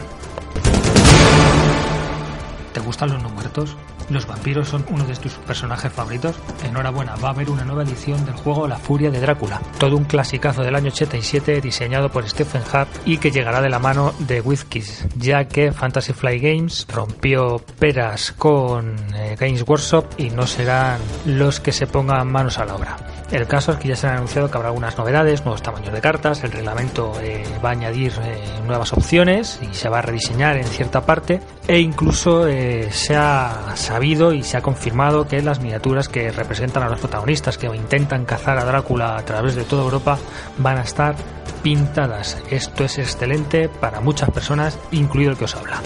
¿Te 2.73 2.81
gustan 2.81 3.11
los 3.11 3.23
no 3.23 3.29
muertos? 3.29 3.77
¿Los 4.11 4.27
vampiros 4.27 4.69
son 4.69 4.85
uno 4.91 5.05
de 5.05 5.15
tus 5.17 5.33
personajes 5.35 5.93
favoritos? 5.93 6.37
Enhorabuena, 6.65 7.17
va 7.17 7.29
a 7.29 7.33
haber 7.33 7.51
una 7.51 7.65
nueva 7.65 7.83
edición 7.83 8.25
del 8.25 8.35
juego 8.35 8.69
La 8.69 8.77
Furia 8.77 9.11
de 9.11 9.21
Drácula, 9.21 9.61
todo 9.79 9.97
un 9.97 10.05
clasicazo 10.05 10.63
del 10.63 10.75
año 10.75 10.89
87 10.89 11.61
diseñado 11.61 12.11
por 12.11 12.29
Stephen 12.29 12.63
Hart 12.73 12.89
y 13.05 13.19
que 13.19 13.31
llegará 13.31 13.61
de 13.61 13.71
la 13.71 13.79
mano 13.79 14.13
de 14.21 14.41
WizKids, 14.41 15.07
ya 15.17 15.45
que 15.45 15.73
Fantasy 15.73 16.13
Fly 16.13 16.39
Games 16.39 16.87
rompió 16.93 17.61
peras 17.79 18.33
con 18.33 18.97
eh, 19.15 19.37
Games 19.39 19.65
Workshop 19.67 20.07
y 20.19 20.31
no 20.31 20.47
serán 20.47 21.01
los 21.27 21.61
que 21.61 21.73
se 21.73 21.87
pongan 21.87 22.31
manos 22.31 22.59
a 22.59 22.65
la 22.65 22.75
obra. 22.75 22.97
El 23.33 23.47
caso 23.47 23.73
es 23.73 23.79
que 23.79 23.89
ya 23.89 23.97
se 23.97 24.07
han 24.07 24.17
anunciado 24.17 24.51
que 24.51 24.59
habrá 24.59 24.69
algunas 24.69 24.97
novedades, 24.99 25.43
nuevos 25.47 25.63
tamaños 25.63 25.91
de 25.91 26.03
cartas, 26.03 26.45
el 26.45 26.53
reglamento 26.53 27.15
eh, 27.23 27.43
va 27.65 27.71
a 27.71 27.73
añadir 27.73 28.13
eh, 28.23 28.39
nuevas 28.67 28.93
opciones 28.93 29.59
y 29.63 29.75
se 29.75 29.89
va 29.89 30.01
a 30.01 30.03
rediseñar 30.03 30.59
en 30.59 30.65
cierta 30.65 31.01
parte 31.07 31.41
e 31.67 31.79
incluso 31.81 32.47
eh, 32.47 32.91
se 32.93 33.17
ha 33.17 33.75
sabido 33.93 34.33
y 34.33 34.43
se 34.43 34.57
ha 34.57 34.63
confirmado 34.63 35.29
que 35.29 35.43
las 35.43 35.61
miniaturas 35.61 36.09
que 36.09 36.31
representan 36.31 36.83
a 36.83 36.89
los 36.89 36.99
protagonistas 36.99 37.59
que 37.59 37.67
intentan 37.67 38.25
cazar 38.25 38.57
a 38.59 38.65
Drácula 38.65 39.19
a 39.19 39.23
través 39.23 39.55
de 39.55 39.65
toda 39.65 39.83
Europa 39.83 40.19
van 40.57 40.79
a 40.79 40.83
estar 40.83 41.15
pintadas. 41.63 42.43
Esto 42.51 42.85
es 42.85 42.99
excelente 42.99 43.69
para 43.69 44.01
muchas 44.01 44.31
personas, 44.31 44.79
incluido 44.93 45.33
el 45.33 45.37
que 45.37 45.45
os 45.45 45.55
habla. 45.55 45.83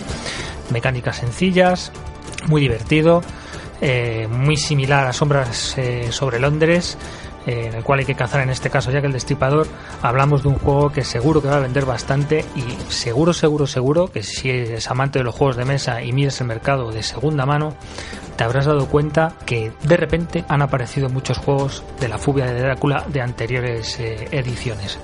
Mecánicas 0.71 1.17
sencillas, 1.17 1.91
muy 2.47 2.61
divertido, 2.61 3.23
muy 4.31 4.57
similar 4.57 5.09
a 5.09 5.13
Sombras 5.13 5.77
sobre 6.11 6.39
Londres 6.39 6.97
en 7.47 7.75
el 7.75 7.85
cual 7.85 8.01
hay 8.01 8.05
que 8.05 8.15
cazar 8.15 8.41
en 8.41 8.51
este 8.51 8.71
caso 8.71 8.91
ya 8.91 9.01
que 9.01 9.07
el 9.07 9.13
destripador 9.13 9.67
hablamos 10.03 10.43
de 10.43 10.49
un 10.49 10.59
juego 10.59 10.91
que 10.91 11.05
seguro 11.05 11.41
que 11.41 11.49
va 11.49 11.57
a 11.57 11.61
vender 11.61 11.85
bastante 11.85 12.45
y 12.57 12.63
seguro 12.93 13.33
seguro 13.33 13.67
seguro 13.67 14.09
que 14.09 14.23
si 14.23 14.51
eres 14.51 14.91
amante 14.91 15.21
de 15.21 15.25
los 15.25 15.35
juegos 15.35 15.57
de 15.57 15.65
mesa 15.65 16.03
y 16.03 16.13
miras 16.13 16.41
el 16.41 16.49
mercado 16.49 16.91
de 16.91 17.03
segunda 17.03 17.47
mano 17.47 17.75
te 18.37 18.45
habrás 18.45 18.67
dado 18.67 18.87
cuenta 18.87 19.33
que 19.47 19.73
de 19.83 19.97
repente 19.97 20.45
han 20.49 20.63
aparecido 20.63 21.09
muchos 21.09 21.39
juegos 21.39 21.85
de 22.01 22.09
la 22.09 22.19
fubia 22.19 22.47
de 22.47 22.61
Drácula 22.61 23.05
de 23.09 23.21
anteriores 23.21 23.99
eh, 24.01 24.29
ediciones 24.33 24.99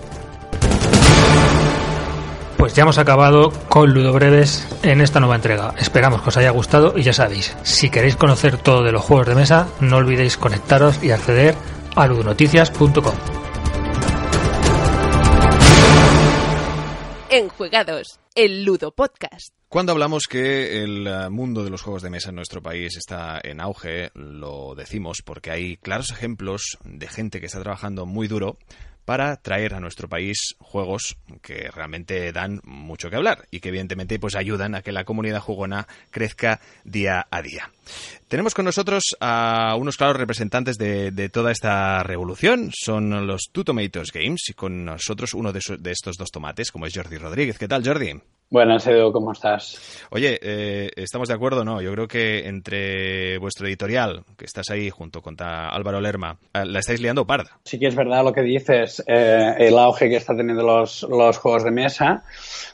pues 2.62 2.74
ya 2.74 2.82
hemos 2.82 2.98
acabado 2.98 3.52
con 3.68 3.92
Ludo 3.92 4.12
Breves 4.12 4.68
en 4.84 5.00
esta 5.00 5.18
nueva 5.18 5.34
entrega. 5.34 5.74
Esperamos 5.78 6.22
que 6.22 6.28
os 6.28 6.36
haya 6.36 6.50
gustado 6.50 6.94
y 6.96 7.02
ya 7.02 7.12
sabéis, 7.12 7.56
si 7.64 7.90
queréis 7.90 8.14
conocer 8.14 8.56
todo 8.56 8.84
de 8.84 8.92
los 8.92 9.02
juegos 9.02 9.26
de 9.26 9.34
mesa, 9.34 9.66
no 9.80 9.96
olvidéis 9.96 10.36
conectaros 10.36 11.02
y 11.02 11.10
acceder 11.10 11.56
a 11.94 12.06
ludonoticias.com. 12.06 13.14
Enjuegados, 17.30 18.20
el 18.34 18.64
Ludo 18.64 18.92
Podcast. 18.92 19.54
Cuando 19.68 19.92
hablamos 19.92 20.24
que 20.28 20.82
el 20.82 21.06
eh, 21.06 21.30
mundo 21.30 21.64
de 21.64 21.70
los 21.70 21.80
juegos 21.80 22.02
de 22.02 22.10
mesa 22.10 22.28
en 22.28 22.36
nuestro 22.36 22.62
país 22.62 22.94
está 22.98 23.40
en 23.42 23.58
auge, 23.58 24.10
lo 24.14 24.74
decimos 24.74 25.22
porque 25.22 25.50
hay 25.50 25.78
claros 25.78 26.10
ejemplos 26.10 26.76
de 26.84 27.08
gente 27.08 27.40
que 27.40 27.46
está 27.46 27.62
trabajando 27.62 28.04
muy 28.04 28.28
duro 28.28 28.58
para 29.06 29.36
traer 29.36 29.74
a 29.74 29.80
nuestro 29.80 30.08
país 30.08 30.56
juegos 30.58 31.16
que 31.40 31.70
realmente 31.70 32.32
dan 32.32 32.60
mucho 32.64 33.08
que 33.10 33.16
hablar 33.16 33.46
y 33.50 33.60
que 33.60 33.70
evidentemente 33.70 34.18
pues 34.18 34.36
ayudan 34.36 34.74
a 34.74 34.82
que 34.82 34.92
la 34.92 35.04
comunidad 35.04 35.40
jugona 35.40 35.88
crezca 36.10 36.60
día 36.84 37.26
a 37.30 37.42
día. 37.42 37.70
Tenemos 38.28 38.54
con 38.54 38.64
nosotros 38.64 39.16
a 39.20 39.76
unos 39.78 39.96
claros 39.96 40.16
representantes 40.16 40.76
de, 40.78 41.28
toda 41.28 41.52
esta 41.52 42.02
revolución, 42.02 42.70
son 42.72 43.26
los 43.26 43.50
Two 43.52 43.64
Tomatoes 43.64 44.12
Games 44.12 44.48
y 44.48 44.54
con 44.54 44.84
nosotros 44.84 45.34
uno 45.34 45.52
de, 45.52 45.60
de 45.78 45.90
estos 45.90 46.16
dos 46.16 46.30
tomates 46.30 46.70
como 46.70 46.86
es 46.86 46.94
Jordi 46.94 47.18
Rodríguez. 47.18 47.58
¿Qué 47.58 47.68
tal 47.68 47.84
Jordi? 47.84 48.14
Buenas, 48.52 48.86
Edu, 48.86 49.12
¿cómo 49.12 49.32
estás? 49.32 49.80
Oye, 50.10 50.38
eh, 50.42 50.90
¿estamos 50.96 51.28
de 51.28 51.34
acuerdo 51.34 51.64
no? 51.64 51.80
Yo 51.80 51.90
creo 51.92 52.06
que 52.06 52.46
entre 52.46 53.38
vuestro 53.38 53.66
editorial, 53.66 54.24
que 54.36 54.44
estás 54.44 54.68
ahí 54.68 54.90
junto 54.90 55.22
con 55.22 55.36
Álvaro 55.40 56.02
Lerma, 56.02 56.36
eh, 56.52 56.66
la 56.66 56.80
estáis 56.80 57.00
liando 57.00 57.26
parda. 57.26 57.58
Sí 57.64 57.78
que 57.78 57.86
es 57.86 57.94
verdad 57.94 58.22
lo 58.22 58.34
que 58.34 58.42
dices. 58.42 59.02
Eh, 59.06 59.54
el 59.56 59.78
auge 59.78 60.10
que 60.10 60.16
están 60.16 60.36
teniendo 60.36 60.62
los, 60.64 61.02
los 61.04 61.38
juegos 61.38 61.64
de 61.64 61.70
mesa 61.70 62.24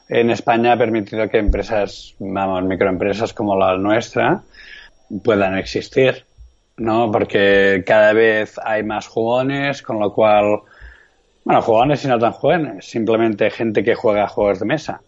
en 0.09 0.31
España 0.31 0.73
ha 0.73 0.77
permitido 0.77 1.29
que 1.29 1.39
empresas, 1.39 2.17
vamos, 2.19 2.65
microempresas 2.65 3.33
como 3.33 3.57
la 3.57 3.77
nuestra 3.77 4.43
puedan 5.23 5.57
existir, 5.57 6.25
¿no? 6.77 7.11
Porque 7.11 7.83
cada 7.87 8.13
vez 8.13 8.59
hay 8.65 8.83
más 8.83 9.07
jugones, 9.07 9.83
con 9.83 9.99
lo 10.01 10.13
cual, 10.13 10.61
bueno, 11.45 11.63
jugones 11.63 12.05
y 12.05 12.09
no 12.09 12.19
tan 12.19 12.33
jóvenes, 12.33 12.85
simplemente 12.87 13.51
gente 13.51 13.83
que 13.83 13.95
juega 13.95 14.29
juegos 14.29 14.61
de 14.61 14.67
mesa 14.67 15.01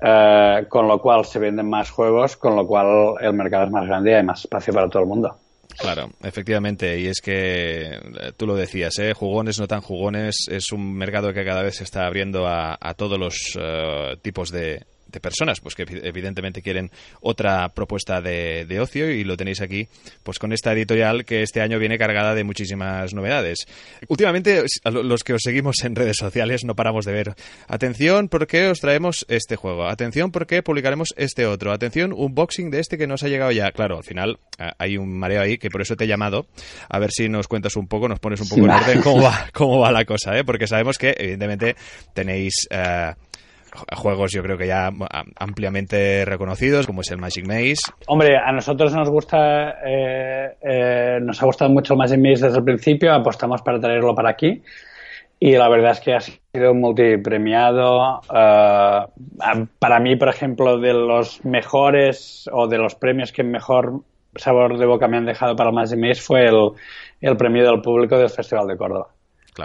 eh, 0.00 0.66
con 0.68 0.86
lo 0.86 1.00
cual 1.00 1.24
se 1.24 1.38
venden 1.38 1.68
más 1.68 1.90
juegos, 1.90 2.36
con 2.36 2.54
lo 2.54 2.66
cual 2.66 3.14
el 3.20 3.32
mercado 3.32 3.64
es 3.64 3.70
más 3.70 3.86
grande 3.86 4.12
y 4.12 4.14
hay 4.14 4.22
más 4.22 4.40
espacio 4.40 4.72
para 4.72 4.88
todo 4.88 5.02
el 5.02 5.08
mundo. 5.08 5.36
Claro, 5.76 6.10
efectivamente, 6.22 6.98
y 6.98 7.06
es 7.06 7.20
que 7.20 7.94
eh, 7.94 8.32
tú 8.36 8.46
lo 8.46 8.56
decías, 8.56 8.98
¿eh? 8.98 9.12
jugones, 9.12 9.60
no 9.60 9.68
tan 9.68 9.80
jugones, 9.80 10.46
es 10.50 10.72
un 10.72 10.94
mercado 10.94 11.32
que 11.32 11.44
cada 11.44 11.62
vez 11.62 11.76
se 11.76 11.84
está 11.84 12.06
abriendo 12.06 12.46
a, 12.48 12.76
todos 12.96 13.18
los 13.18 13.56
eh, 13.60 14.16
tipos 14.22 14.50
de, 14.50 14.84
de 15.08 15.20
personas, 15.20 15.60
pues 15.60 15.74
que 15.74 15.84
evidentemente 16.02 16.62
quieren 16.62 16.90
otra 17.20 17.70
propuesta 17.70 18.20
de, 18.20 18.64
de, 18.66 18.80
ocio 18.80 19.10
y 19.10 19.24
lo 19.24 19.36
tenéis 19.36 19.60
aquí, 19.60 19.88
pues 20.22 20.38
con 20.38 20.52
esta 20.52 20.72
editorial 20.72 21.24
que 21.24 21.42
este 21.42 21.60
año 21.60 21.78
viene 21.78 21.98
cargada 21.98 22.34
de 22.34 22.44
muchísimas 22.44 23.14
novedades. 23.14 23.66
Últimamente, 24.08 24.64
los 24.84 25.24
que 25.24 25.34
os 25.34 25.42
seguimos 25.42 25.76
en 25.84 25.96
redes 25.96 26.16
sociales 26.16 26.64
no 26.64 26.74
paramos 26.74 27.04
de 27.04 27.12
ver. 27.12 27.34
Atención, 27.66 28.28
porque 28.28 28.68
os 28.68 28.80
traemos 28.80 29.26
este 29.28 29.56
juego. 29.56 29.86
Atención, 29.88 30.30
porque 30.30 30.62
publicaremos 30.62 31.14
este 31.16 31.46
otro. 31.46 31.72
Atención, 31.72 32.12
unboxing 32.12 32.70
de 32.70 32.80
este 32.80 32.98
que 32.98 33.06
nos 33.06 33.22
ha 33.22 33.28
llegado 33.28 33.50
ya. 33.52 33.70
Claro, 33.72 33.98
al 33.98 34.04
final 34.04 34.38
hay 34.78 34.96
un 34.96 35.18
mareo 35.18 35.40
ahí 35.40 35.58
que 35.58 35.70
por 35.70 35.82
eso 35.82 35.96
te 35.96 36.04
he 36.04 36.06
llamado. 36.06 36.46
A 36.88 36.98
ver 36.98 37.10
si 37.10 37.28
nos 37.28 37.48
cuentas 37.48 37.76
un 37.76 37.88
poco, 37.88 38.08
nos 38.08 38.20
pones 38.20 38.40
un 38.40 38.48
poco 38.48 38.62
en 38.62 38.70
orden 38.70 39.02
cómo 39.02 39.22
va, 39.22 39.48
cómo 39.52 39.78
va 39.80 39.90
la 39.90 40.04
cosa, 40.04 40.36
¿eh? 40.38 40.44
porque 40.44 40.66
sabemos 40.66 40.98
que 40.98 41.14
evidentemente 41.16 41.76
tenéis... 42.14 42.66
Eh, 42.70 43.12
juegos 43.96 44.32
yo 44.32 44.42
creo 44.42 44.56
que 44.56 44.66
ya 44.66 44.90
ampliamente 45.38 46.24
reconocidos, 46.24 46.86
como 46.86 47.00
es 47.00 47.10
el 47.10 47.18
Magic 47.18 47.46
Maze. 47.46 47.92
Hombre, 48.06 48.36
a 48.36 48.52
nosotros 48.52 48.94
nos 48.94 49.08
gusta, 49.10 49.76
eh, 49.84 50.56
eh, 50.62 51.18
nos 51.20 51.42
ha 51.42 51.46
gustado 51.46 51.70
mucho 51.70 51.94
el 51.94 51.98
Magic 51.98 52.18
Maze 52.18 52.46
desde 52.46 52.58
el 52.58 52.64
principio, 52.64 53.12
apostamos 53.12 53.62
para 53.62 53.80
traerlo 53.80 54.14
para 54.14 54.30
aquí. 54.30 54.62
Y 55.40 55.52
la 55.52 55.68
verdad 55.68 55.92
es 55.92 56.00
que 56.00 56.14
ha 56.14 56.20
sido 56.20 56.74
multipremiado. 56.74 58.20
Uh, 58.28 59.66
para 59.78 60.00
mí, 60.00 60.16
por 60.16 60.28
ejemplo, 60.28 60.78
de 60.78 60.92
los 60.92 61.44
mejores 61.44 62.50
o 62.52 62.66
de 62.66 62.78
los 62.78 62.96
premios 62.96 63.30
que 63.30 63.44
mejor 63.44 64.00
sabor 64.34 64.76
de 64.78 64.86
boca 64.86 65.06
me 65.06 65.16
han 65.16 65.26
dejado 65.26 65.54
para 65.54 65.70
el 65.70 65.76
Magic 65.76 65.98
Maze 65.98 66.20
fue 66.20 66.46
el, 66.46 66.70
el 67.20 67.36
premio 67.36 67.64
del 67.64 67.80
público 67.80 68.18
del 68.18 68.30
Festival 68.30 68.66
de 68.66 68.76
Córdoba. 68.76 69.08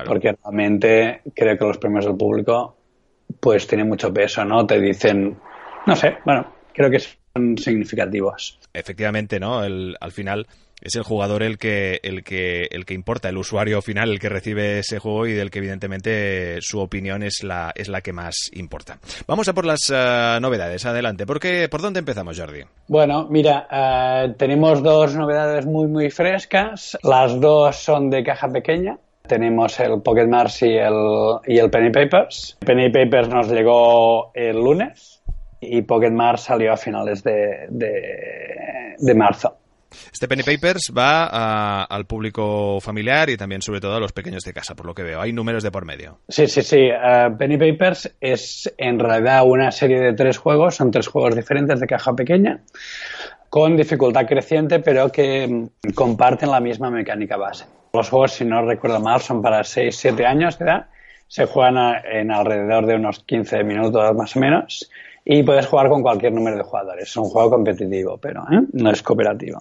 Porque 0.05 0.35
realmente 0.43 1.21
creo 1.35 1.57
que 1.57 1.65
los 1.65 1.77
premios 1.77 2.05
del 2.05 2.17
público 2.17 2.75
pues 3.39 3.67
tienen 3.67 3.87
mucho 3.87 4.13
peso, 4.13 4.43
¿no? 4.45 4.65
Te 4.65 4.79
dicen, 4.79 5.37
no 5.85 5.95
sé, 5.95 6.17
bueno, 6.25 6.45
creo 6.73 6.89
que 6.89 6.99
son 6.99 7.57
significativos. 7.57 8.59
Efectivamente, 8.73 9.39
¿no? 9.39 9.63
El, 9.63 9.95
al 9.99 10.11
final 10.11 10.47
es 10.83 10.95
el 10.95 11.03
jugador 11.03 11.43
el 11.43 11.57
que, 11.57 11.99
el 12.03 12.23
que, 12.23 12.67
el 12.69 12.85
que 12.85 12.93
importa, 12.93 13.29
el 13.29 13.37
usuario 13.37 13.81
final, 13.81 14.11
el 14.11 14.19
que 14.19 14.27
recibe 14.27 14.79
ese 14.79 14.99
juego 14.99 15.27
y 15.27 15.33
del 15.33 15.49
que 15.49 15.59
evidentemente 15.59 16.57
su 16.59 16.79
opinión 16.79 17.23
es 17.23 17.41
la, 17.43 17.71
es 17.75 17.87
la 17.87 18.01
que 18.01 18.11
más 18.11 18.35
importa. 18.51 18.99
Vamos 19.25 19.47
a 19.47 19.53
por 19.53 19.65
las 19.65 19.89
eh, 19.93 20.37
novedades, 20.41 20.85
adelante. 20.85 21.25
¿Por, 21.25 21.39
qué, 21.39 21.69
¿Por 21.69 21.81
dónde 21.81 21.99
empezamos, 21.99 22.37
Jordi? 22.37 22.63
Bueno, 22.87 23.27
mira, 23.29 23.67
eh, 23.71 24.33
tenemos 24.37 24.83
dos 24.83 25.15
novedades 25.15 25.65
muy, 25.65 25.87
muy 25.87 26.09
frescas. 26.09 26.97
Las 27.03 27.39
dos 27.39 27.77
son 27.77 28.09
de 28.09 28.23
caja 28.23 28.49
pequeña. 28.49 28.97
Tenemos 29.27 29.79
el 29.79 30.01
Pocket 30.01 30.27
Mars 30.27 30.61
y 30.63 30.75
el, 30.75 30.93
y 31.47 31.57
el 31.57 31.69
Penny 31.69 31.91
Papers. 31.91 32.57
Penny 32.59 32.89
Papers 32.89 33.29
nos 33.29 33.49
llegó 33.49 34.31
el 34.33 34.57
lunes 34.57 35.23
y 35.61 35.81
Pocket 35.83 36.11
Mars 36.11 36.41
salió 36.41 36.73
a 36.73 36.77
finales 36.77 37.23
de, 37.23 37.67
de, 37.69 39.15
marzo. 39.15 39.57
Este 40.11 40.27
Penny 40.27 40.43
Papers 40.43 40.91
va 40.95 41.85
al 41.85 42.05
público 42.05 42.79
familiar 42.81 43.29
y 43.29 43.37
también 43.37 43.61
sobre 43.61 43.79
todo 43.79 43.95
a 43.95 43.99
los 44.01 44.11
pequeños 44.11 44.43
de 44.43 44.51
casa, 44.51 44.75
por 44.75 44.85
lo 44.85 44.93
que 44.93 45.03
veo. 45.03 45.21
Hay 45.21 45.31
números 45.31 45.63
de 45.63 45.71
por 45.71 45.85
medio. 45.85 46.19
Sí, 46.27 46.47
sí, 46.47 46.61
sí. 46.61 46.89
Uh, 46.89 47.37
Penny 47.37 47.57
Papers 47.57 48.13
es 48.19 48.73
en 48.77 48.99
realidad 48.99 49.43
una 49.45 49.71
serie 49.71 50.01
de 50.01 50.13
tres 50.13 50.37
juegos, 50.37 50.75
son 50.75 50.91
tres 50.91 51.07
juegos 51.07 51.33
diferentes 51.33 51.79
de 51.79 51.87
caja 51.87 52.13
pequeña, 52.13 52.61
con 53.49 53.77
dificultad 53.77 54.25
creciente, 54.25 54.79
pero 54.79 55.09
que 55.09 55.47
mm, 55.47 55.91
comparten 55.93 56.51
la 56.51 56.59
misma 56.59 56.89
mecánica 56.89 57.37
base. 57.37 57.65
Los 57.95 58.09
juegos, 58.09 58.31
si 58.31 58.43
no 58.43 58.65
recuerdo 58.65 58.99
mal, 58.99 59.21
son 59.21 59.43
para 59.43 59.59
6-7 59.59 60.25
años 60.25 60.57
de 60.57 60.65
edad. 60.65 60.87
Se 61.27 61.45
juegan 61.45 62.03
en 62.11 62.31
alrededor 62.31 62.87
de 62.87 62.95
unos 62.95 63.19
15 63.19 63.63
minutos 63.63 64.15
más 64.15 64.35
o 64.35 64.39
menos. 64.39 64.89
Y 65.23 65.43
puedes 65.43 65.67
jugar 65.67 65.89
con 65.89 66.01
cualquier 66.01 66.33
número 66.33 66.57
de 66.57 66.63
jugadores. 66.63 67.09
Es 67.09 67.17
un 67.17 67.25
juego 67.25 67.51
competitivo, 67.51 68.17
pero 68.17 68.41
¿eh? 68.51 68.61
no 68.73 68.89
es 68.89 69.03
cooperativo. 69.03 69.59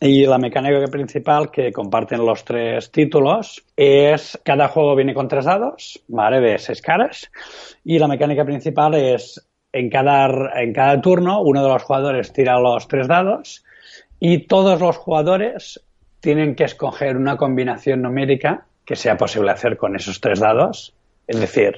Y 0.00 0.26
la 0.26 0.38
mecánica 0.38 0.84
principal 0.88 1.52
que 1.52 1.70
comparten 1.70 2.26
los 2.26 2.44
tres 2.44 2.90
títulos 2.90 3.64
es 3.76 4.36
cada 4.44 4.66
juego 4.66 4.96
viene 4.96 5.14
con 5.14 5.28
tres 5.28 5.44
dados, 5.44 6.02
¿vale? 6.08 6.40
De 6.40 6.58
seis 6.58 6.82
caras. 6.82 7.30
Y 7.84 8.00
la 8.00 8.08
mecánica 8.08 8.44
principal 8.44 8.96
es 8.96 9.48
en 9.72 9.88
cada, 9.88 10.50
en 10.60 10.72
cada 10.72 11.00
turno 11.00 11.42
uno 11.42 11.62
de 11.62 11.68
los 11.68 11.84
jugadores 11.84 12.32
tira 12.32 12.58
los 12.58 12.88
tres 12.88 13.06
dados 13.06 13.64
y 14.18 14.48
todos 14.48 14.80
los 14.80 14.96
jugadores 14.96 15.80
tienen 16.20 16.54
que 16.54 16.64
escoger 16.64 17.16
una 17.16 17.36
combinación 17.36 18.02
numérica 18.02 18.66
que 18.84 18.96
sea 18.96 19.16
posible 19.16 19.50
hacer 19.50 19.76
con 19.76 19.96
esos 19.96 20.20
tres 20.20 20.40
dados, 20.40 20.94
es 21.26 21.38
decir, 21.38 21.76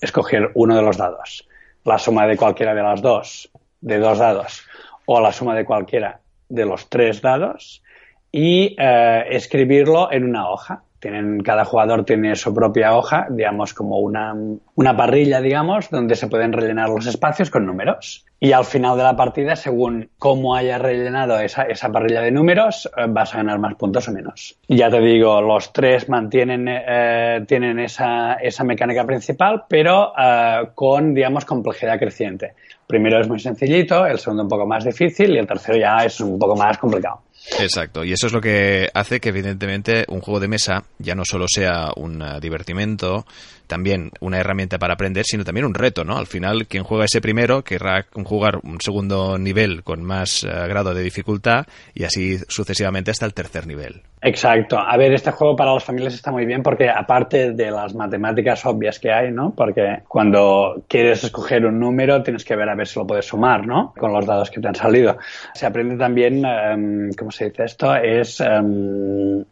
escoger 0.00 0.50
uno 0.54 0.76
de 0.76 0.82
los 0.82 0.96
dados, 0.96 1.48
la 1.84 1.98
suma 1.98 2.26
de 2.26 2.36
cualquiera 2.36 2.74
de 2.74 2.82
las 2.82 3.02
dos, 3.02 3.50
de 3.80 3.98
dos 3.98 4.18
dados, 4.18 4.62
o 5.06 5.20
la 5.20 5.32
suma 5.32 5.54
de 5.54 5.64
cualquiera 5.64 6.20
de 6.48 6.64
los 6.64 6.88
tres 6.88 7.20
dados, 7.20 7.82
y 8.30 8.76
eh, 8.78 9.24
escribirlo 9.30 10.10
en 10.12 10.24
una 10.24 10.48
hoja 10.48 10.84
tienen, 11.02 11.40
cada 11.40 11.64
jugador 11.64 12.04
tiene 12.04 12.36
su 12.36 12.54
propia 12.54 12.96
hoja, 12.96 13.26
digamos 13.28 13.74
como 13.74 13.98
una, 13.98 14.34
una 14.76 14.96
parrilla, 14.96 15.40
digamos, 15.40 15.90
donde 15.90 16.14
se 16.14 16.28
pueden 16.28 16.52
rellenar 16.52 16.88
los 16.90 17.06
espacios 17.06 17.50
con 17.50 17.66
números. 17.66 18.24
Y 18.38 18.52
al 18.52 18.64
final 18.64 18.96
de 18.96 19.02
la 19.02 19.16
partida, 19.16 19.56
según 19.56 20.10
cómo 20.18 20.54
hayas 20.54 20.80
rellenado 20.80 21.40
esa, 21.40 21.64
esa 21.64 21.90
parrilla 21.90 22.20
de 22.20 22.30
números, 22.30 22.88
eh, 22.96 23.06
vas 23.08 23.34
a 23.34 23.38
ganar 23.38 23.58
más 23.58 23.74
puntos 23.74 24.08
o 24.08 24.12
menos. 24.12 24.56
Ya 24.68 24.90
te 24.90 25.00
digo, 25.00 25.40
los 25.42 25.72
tres 25.72 26.08
mantienen, 26.08 26.68
eh, 26.68 27.44
tienen 27.48 27.80
esa, 27.80 28.34
esa 28.34 28.62
mecánica 28.62 29.04
principal, 29.04 29.64
pero 29.68 30.12
eh, 30.16 30.68
con, 30.74 31.14
digamos, 31.14 31.44
complejidad 31.44 31.98
creciente. 31.98 32.54
Primero 32.86 33.20
es 33.20 33.28
muy 33.28 33.40
sencillito, 33.40 34.06
el 34.06 34.18
segundo 34.18 34.44
un 34.44 34.48
poco 34.48 34.66
más 34.66 34.84
difícil 34.84 35.34
y 35.34 35.38
el 35.38 35.48
tercero 35.48 35.78
ya 35.78 36.04
es 36.04 36.20
un 36.20 36.38
poco 36.38 36.54
más 36.54 36.78
complicado. 36.78 37.22
Exacto, 37.58 38.04
y 38.04 38.12
eso 38.12 38.26
es 38.26 38.32
lo 38.32 38.40
que 38.40 38.88
hace 38.94 39.20
que 39.20 39.30
evidentemente 39.30 40.04
un 40.08 40.20
juego 40.20 40.40
de 40.40 40.48
mesa 40.48 40.84
ya 40.98 41.14
no 41.14 41.24
solo 41.24 41.46
sea 41.48 41.90
un 41.96 42.22
eh, 42.22 42.38
divertimento, 42.40 43.26
también 43.66 44.10
una 44.20 44.38
herramienta 44.38 44.78
para 44.78 44.94
aprender, 44.94 45.24
sino 45.24 45.44
también 45.44 45.66
un 45.66 45.74
reto, 45.74 46.04
¿no? 46.04 46.16
Al 46.16 46.26
final, 46.26 46.66
quien 46.66 46.84
juega 46.84 47.04
ese 47.04 47.20
primero 47.20 47.62
querrá 47.62 48.06
jugar 48.24 48.60
un 48.62 48.80
segundo 48.80 49.38
nivel 49.38 49.82
con 49.82 50.02
más 50.02 50.44
eh, 50.44 50.48
grado 50.68 50.94
de 50.94 51.02
dificultad 51.02 51.66
y 51.94 52.04
así 52.04 52.38
sucesivamente 52.48 53.10
hasta 53.10 53.26
el 53.26 53.34
tercer 53.34 53.66
nivel. 53.66 54.02
Exacto. 54.20 54.78
A 54.78 54.96
ver, 54.96 55.12
este 55.12 55.32
juego 55.32 55.56
para 55.56 55.74
las 55.74 55.84
familias 55.84 56.14
está 56.14 56.30
muy 56.30 56.46
bien 56.46 56.62
porque 56.62 56.88
aparte 56.88 57.52
de 57.52 57.70
las 57.70 57.94
matemáticas 57.94 58.64
obvias 58.64 59.00
que 59.00 59.12
hay, 59.12 59.32
¿no? 59.32 59.52
Porque 59.54 60.02
cuando 60.06 60.84
quieres 60.88 61.24
escoger 61.24 61.66
un 61.66 61.80
número 61.80 62.22
tienes 62.22 62.44
que 62.44 62.54
ver 62.54 62.68
a 62.68 62.76
ver 62.76 62.86
si 62.86 62.98
lo 62.98 63.06
puedes 63.06 63.26
sumar, 63.26 63.66
¿no? 63.66 63.92
Con 63.98 64.12
los 64.12 64.24
dados 64.24 64.50
que 64.50 64.60
te 64.60 64.68
han 64.68 64.74
salido. 64.76 65.18
Se 65.54 65.66
aprende 65.66 65.96
también, 65.96 66.44
um, 66.44 67.10
¿cómo 67.18 67.32
se 67.32 67.46
dice 67.46 67.64
esto? 67.64 67.94
Es 67.96 68.40
em, 68.40 69.44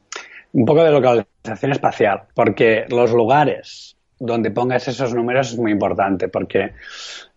un 0.53 0.65
poco 0.65 0.85
de 0.85 0.93
localización 0.93 1.73
espacial, 1.73 2.23
porque 2.35 2.85
los 2.89 3.13
lugares 3.13 3.97
donde 4.21 4.53
pongas 4.53 4.87
esos 4.87 5.12
números 5.12 5.53
es 5.53 5.59
muy 5.59 5.73
importante 5.73 6.29
porque 6.29 6.75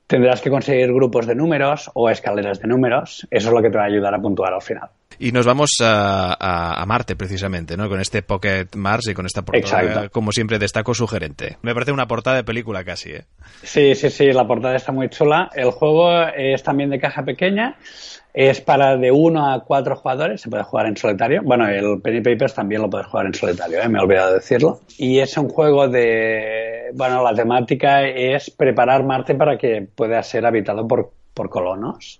tendrás 0.05 0.41
que 0.41 0.51
conseguir 0.51 0.93
grupos 0.93 1.25
de 1.25 1.33
números 1.33 1.89
o 1.95 2.09
escaleras 2.09 2.59
de 2.59 2.67
números. 2.67 3.25
Eso 3.31 3.47
es 3.47 3.53
lo 3.53 3.61
que 3.61 3.71
te 3.71 3.77
va 3.77 3.85
a 3.85 3.87
ayudar 3.87 4.13
a 4.13 4.21
puntuar 4.21 4.53
al 4.53 4.61
final. 4.61 4.89
Y 5.19 5.31
nos 5.31 5.45
vamos 5.45 5.71
a, 5.81 6.83
Marte, 6.87 7.15
precisamente, 7.15 7.77
¿no? 7.77 7.89
Con 7.89 7.99
este 7.99 8.21
Pocket 8.21 8.67
Mars 8.75 9.07
y 9.09 9.13
con 9.13 9.25
esta 9.25 9.41
portada, 9.43 10.09
como 10.09 10.31
siempre, 10.31 10.59
destaco 10.59 10.93
sugerente. 10.93 11.57
Me 11.61 11.73
parece 11.73 11.91
una 11.91 12.07
portada 12.07 12.37
de 12.37 12.43
película 12.43 12.83
casi, 12.83 13.11
¿eh? 13.11 13.25
Sí, 13.63 13.95
sí, 13.95 14.09
sí, 14.09 14.31
la 14.31 14.45
portada 14.45 14.75
está 14.75 14.91
muy 14.91 15.09
chula. 15.09 15.49
El 15.53 15.71
juego 15.71 16.27
es 16.27 16.61
también 16.63 16.89
de 16.89 16.99
caja 16.99 17.23
pequeña 17.23 17.77
es 18.33 18.61
para 18.61 18.97
de 18.97 19.11
uno 19.11 19.51
a 19.51 19.63
cuatro 19.63 19.95
jugadores, 19.95 20.41
se 20.41 20.49
puede 20.49 20.63
jugar 20.63 20.87
en 20.87 20.97
solitario. 20.97 21.41
Bueno, 21.43 21.67
el 21.67 22.01
Penny 22.01 22.21
Papers 22.21 22.55
también 22.55 22.81
lo 22.81 22.89
puedes 22.89 23.05
jugar 23.07 23.27
en 23.27 23.33
solitario, 23.33 23.79
¿eh? 23.79 23.87
me 23.87 23.99
he 23.99 24.01
olvidado 24.01 24.29
de 24.29 24.35
decirlo. 24.35 24.79
Y 24.97 25.19
es 25.19 25.37
un 25.37 25.49
juego 25.49 25.87
de. 25.87 26.89
Bueno, 26.95 27.23
la 27.23 27.33
temática 27.35 28.03
es 28.03 28.49
preparar 28.49 29.03
Marte 29.03 29.35
para 29.35 29.57
que 29.57 29.87
pueda 29.95 30.21
ser 30.23 30.45
habitado 30.45 30.87
por, 30.87 31.11
por 31.33 31.49
colonos. 31.49 32.19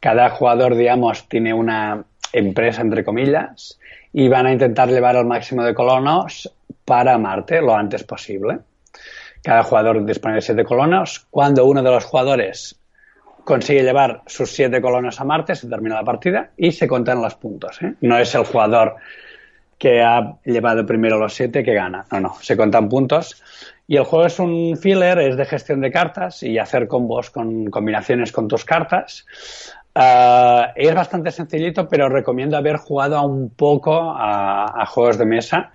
Cada 0.00 0.28
jugador, 0.28 0.76
digamos, 0.76 1.26
tiene 1.28 1.54
una 1.54 2.04
empresa, 2.34 2.82
entre 2.82 3.04
comillas, 3.04 3.78
y 4.12 4.28
van 4.28 4.46
a 4.46 4.52
intentar 4.52 4.88
llevar 4.88 5.16
al 5.16 5.24
máximo 5.24 5.62
de 5.62 5.74
colonos 5.74 6.52
para 6.84 7.16
Marte 7.16 7.60
lo 7.60 7.74
antes 7.74 8.04
posible. 8.04 8.58
Cada 9.42 9.62
jugador 9.62 10.04
dispone 10.04 10.36
de 10.36 10.40
siete 10.40 10.64
colonos. 10.64 11.26
Cuando 11.30 11.64
uno 11.64 11.82
de 11.82 11.90
los 11.90 12.04
jugadores 12.04 12.78
consigue 13.44 13.82
llevar 13.82 14.22
sus 14.26 14.50
siete 14.50 14.80
colonos 14.80 15.20
a 15.20 15.24
Marte, 15.24 15.54
se 15.54 15.68
termina 15.68 15.96
la 15.96 16.04
partida 16.04 16.50
y 16.56 16.72
se 16.72 16.88
cuentan 16.88 17.22
los 17.22 17.34
puntos. 17.36 17.80
¿eh? 17.82 17.94
No 18.00 18.18
es 18.18 18.34
el 18.34 18.44
jugador 18.44 18.96
que 19.78 20.02
ha 20.02 20.38
llevado 20.44 20.86
primero 20.86 21.18
los 21.18 21.34
siete 21.34 21.62
que 21.62 21.74
gana. 21.74 22.06
No, 22.10 22.20
no, 22.20 22.36
se 22.40 22.56
cuentan 22.56 22.88
puntos. 22.88 23.42
Y 23.86 23.96
el 23.96 24.04
juego 24.04 24.26
es 24.26 24.38
un 24.38 24.78
filler, 24.78 25.18
es 25.18 25.36
de 25.36 25.44
gestión 25.44 25.80
de 25.82 25.90
cartas 25.90 26.42
y 26.42 26.58
hacer 26.58 26.88
combos 26.88 27.30
con 27.30 27.66
combinaciones 27.70 28.32
con 28.32 28.48
tus 28.48 28.64
cartas. 28.64 29.26
Uh, 29.96 30.72
es 30.74 30.94
bastante 30.94 31.30
sencillito, 31.30 31.88
pero 31.88 32.08
recomiendo 32.08 32.56
haber 32.56 32.78
jugado 32.78 33.22
un 33.22 33.50
poco 33.50 34.12
a 34.16 34.84
juegos 34.86 35.18
de 35.18 35.24
mesa 35.24 35.72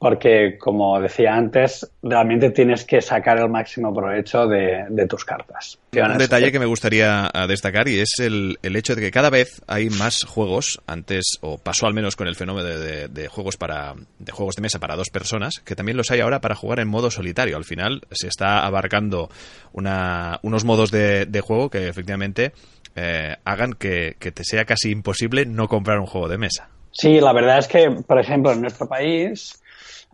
porque, 0.00 0.56
como 0.58 0.98
decía 0.98 1.34
antes, 1.34 1.86
realmente 2.02 2.48
tienes 2.52 2.86
que 2.86 3.02
sacar 3.02 3.38
el 3.38 3.50
máximo 3.50 3.92
provecho 3.94 4.46
de, 4.46 5.06
tus 5.06 5.26
cartas. 5.26 5.78
Un 5.92 6.16
detalle 6.16 6.50
que 6.50 6.58
me 6.58 6.64
gustaría 6.64 7.28
ah, 7.30 7.46
destacar 7.46 7.86
y 7.86 8.00
es 8.00 8.14
el, 8.18 8.56
hecho 8.62 8.94
de 8.94 9.02
que 9.02 9.10
cada 9.10 9.28
vez 9.28 9.60
hay 9.66 9.90
más 9.90 10.24
juegos, 10.24 10.80
antes, 10.86 11.36
o 11.42 11.58
pasó 11.58 11.86
al 11.86 11.92
menos 11.92 12.16
con 12.16 12.28
el 12.28 12.34
fenómeno 12.34 12.66
de, 12.66 13.28
juegos 13.28 13.58
para 13.58 13.92
de 14.18 14.32
juegos 14.32 14.56
de 14.56 14.62
mesa 14.62 14.78
para 14.78 14.96
dos 14.96 15.10
personas, 15.10 15.60
que 15.66 15.76
también 15.76 15.98
los 15.98 16.10
hay 16.10 16.20
ahora 16.20 16.40
para 16.40 16.54
jugar 16.54 16.80
en 16.80 16.88
modo 16.88 17.10
solitario. 17.10 17.58
Al 17.58 17.66
final 17.66 18.00
se 18.10 18.26
está 18.26 18.64
abarcando 18.64 19.28
unos 19.74 20.64
modos 20.64 20.90
de, 20.90 21.42
juego 21.44 21.68
que 21.68 21.88
efectivamente 21.88 22.52
eh, 22.96 23.36
hagan 23.44 23.74
que 23.74 24.14
te 24.18 24.44
sea 24.44 24.64
casi 24.64 24.92
imposible 24.92 25.44
no 25.44 25.68
comprar 25.68 25.98
un 25.98 26.06
juego 26.06 26.30
de 26.30 26.38
mesa. 26.38 26.70
Sí, 26.92 27.20
la 27.20 27.34
verdad 27.34 27.58
es 27.58 27.68
que, 27.68 27.90
por 28.06 28.18
ejemplo, 28.18 28.52
en 28.52 28.62
nuestro 28.62 28.88
país 28.88 29.60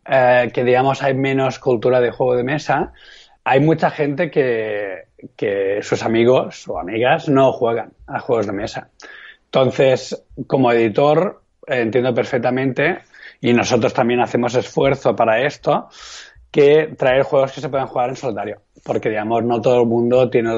eh, 0.09 0.50
que 0.52 0.64
digamos 0.64 1.02
hay 1.02 1.14
menos 1.14 1.59
cultura 1.59 2.00
de 2.00 2.11
juego 2.11 2.36
de 2.36 2.44
mesa, 2.44 2.92
hay 3.44 3.61
mucha 3.61 3.90
gente 3.90 4.30
que, 4.30 5.04
que 5.36 5.80
sus 5.82 6.02
amigos 6.02 6.66
o 6.68 6.78
amigas 6.78 7.28
no 7.28 7.52
juegan 7.52 7.92
a 8.07 8.20
juegos 8.20 8.46
de 8.46 8.52
mesa. 8.52 8.90
Entonces, 9.44 10.24
como 10.46 10.72
editor, 10.72 11.42
entiendo 11.66 12.12
perfectamente, 12.12 12.98
y 13.40 13.52
nosotros 13.52 13.94
también 13.94 14.20
hacemos 14.20 14.54
esfuerzo 14.54 15.14
para 15.14 15.42
esto, 15.42 15.88
que 16.50 16.94
traer 16.96 17.22
juegos 17.22 17.52
que 17.52 17.61
se 17.61 17.68
puedan 17.68 17.86
jugar 17.86 18.11
en 18.11 18.16
solitario. 18.16 18.62
Porque, 18.84 19.09
digamos, 19.09 19.44
no 19.44 19.61
todo 19.61 19.82
el 19.82 19.86
mundo 19.86 20.30
tiene 20.30 20.50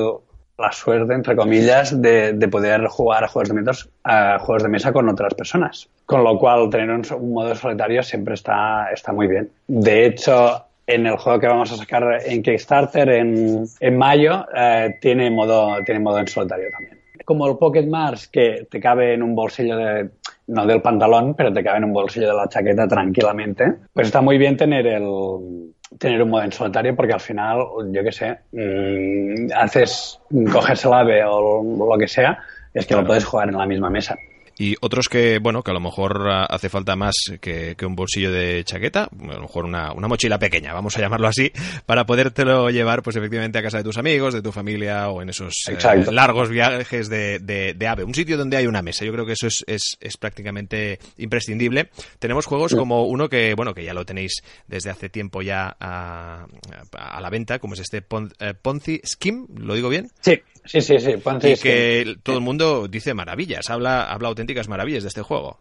la 0.58 0.72
suerte, 0.72 1.14
entre 1.14 1.36
comillas, 1.36 2.00
de, 2.02 2.48
poder 2.50 2.86
jugar 2.86 3.24
a 3.24 3.28
juegos, 3.28 4.62
de 4.62 4.68
mesa 4.68 4.92
con 4.92 5.08
otras 5.08 5.34
personas. 5.34 5.88
Con 6.04 6.24
lo 6.24 6.38
cual, 6.38 6.68
tener 6.68 6.90
un, 6.90 7.32
modo 7.32 7.54
solitario 7.54 8.02
siempre 8.02 8.34
está, 8.34 8.90
está 8.92 9.12
muy 9.12 9.28
bien. 9.28 9.50
De 9.68 10.06
hecho, 10.06 10.64
en 10.86 11.06
el 11.06 11.16
juego 11.16 11.38
que 11.38 11.46
vamos 11.46 11.70
a 11.72 11.76
sacar 11.76 12.22
en 12.24 12.42
Kickstarter 12.42 13.08
en, 13.08 13.66
en 13.78 13.98
mayo, 13.98 14.46
eh, 14.54 14.96
tiene, 15.00 15.30
modo, 15.30 15.82
tiene 15.84 16.00
modo 16.00 16.18
en 16.18 16.26
solitario 16.26 16.66
también. 16.72 16.98
Como 17.24 17.46
el 17.46 17.58
Pocket 17.58 17.86
Mars, 17.86 18.26
que 18.26 18.66
te 18.70 18.80
cabe 18.80 19.14
en 19.14 19.22
un 19.22 19.34
bolsillo 19.34 19.76
de, 19.76 20.08
no 20.48 20.66
del 20.66 20.80
pantalón, 20.80 21.34
pero 21.34 21.52
te 21.52 21.62
cabe 21.62 21.78
en 21.78 21.84
un 21.84 21.92
bolsillo 21.92 22.28
de 22.28 22.34
la 22.34 22.48
chaqueta 22.48 22.88
tranquilamente, 22.88 23.74
pues 23.92 24.08
está 24.08 24.22
muy 24.22 24.38
bien 24.38 24.56
tener 24.56 24.86
el, 24.86 25.74
tener 25.98 26.22
un 26.22 26.30
modo 26.30 26.42
en 26.42 26.52
solitario 26.52 26.94
porque 26.94 27.12
al 27.12 27.20
final, 27.20 27.58
yo 27.90 28.02
qué 28.02 28.12
sé, 28.12 28.38
mm, 28.52 29.52
haces, 29.54 30.20
coges 30.52 30.84
el 30.84 30.92
ave 30.92 31.24
o 31.24 31.62
lo 31.62 31.98
que 31.98 32.08
sea, 32.08 32.38
es 32.74 32.86
que 32.86 32.94
lo 32.94 33.06
puedes 33.06 33.24
jugar 33.24 33.48
en 33.48 33.56
la 33.56 33.66
misma 33.66 33.88
mesa 33.90 34.16
y 34.58 34.74
otros 34.80 35.08
que, 35.08 35.38
bueno, 35.38 35.62
que 35.62 35.70
a 35.70 35.74
lo 35.74 35.80
mejor 35.80 36.28
hace 36.48 36.68
falta 36.68 36.96
más 36.96 37.14
que, 37.40 37.76
un 37.86 37.94
bolsillo 37.94 38.32
de 38.32 38.64
chaqueta, 38.64 39.04
a 39.04 39.34
lo 39.34 39.42
mejor 39.42 39.64
una, 39.64 39.94
mochila 39.94 40.38
pequeña, 40.38 40.72
vamos 40.72 40.96
a 40.96 41.00
llamarlo 41.00 41.28
así, 41.28 41.52
para 41.86 42.04
podértelo 42.06 42.68
llevar, 42.70 43.02
pues 43.02 43.16
efectivamente, 43.16 43.58
a 43.58 43.62
casa 43.62 43.78
de 43.78 43.84
tus 43.84 43.98
amigos, 43.98 44.34
de 44.34 44.42
tu 44.42 44.50
familia 44.50 45.08
o 45.08 45.22
en 45.22 45.28
esos 45.30 45.54
eh, 45.68 46.04
largos 46.10 46.48
viajes 46.48 47.08
de, 47.08 47.38
de, 47.38 47.88
AVE. 47.88 48.04
Un 48.04 48.14
sitio 48.14 48.36
donde 48.36 48.56
hay 48.56 48.66
una 48.66 48.82
mesa, 48.82 49.04
yo 49.04 49.12
creo 49.12 49.24
que 49.24 49.32
eso 49.32 49.46
es, 49.46 49.64
es, 49.66 50.16
prácticamente 50.16 50.98
imprescindible. 51.18 51.90
Tenemos 52.18 52.46
juegos 52.46 52.74
como 52.74 53.04
uno 53.04 53.28
que, 53.28 53.54
bueno, 53.54 53.74
que 53.74 53.84
ya 53.84 53.94
lo 53.94 54.04
tenéis 54.04 54.42
desde 54.66 54.90
hace 54.90 55.08
tiempo 55.08 55.40
ya 55.42 55.76
a, 55.78 56.46
a 56.92 57.20
la 57.20 57.30
venta, 57.30 57.58
como 57.60 57.74
es 57.74 57.80
este 57.80 57.98
eh, 57.98 58.54
Ponzi 58.60 59.00
Scheme, 59.04 59.46
¿lo 59.56 59.74
digo 59.74 59.88
bien? 59.88 60.10
Sí, 60.20 60.40
Sí, 60.68 60.82
sí, 60.82 60.98
sí. 60.98 61.12
y 61.12 61.56
que 61.56 62.16
todo 62.22 62.36
el 62.36 62.42
mundo 62.42 62.88
dice 62.88 63.14
maravillas, 63.14 63.70
habla, 63.70 64.04
habla 64.12 64.28
auténticas 64.48 64.68
maravillas 64.68 65.02
de 65.02 65.08
este 65.08 65.22
juego. 65.22 65.58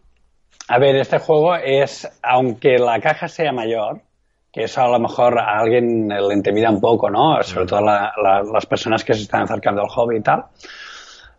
A 0.68 0.78
ver, 0.78 0.96
este 0.96 1.18
juego 1.18 1.54
es, 1.56 2.08
aunque 2.22 2.78
la 2.78 2.98
caja 3.00 3.28
sea 3.28 3.52
mayor, 3.52 4.00
que 4.50 4.64
eso 4.64 4.80
a 4.80 4.88
lo 4.88 4.98
mejor 4.98 5.38
a 5.38 5.58
alguien 5.58 6.08
le 6.08 6.34
intimida 6.34 6.70
un 6.70 6.80
poco, 6.80 7.10
¿no? 7.10 7.42
Sobre 7.42 7.66
todo 7.66 7.82
las 7.82 8.66
personas 8.66 9.04
que 9.04 9.12
se 9.12 9.22
están 9.22 9.42
acercando 9.42 9.82
al 9.82 9.88
hobby 9.88 10.16
y 10.16 10.20
tal. 10.22 10.44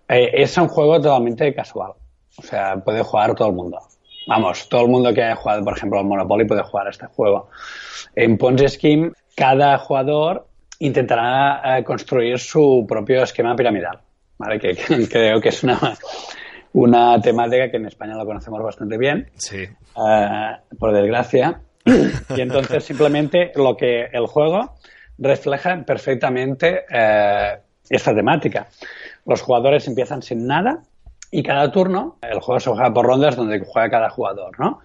Eh, 0.07 0.29
es 0.33 0.55
un 0.57 0.67
juego 0.67 1.01
totalmente 1.01 1.53
casual. 1.55 1.93
O 2.37 2.41
sea, 2.43 2.75
puede 2.77 3.01
jugar 3.01 3.33
todo 3.33 3.47
el 3.47 3.55
mundo. 3.55 3.79
Vamos, 4.27 4.69
todo 4.69 4.81
el 4.81 4.89
mundo 4.89 5.11
que 5.11 5.23
haya 5.23 5.35
jugado, 5.35 5.63
por 5.63 5.75
ejemplo, 5.75 5.99
al 5.99 6.05
Monopoly 6.05 6.45
puede 6.45 6.61
jugar 6.61 6.87
a 6.87 6.91
este 6.91 7.07
juego. 7.07 7.49
En 8.15 8.37
Ponzi 8.37 8.67
Scheme, 8.67 9.11
cada 9.35 9.79
jugador 9.79 10.45
intentará 10.77 11.79
eh, 11.79 11.83
construir 11.83 12.37
su 12.37 12.85
propio 12.87 13.23
esquema 13.23 13.55
piramidal, 13.55 13.99
¿vale? 14.37 14.59
Que, 14.59 14.75
creo 15.11 15.41
que 15.41 15.49
es 15.49 15.63
una, 15.63 15.79
una 16.73 17.19
temática 17.21 17.71
que 17.71 17.77
en 17.77 17.87
España 17.87 18.15
lo 18.15 18.25
conocemos 18.25 18.61
bastante 18.61 18.97
bien, 18.97 19.29
sí. 19.35 19.57
Eh, 19.57 20.51
por 20.77 20.93
desgracia. 20.93 21.61
Y 22.35 22.41
entonces 22.41 22.83
simplemente 22.83 23.51
lo 23.55 23.75
que 23.75 24.05
el 24.11 24.27
juego 24.27 24.75
refleja 25.17 25.83
perfectamente 25.85 26.85
eh, 26.89 27.57
esta 27.89 28.13
temática. 28.13 28.67
Los 29.25 29.41
jugadores 29.41 29.87
empiezan 29.87 30.21
sin 30.21 30.45
nada 30.45 30.83
y 31.31 31.43
cada 31.43 31.71
turno, 31.71 32.17
el 32.21 32.39
juego 32.39 32.59
se 32.59 32.69
juega 32.69 32.93
por 32.93 33.05
rondas 33.05 33.35
donde 33.35 33.59
juega 33.59 33.89
cada 33.89 34.09
jugador, 34.09 34.59
¿no? 34.59 34.79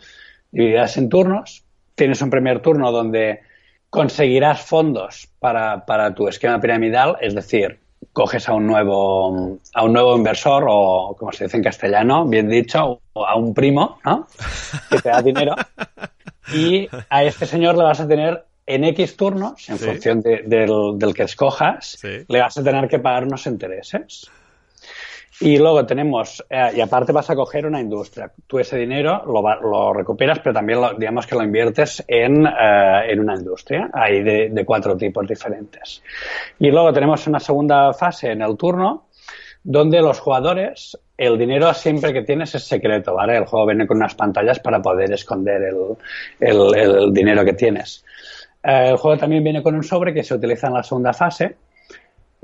Divididas 0.50 0.96
en 0.96 1.08
turnos. 1.08 1.64
Tienes 1.94 2.20
un 2.22 2.30
primer 2.30 2.60
turno 2.60 2.90
donde 2.90 3.40
conseguirás 3.90 4.62
fondos 4.62 5.28
para, 5.38 5.86
para 5.86 6.14
tu 6.14 6.26
esquema 6.26 6.60
piramidal, 6.60 7.16
es 7.20 7.34
decir, 7.34 7.80
coges 8.14 8.48
a 8.48 8.54
un 8.54 8.66
nuevo 8.66 9.58
a 9.74 9.84
un 9.84 9.92
nuevo 9.92 10.16
inversor 10.16 10.64
o 10.66 11.14
como 11.18 11.32
se 11.32 11.44
dice 11.44 11.58
en 11.58 11.64
castellano, 11.64 12.24
bien 12.24 12.48
dicho, 12.48 13.00
o 13.12 13.26
a 13.26 13.36
un 13.36 13.52
primo, 13.52 13.98
¿no? 14.04 14.26
Que 14.88 15.00
te 15.00 15.10
da 15.10 15.20
dinero 15.20 15.54
y 16.54 16.88
a 17.10 17.24
este 17.24 17.44
señor 17.44 17.76
le 17.76 17.82
vas 17.82 18.00
a 18.00 18.08
tener 18.08 18.44
en 18.66 18.84
X 18.84 19.16
turnos, 19.16 19.68
en 19.68 19.78
función 19.78 20.22
del, 20.22 20.48
del, 20.48 21.14
que 21.14 21.24
escojas, 21.24 21.98
le 22.02 22.40
vas 22.40 22.56
a 22.56 22.62
tener 22.62 22.88
que 22.88 22.98
pagar 22.98 23.24
unos 23.24 23.46
intereses. 23.46 24.30
Y 25.40 25.58
luego 25.58 25.84
tenemos, 25.84 26.44
eh, 26.48 26.70
y 26.76 26.80
aparte 26.80 27.12
vas 27.12 27.28
a 27.28 27.34
coger 27.34 27.66
una 27.66 27.80
industria. 27.80 28.30
Tú 28.46 28.60
ese 28.60 28.78
dinero 28.78 29.24
lo, 29.26 29.42
lo 29.60 29.92
recuperas, 29.92 30.38
pero 30.38 30.54
también 30.54 30.80
lo, 30.80 30.94
digamos 30.94 31.26
que 31.26 31.34
lo 31.34 31.42
inviertes 31.42 32.04
en, 32.06 32.46
eh, 32.46 33.02
en 33.08 33.20
una 33.20 33.34
industria. 33.34 33.90
Hay 33.92 34.22
de, 34.22 34.64
cuatro 34.64 34.96
tipos 34.96 35.26
diferentes. 35.26 36.02
Y 36.58 36.70
luego 36.70 36.92
tenemos 36.92 37.26
una 37.26 37.40
segunda 37.40 37.92
fase 37.92 38.30
en 38.30 38.42
el 38.42 38.56
turno, 38.56 39.08
donde 39.64 40.00
los 40.00 40.20
jugadores, 40.20 40.96
el 41.16 41.36
dinero 41.36 41.74
siempre 41.74 42.12
que 42.12 42.22
tienes 42.22 42.54
es 42.54 42.64
secreto, 42.64 43.14
¿vale? 43.14 43.36
El 43.36 43.46
juego 43.46 43.66
viene 43.66 43.86
con 43.86 43.96
unas 43.96 44.14
pantallas 44.14 44.60
para 44.60 44.80
poder 44.80 45.12
esconder 45.12 45.62
el, 45.62 45.96
el, 46.38 46.74
el 46.76 47.12
dinero 47.12 47.44
que 47.44 47.54
tienes. 47.54 48.04
Eh, 48.62 48.90
el 48.90 48.96
juego 48.96 49.18
también 49.18 49.42
viene 49.42 49.62
con 49.62 49.74
un 49.74 49.82
sobre 49.82 50.14
que 50.14 50.22
se 50.22 50.34
utiliza 50.34 50.68
en 50.68 50.74
la 50.74 50.82
segunda 50.82 51.12
fase. 51.12 51.56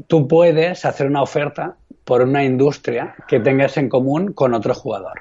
Tú 0.07 0.29
puedes 0.29 0.85
hacer 0.85 1.07
una 1.07 1.23
oferta 1.23 1.77
por 2.05 2.23
una 2.23 2.45
industria 2.45 3.15
que 3.29 3.41
tengas 3.41 3.77
en 3.77 3.89
común 3.89 4.33
con 4.33 4.55
otro 4.55 4.75
jugador. 4.75 5.21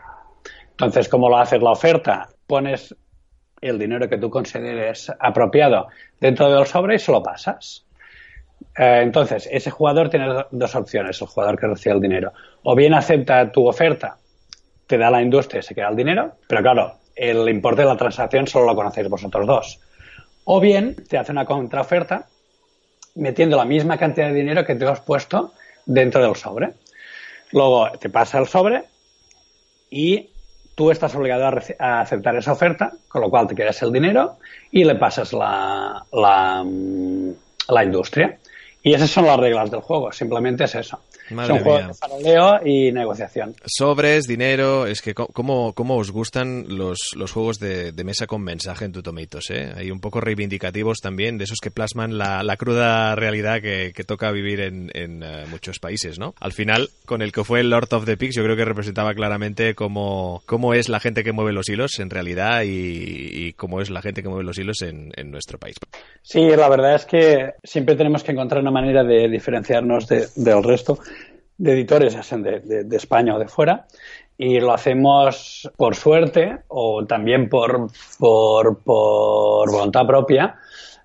Entonces, 0.72 1.10
¿cómo 1.10 1.30
lo 1.30 1.38
haces 1.38 1.62
la 1.62 1.72
oferta? 1.72 2.30
Pones 2.48 2.96
el 3.62 3.78
dinero 3.78 4.08
que 4.08 4.18
tú 4.18 4.30
consideres 4.30 5.12
apropiado 5.20 5.88
dentro 6.20 6.50
del 6.52 6.66
sobre 6.66 6.96
y 6.96 7.00
se 7.00 7.12
lo 7.12 7.22
pasas. 7.22 7.86
Eh, 8.78 9.02
entonces, 9.04 9.48
ese 9.52 9.72
jugador 9.72 10.10
tiene 10.10 10.46
dos 10.52 10.76
opciones, 10.76 11.22
el 11.22 11.28
jugador 11.28 11.60
que 11.60 11.68
recibe 11.68 11.96
el 11.96 12.02
dinero. 12.02 12.32
O 12.64 12.76
bien 12.76 12.94
acepta 12.94 13.52
tu 13.52 13.68
oferta, 13.68 14.18
te 14.88 14.98
da 14.98 15.12
la 15.12 15.22
industria 15.22 15.60
y 15.60 15.64
se 15.64 15.76
queda 15.76 15.90
el 15.90 15.96
dinero, 15.96 16.38
pero 16.48 16.62
claro, 16.62 16.94
el 17.16 17.48
importe 17.50 17.82
de 17.82 17.88
la 17.88 17.98
transacción 17.98 18.48
solo 18.48 18.68
lo 18.68 18.76
conocéis 18.76 19.10
vosotros 19.10 19.46
dos. 19.46 19.80
O 20.46 20.60
bien 20.60 20.96
te 21.08 21.18
hace 21.18 21.32
una 21.32 21.46
contraoferta 21.46 22.28
metiendo 23.20 23.58
la 23.58 23.66
misma 23.66 23.98
cantidad 23.98 24.28
de 24.28 24.34
dinero 24.34 24.66
que 24.66 24.76
te 24.76 24.86
has 24.86 25.02
puesto 25.02 25.54
dentro 25.86 26.22
del 26.24 26.36
sobre. 26.36 26.74
Luego 27.52 27.92
te 28.00 28.10
pasa 28.10 28.40
el 28.40 28.48
sobre 28.48 28.84
y 29.90 30.30
tú 30.76 30.92
estás 30.92 31.14
obligado 31.16 31.46
a, 31.80 32.02
aceptar 32.02 32.36
esa 32.36 32.54
oferta, 32.54 32.94
con 33.08 33.22
lo 33.22 33.30
cual 33.30 33.48
te 33.48 33.56
quedas 33.56 33.82
el 33.82 33.92
dinero 33.92 34.38
y 34.72 34.84
le 34.84 34.96
pasas 34.96 35.34
la, 35.34 36.06
la, 36.12 36.66
la 37.68 37.84
industria. 37.84 38.38
Y 38.82 38.94
esas 38.94 39.10
son 39.10 39.26
las 39.26 39.38
reglas 39.38 39.70
del 39.72 39.82
juego, 39.82 40.12
simplemente 40.12 40.64
es 40.64 40.76
eso. 40.76 41.02
Son 41.30 41.60
juegos 41.60 41.88
de 41.88 41.94
paraleo 42.00 42.60
y 42.66 42.92
negociación. 42.92 43.56
Sobres, 43.66 44.26
dinero, 44.26 44.88
es 44.88 45.02
que 45.02 45.14
cómo, 45.14 45.74
cómo 45.74 45.98
os 45.98 46.12
gustan 46.12 46.66
los, 46.68 46.98
los 47.16 47.32
juegos 47.32 47.60
de, 47.60 47.94
mesa 48.04 48.26
con 48.26 48.42
mensaje 48.42 48.86
en 48.86 48.92
Tutomitos, 48.92 49.52
¿eh? 49.52 49.72
Hay 49.76 49.92
un 49.92 50.00
poco 50.00 50.20
reivindicativos 50.20 50.98
también, 51.00 51.38
de 51.38 51.44
esos 51.44 51.60
que 51.62 51.70
plasman 51.70 52.18
la, 52.18 52.42
la 52.44 52.58
cruda 52.58 53.14
realidad 53.16 53.62
que, 53.62 53.92
que, 53.94 54.04
toca 54.04 54.32
vivir 54.32 54.62
en, 54.62 54.90
en 54.94 55.22
eh, 55.22 55.46
muchos 55.50 55.80
países, 55.80 56.18
¿no? 56.18 56.34
Al 56.40 56.54
final, 56.54 56.90
con 57.06 57.22
el 57.22 57.32
que 57.32 57.44
fue 57.44 57.60
el 57.60 57.70
Lord 57.70 57.94
of 57.94 58.06
the 58.06 58.18
Pigs, 58.18 58.36
yo 58.36 58.44
creo 58.44 58.56
que 58.56 58.66
representaba 58.66 59.14
claramente 59.14 59.76
cómo, 59.76 60.42
cómo 60.46 60.74
es 60.74 60.90
la 60.90 61.00
gente 61.00 61.24
que 61.24 61.32
mueve 61.32 61.54
los 61.54 61.70
hilos 61.70 62.00
en 62.00 62.10
realidad 62.10 62.64
y, 62.66 63.54
cómo 63.54 63.82
es 63.82 63.90
la 63.90 64.02
gente 64.02 64.22
que 64.24 64.30
mueve 64.30 64.44
los 64.44 64.58
hilos 64.58 64.82
en, 64.82 65.12
en 65.16 65.32
nuestro 65.32 65.58
país. 65.60 65.76
Sí, 66.32 66.48
la 66.56 66.70
verdad 66.70 66.94
es 66.94 67.08
que 67.08 67.56
siempre 67.64 67.96
tenemos 67.96 68.24
que 68.24 68.34
encontrar 68.34 68.62
una 68.62 68.70
manera 68.70 69.04
de 69.04 69.28
diferenciarnos 69.28 70.08
del 70.08 70.64
resto 70.64 71.00
de 71.58 71.74
editores, 71.74 72.16
sean 72.24 72.44
de, 72.44 72.86
España 72.92 73.36
o 73.36 73.40
de 73.40 73.48
fuera, 73.48 73.88
y 74.38 74.60
lo 74.60 74.72
hacemos 74.72 75.68
por 75.76 75.96
suerte 75.96 76.60
o 76.68 77.04
también 77.08 77.50
por, 77.50 77.88
por, 78.20 78.84
voluntad 78.86 80.06
propia. 80.06 80.60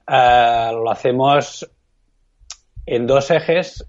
Eh, 0.06 0.70
lo 0.74 0.90
hacemos 0.90 1.70
en 2.84 3.06
dos 3.06 3.30
ejes 3.30 3.82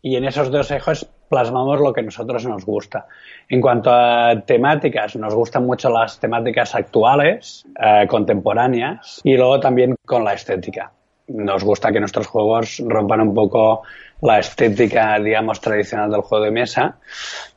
y 0.00 0.16
en 0.16 0.24
esos 0.24 0.50
dos 0.50 0.70
ejes 0.70 1.06
plasmamos 1.30 1.80
lo 1.80 1.92
que 1.92 2.02
nosotros 2.02 2.44
nos 2.44 2.66
gusta. 2.66 3.06
En 3.48 3.60
cuanto 3.60 3.90
a 3.92 4.34
temáticas, 4.44 5.14
nos 5.14 5.32
gustan 5.32 5.64
mucho 5.64 5.88
las 5.88 6.18
temáticas 6.18 6.74
actuales, 6.74 7.64
eh, 7.80 8.06
contemporáneas 8.08 9.20
y 9.22 9.36
luego 9.36 9.60
también 9.60 9.94
con 10.04 10.24
la 10.24 10.34
estética. 10.34 10.90
Nos 11.28 11.62
gusta 11.62 11.92
que 11.92 12.00
nuestros 12.00 12.26
juegos 12.26 12.82
rompan 12.84 13.20
un 13.20 13.32
poco 13.32 13.82
la 14.22 14.40
estética, 14.40 15.16
digamos, 15.20 15.60
tradicional 15.60 16.10
del 16.10 16.22
juego 16.22 16.44
de 16.44 16.50
mesa, 16.50 16.98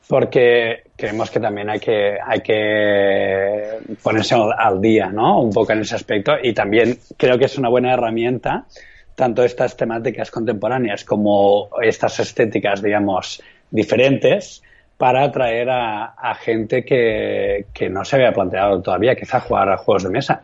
porque 0.08 0.84
creemos 0.96 1.28
que 1.32 1.40
también 1.40 1.68
hay 1.68 1.80
que, 1.80 2.16
hay 2.24 2.40
que 2.40 3.80
ponerse 4.00 4.36
al, 4.36 4.80
día, 4.80 5.08
¿no? 5.08 5.42
Un 5.42 5.52
poco 5.52 5.72
en 5.72 5.80
ese 5.80 5.96
aspecto 5.96 6.34
y 6.40 6.54
también 6.54 6.96
creo 7.16 7.36
que 7.36 7.46
es 7.46 7.58
una 7.58 7.68
buena 7.68 7.92
herramienta 7.92 8.66
tanto 9.14 9.44
estas 9.44 9.76
temáticas 9.76 10.30
contemporáneas 10.30 11.04
como 11.04 11.68
estas 11.82 12.18
estéticas, 12.20 12.82
digamos, 12.82 13.40
diferentes, 13.74 14.62
para 14.96 15.24
atraer 15.24 15.68
a, 15.68 16.34
gente 16.40 16.84
que, 16.84 17.66
que, 17.74 17.90
no 17.90 18.04
se 18.04 18.16
había 18.16 18.32
planteado 18.32 18.80
todavía 18.80 19.16
quizá 19.16 19.40
jugar 19.40 19.68
a 19.68 19.76
juegos 19.76 20.04
de 20.04 20.10
mesa 20.10 20.42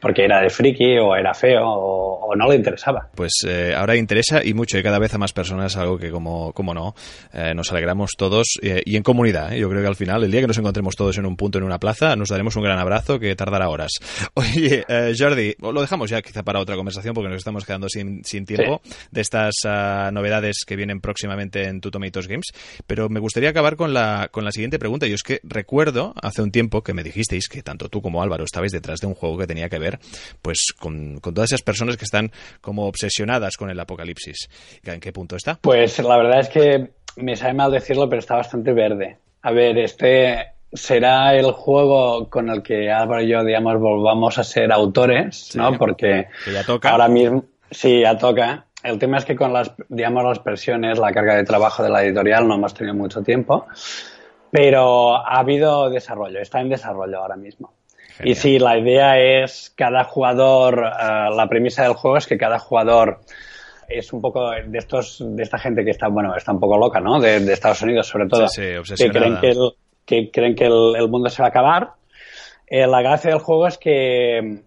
porque 0.00 0.24
era 0.24 0.40
de 0.40 0.50
friki 0.50 0.98
o 0.98 1.16
era 1.16 1.34
feo 1.34 1.64
o, 1.64 2.34
no 2.36 2.48
le 2.50 2.56
interesaba. 2.56 3.08
Pues 3.14 3.32
eh, 3.46 3.72
ahora 3.74 3.96
interesa 3.96 4.44
y 4.44 4.52
mucho 4.52 4.76
y 4.78 4.82
cada 4.82 4.98
vez 4.98 5.14
a 5.14 5.18
más 5.18 5.32
personas, 5.32 5.76
algo 5.76 5.96
que 5.96 6.10
como, 6.10 6.52
como 6.52 6.74
no, 6.74 6.94
eh, 7.32 7.54
nos 7.54 7.70
alegramos 7.70 8.10
todos 8.18 8.58
eh, 8.62 8.82
y 8.84 8.96
en 8.96 9.02
comunidad. 9.02 9.52
Yo 9.52 9.70
creo 9.70 9.80
que 9.80 9.88
al 9.88 9.96
final, 9.96 10.22
el 10.22 10.30
día 10.30 10.42
que 10.42 10.46
nos 10.46 10.58
encontremos 10.58 10.96
todos 10.96 11.16
en 11.16 11.24
un 11.24 11.36
punto, 11.36 11.58
en 11.58 11.64
una 11.64 11.78
plaza, 11.78 12.14
nos 12.16 12.28
daremos 12.28 12.56
un 12.56 12.64
gran 12.64 12.78
abrazo 12.78 13.18
que 13.18 13.34
tardará 13.36 13.70
horas. 13.70 13.92
Oye, 14.34 14.84
Jordi, 15.16 15.54
lo 15.60 15.80
dejamos 15.80 16.10
ya 16.10 16.20
quizá 16.20 16.42
para 16.42 16.60
otra 16.60 16.76
conversación 16.76 17.14
porque 17.14 17.30
nos 17.30 17.38
estamos 17.38 17.64
quedando 17.64 17.88
sin, 17.88 18.24
sin 18.24 18.44
tiempo 18.44 18.82
de 19.10 19.20
estas 19.20 19.54
ah, 19.64 20.10
novedades 20.12 20.64
que 20.66 20.76
vienen 20.76 21.00
próximamente 21.00 21.64
en 21.64 21.80
Tu 21.80 21.90
Tomatoes 21.90 22.28
Games, 22.28 22.46
pero 22.86 23.08
me 23.08 23.20
gustaría 23.20 23.50
acabar 23.50 23.76
con 23.76 23.94
la, 23.94 24.28
con 24.30 24.44
la 24.44 24.52
siguiente 24.52 24.78
pregunta. 24.78 25.06
Y 25.06 25.12
es 25.12 25.22
que 25.22 25.40
recuerdo 25.42 26.12
hace 26.20 26.42
un 26.42 26.50
tiempo 26.50 26.82
que 26.82 26.92
me 26.92 27.02
dijisteis 27.02 27.48
que 27.48 27.62
tanto 27.62 27.88
tú 27.88 28.02
como 28.02 28.22
Álvaro 28.22 28.44
estabais 28.44 28.72
detrás 28.72 29.00
de 29.00 29.06
un 29.06 29.14
juego 29.14 29.38
que 29.38 29.46
tenía 29.46 29.68
que 29.68 29.78
ver 29.78 29.95
pues 30.42 30.66
con, 30.78 31.20
todas 31.20 31.50
esas 31.50 31.62
personas 31.62 31.96
que 31.96 32.04
están 32.04 32.30
como 32.60 32.86
obsesionadas 32.86 33.56
con 33.56 33.70
el 33.70 33.78
apocalipsis. 33.80 34.48
¿En 34.84 35.00
qué 35.00 35.12
punto 35.12 35.36
está? 35.36 35.58
Pues 35.60 35.98
la 35.98 36.16
verdad 36.16 36.40
es 36.40 36.48
que 36.48 36.90
me 37.16 37.36
sabe 37.36 37.54
mal 37.54 37.70
decirlo, 37.70 38.08
pero 38.08 38.20
está 38.20 38.36
bastante 38.36 38.72
verde. 38.72 39.18
A 39.42 39.52
ver, 39.52 39.78
este 39.78 40.56
será 40.72 41.34
el 41.34 41.52
juego 41.52 42.28
con 42.28 42.48
el 42.48 42.62
que 42.62 42.90
Álvaro 42.90 43.22
y 43.22 43.28
yo, 43.28 43.44
digamos, 43.44 43.78
volvamos 43.78 44.38
a 44.38 44.44
ser 44.44 44.72
autores, 44.72 45.54
¿no? 45.54 45.78
Porque 45.78 46.26
ya 46.52 46.64
toca. 46.64 46.90
ahora 46.90 47.08
mismo, 47.08 47.44
sí, 47.70 48.00
ya 48.00 48.16
toca. 48.18 48.66
El 48.82 48.98
tema 48.98 49.18
es 49.18 49.24
que 49.24 49.34
con 49.34 49.52
las, 49.52 49.72
digamos, 49.88 50.22
las 50.24 50.38
presiones, 50.38 50.98
la 50.98 51.12
carga 51.12 51.34
de 51.34 51.44
trabajo 51.44 51.82
de 51.82 51.88
la 51.88 52.04
editorial 52.04 52.46
no 52.46 52.54
hemos 52.54 52.74
tenido 52.74 52.94
mucho 52.94 53.22
tiempo, 53.22 53.66
pero 54.50 55.16
ha 55.16 55.38
habido 55.38 55.90
desarrollo, 55.90 56.40
está 56.40 56.60
en 56.60 56.68
desarrollo 56.68 57.18
ahora 57.18 57.36
mismo. 57.36 57.72
Y 58.22 58.34
sí, 58.34 58.58
la 58.58 58.78
idea 58.78 59.18
es 59.18 59.72
cada 59.76 60.04
jugador, 60.04 60.78
eh, 60.78 61.28
la 61.34 61.46
premisa 61.48 61.82
del 61.82 61.94
juego 61.94 62.16
es 62.16 62.26
que 62.26 62.38
cada 62.38 62.58
jugador 62.58 63.20
es 63.88 64.12
un 64.12 64.20
poco 64.20 64.50
de 64.50 64.78
estos, 64.78 65.22
de 65.24 65.42
esta 65.42 65.58
gente 65.58 65.84
que 65.84 65.90
está, 65.90 66.08
bueno, 66.08 66.34
está 66.34 66.52
un 66.52 66.60
poco 66.60 66.76
loca, 66.76 67.00
¿no? 67.00 67.20
De, 67.20 67.36
Estados 67.52 67.82
Unidos, 67.82 68.06
sobre 68.06 68.26
todo. 68.26 68.46
que 68.56 69.10
creen 69.10 69.38
que 69.40 69.50
el, 69.50 69.72
que 70.04 70.30
creen 70.30 70.54
que 70.54 70.64
el, 70.64 71.08
mundo 71.08 71.28
se 71.28 71.42
va 71.42 71.46
a 71.46 71.50
acabar. 71.50 71.90
Eh, 72.66 72.86
la 72.86 73.00
gracia 73.00 73.30
del 73.30 73.38
juego 73.38 73.66
es 73.68 73.78
que 73.78 74.62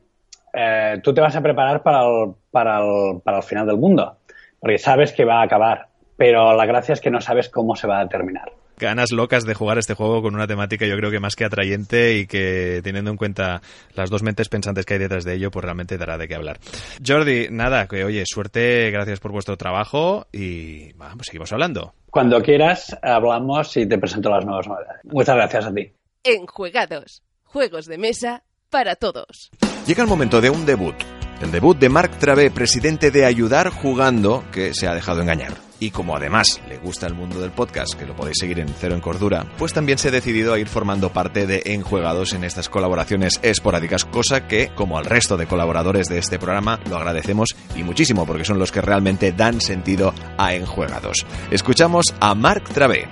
eh, 0.53 0.99
tú 1.03 1.13
te 1.13 1.21
vas 1.21 1.35
a 1.35 1.41
preparar 1.41 1.83
para 1.83 2.05
el, 2.05 2.33
para, 2.51 2.79
el, 2.79 3.21
para 3.21 3.37
el 3.37 3.43
final 3.43 3.67
del 3.67 3.77
mundo, 3.77 4.17
porque 4.59 4.77
sabes 4.77 5.11
que 5.11 5.25
va 5.25 5.41
a 5.41 5.43
acabar, 5.43 5.87
pero 6.15 6.55
la 6.55 6.65
gracia 6.65 6.93
es 6.93 7.01
que 7.01 7.11
no 7.11 7.19
sabes 7.19 7.49
cómo 7.49 7.75
se 7.75 7.87
va 7.87 7.99
a 7.99 8.07
terminar 8.07 8.58
ganas 8.79 9.11
locas 9.11 9.45
de 9.45 9.53
jugar 9.53 9.77
este 9.77 9.93
juego 9.93 10.21
con 10.21 10.33
una 10.33 10.47
temática 10.47 10.85
yo 10.85 10.95
creo 10.95 11.11
que 11.11 11.19
más 11.19 11.35
que 11.35 11.45
atrayente 11.45 12.17
y 12.17 12.27
que 12.27 12.81
teniendo 12.83 13.11
en 13.11 13.17
cuenta 13.17 13.61
las 13.93 14.09
dos 14.09 14.23
mentes 14.23 14.49
pensantes 14.49 14.85
que 14.85 14.95
hay 14.95 14.99
detrás 14.99 15.23
de 15.23 15.35
ello, 15.35 15.51
pues 15.51 15.63
realmente 15.63 15.97
dará 15.97 16.17
de 16.17 16.27
qué 16.27 16.35
hablar. 16.35 16.59
Jordi, 17.05 17.47
nada, 17.49 17.87
que 17.87 18.03
oye, 18.03 18.23
suerte, 18.25 18.89
gracias 18.91 19.19
por 19.19 19.31
vuestro 19.31 19.57
trabajo 19.57 20.27
y 20.31 20.93
vamos, 20.93 21.27
seguimos 21.27 21.51
hablando. 21.51 21.93
Cuando 22.09 22.41
quieras, 22.41 22.97
hablamos 23.01 23.77
y 23.77 23.87
te 23.87 23.97
presento 23.97 24.29
las 24.29 24.45
nuevas 24.45 24.67
novedades. 24.67 25.01
Muchas 25.03 25.35
gracias 25.35 25.65
a 25.65 25.73
ti. 25.73 25.91
En 26.23 26.47
Juegados, 26.47 27.23
juegos 27.43 27.85
de 27.85 27.97
mesa 27.97 28.43
para 28.69 28.95
todos. 28.95 29.51
Llega 29.85 30.03
el 30.03 30.09
momento 30.09 30.41
de 30.41 30.49
un 30.49 30.65
debut. 30.65 30.95
El 31.41 31.51
debut 31.51 31.77
de 31.79 31.87
Mark 31.87 32.17
Travé, 32.19 32.51
presidente 32.51 33.11
de 33.11 33.25
Ayudar 33.25 33.69
Jugando, 33.69 34.43
que 34.51 34.73
se 34.73 34.87
ha 34.87 34.93
dejado 34.93 35.21
engañar. 35.21 35.53
Y 35.79 35.91
como 35.91 36.17
además 36.17 36.59
le 36.67 36.77
gusta 36.77 37.07
el 37.07 37.13
mundo 37.13 37.39
del 37.39 37.51
podcast, 37.51 37.93
que 37.93 38.05
lo 38.05 38.13
podéis 38.13 38.39
seguir 38.39 38.59
en 38.59 38.67
Cero 38.67 38.93
en 38.93 38.99
Cordura, 38.99 39.45
pues 39.57 39.71
también 39.71 39.97
se 39.97 40.09
ha 40.09 40.11
decidido 40.11 40.53
a 40.53 40.59
ir 40.59 40.67
formando 40.67 41.13
parte 41.13 41.47
de 41.47 41.61
Enjuegados 41.65 42.33
en 42.33 42.43
estas 42.43 42.67
colaboraciones 42.67 43.39
esporádicas, 43.41 44.03
cosa 44.03 44.47
que, 44.47 44.71
como 44.75 44.97
al 44.97 45.05
resto 45.05 45.37
de 45.37 45.47
colaboradores 45.47 46.09
de 46.09 46.17
este 46.17 46.39
programa, 46.39 46.81
lo 46.89 46.97
agradecemos 46.97 47.55
y 47.73 47.83
muchísimo 47.83 48.25
porque 48.25 48.43
son 48.43 48.59
los 48.59 48.73
que 48.73 48.81
realmente 48.81 49.31
dan 49.31 49.61
sentido 49.61 50.13
a 50.37 50.53
Enjuegados. 50.53 51.25
Escuchamos 51.51 52.13
a 52.19 52.35
Mark 52.35 52.65
Travé. 52.65 53.07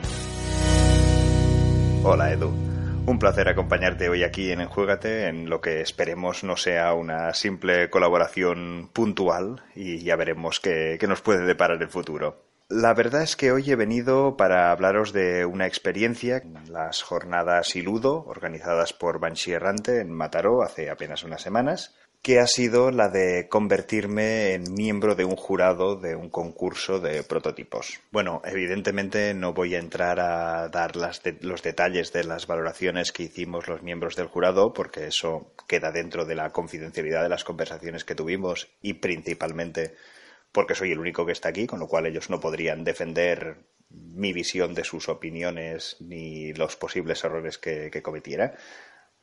Hola 2.03 2.33
Edu. 2.33 2.76
Un 3.07 3.19
placer 3.19 3.47
acompañarte 3.47 4.09
hoy 4.09 4.25
aquí 4.25 4.51
en 4.51 4.59
Enjuégate, 4.59 5.27
en 5.27 5.49
lo 5.49 5.61
que 5.61 5.79
esperemos 5.79 6.43
no 6.43 6.57
sea 6.57 6.93
una 6.93 7.33
simple 7.33 7.89
colaboración 7.89 8.89
puntual 8.91 9.63
y 9.75 9.99
ya 9.99 10.17
veremos 10.17 10.59
qué, 10.59 10.97
qué 10.99 11.07
nos 11.07 11.21
puede 11.21 11.45
deparar 11.45 11.81
el 11.81 11.87
futuro. 11.87 12.43
La 12.67 12.93
verdad 12.93 13.21
es 13.21 13.37
que 13.37 13.53
hoy 13.53 13.71
he 13.71 13.77
venido 13.77 14.35
para 14.35 14.71
hablaros 14.71 15.13
de 15.13 15.45
una 15.45 15.67
experiencia, 15.67 16.43
las 16.67 17.01
jornadas 17.01 17.77
Iludo, 17.77 18.25
organizadas 18.25 18.91
por 18.91 19.21
Banshee 19.21 19.53
Errante 19.53 20.01
en 20.01 20.11
Mataró 20.11 20.61
hace 20.61 20.89
apenas 20.89 21.23
unas 21.23 21.41
semanas, 21.41 21.95
que 22.21 22.39
ha 22.39 22.47
sido 22.47 22.91
la 22.91 23.09
de 23.09 23.47
convertirme 23.47 24.53
en 24.53 24.73
miembro 24.73 25.15
de 25.15 25.23
un 25.23 25.35
jurado 25.35 25.95
de 25.95 26.15
un 26.15 26.29
concurso 26.29 26.99
de 26.99 27.23
prototipos. 27.23 27.99
Bueno, 28.11 28.41
evidentemente 28.43 29.33
no 29.33 29.53
voy 29.53 29.75
a 29.75 29.79
entrar 29.79 30.19
a 30.19 30.67
dar 30.69 30.95
los 30.95 31.63
detalles 31.63 32.11
de 32.11 32.23
las 32.25 32.47
valoraciones 32.47 33.11
que 33.11 33.23
hicimos 33.23 33.67
los 33.67 33.81
miembros 33.81 34.15
del 34.15 34.27
jurado, 34.27 34.73
porque 34.73 35.07
eso 35.07 35.53
queda 35.67 35.91
dentro 35.91 36.25
de 36.25 36.35
la 36.35 36.51
confidencialidad 36.51 37.23
de 37.23 37.29
las 37.29 37.43
conversaciones 37.43 38.03
que 38.03 38.15
tuvimos 38.15 38.67
y 38.81 38.95
principalmente 38.95 39.95
porque 40.51 40.75
soy 40.75 40.91
el 40.91 40.99
único 40.99 41.25
que 41.25 41.33
está 41.33 41.49
aquí, 41.49 41.67
con 41.67 41.79
lo 41.79 41.87
cual 41.87 42.07
ellos 42.07 42.29
no 42.29 42.39
podrían 42.39 42.83
defender 42.83 43.57
mi 43.89 44.33
visión 44.33 44.73
de 44.73 44.83
sus 44.83 45.07
opiniones 45.09 45.97
ni 45.99 46.53
los 46.53 46.75
posibles 46.75 47.23
errores 47.23 47.57
que, 47.57 48.01
cometiera. 48.01 48.55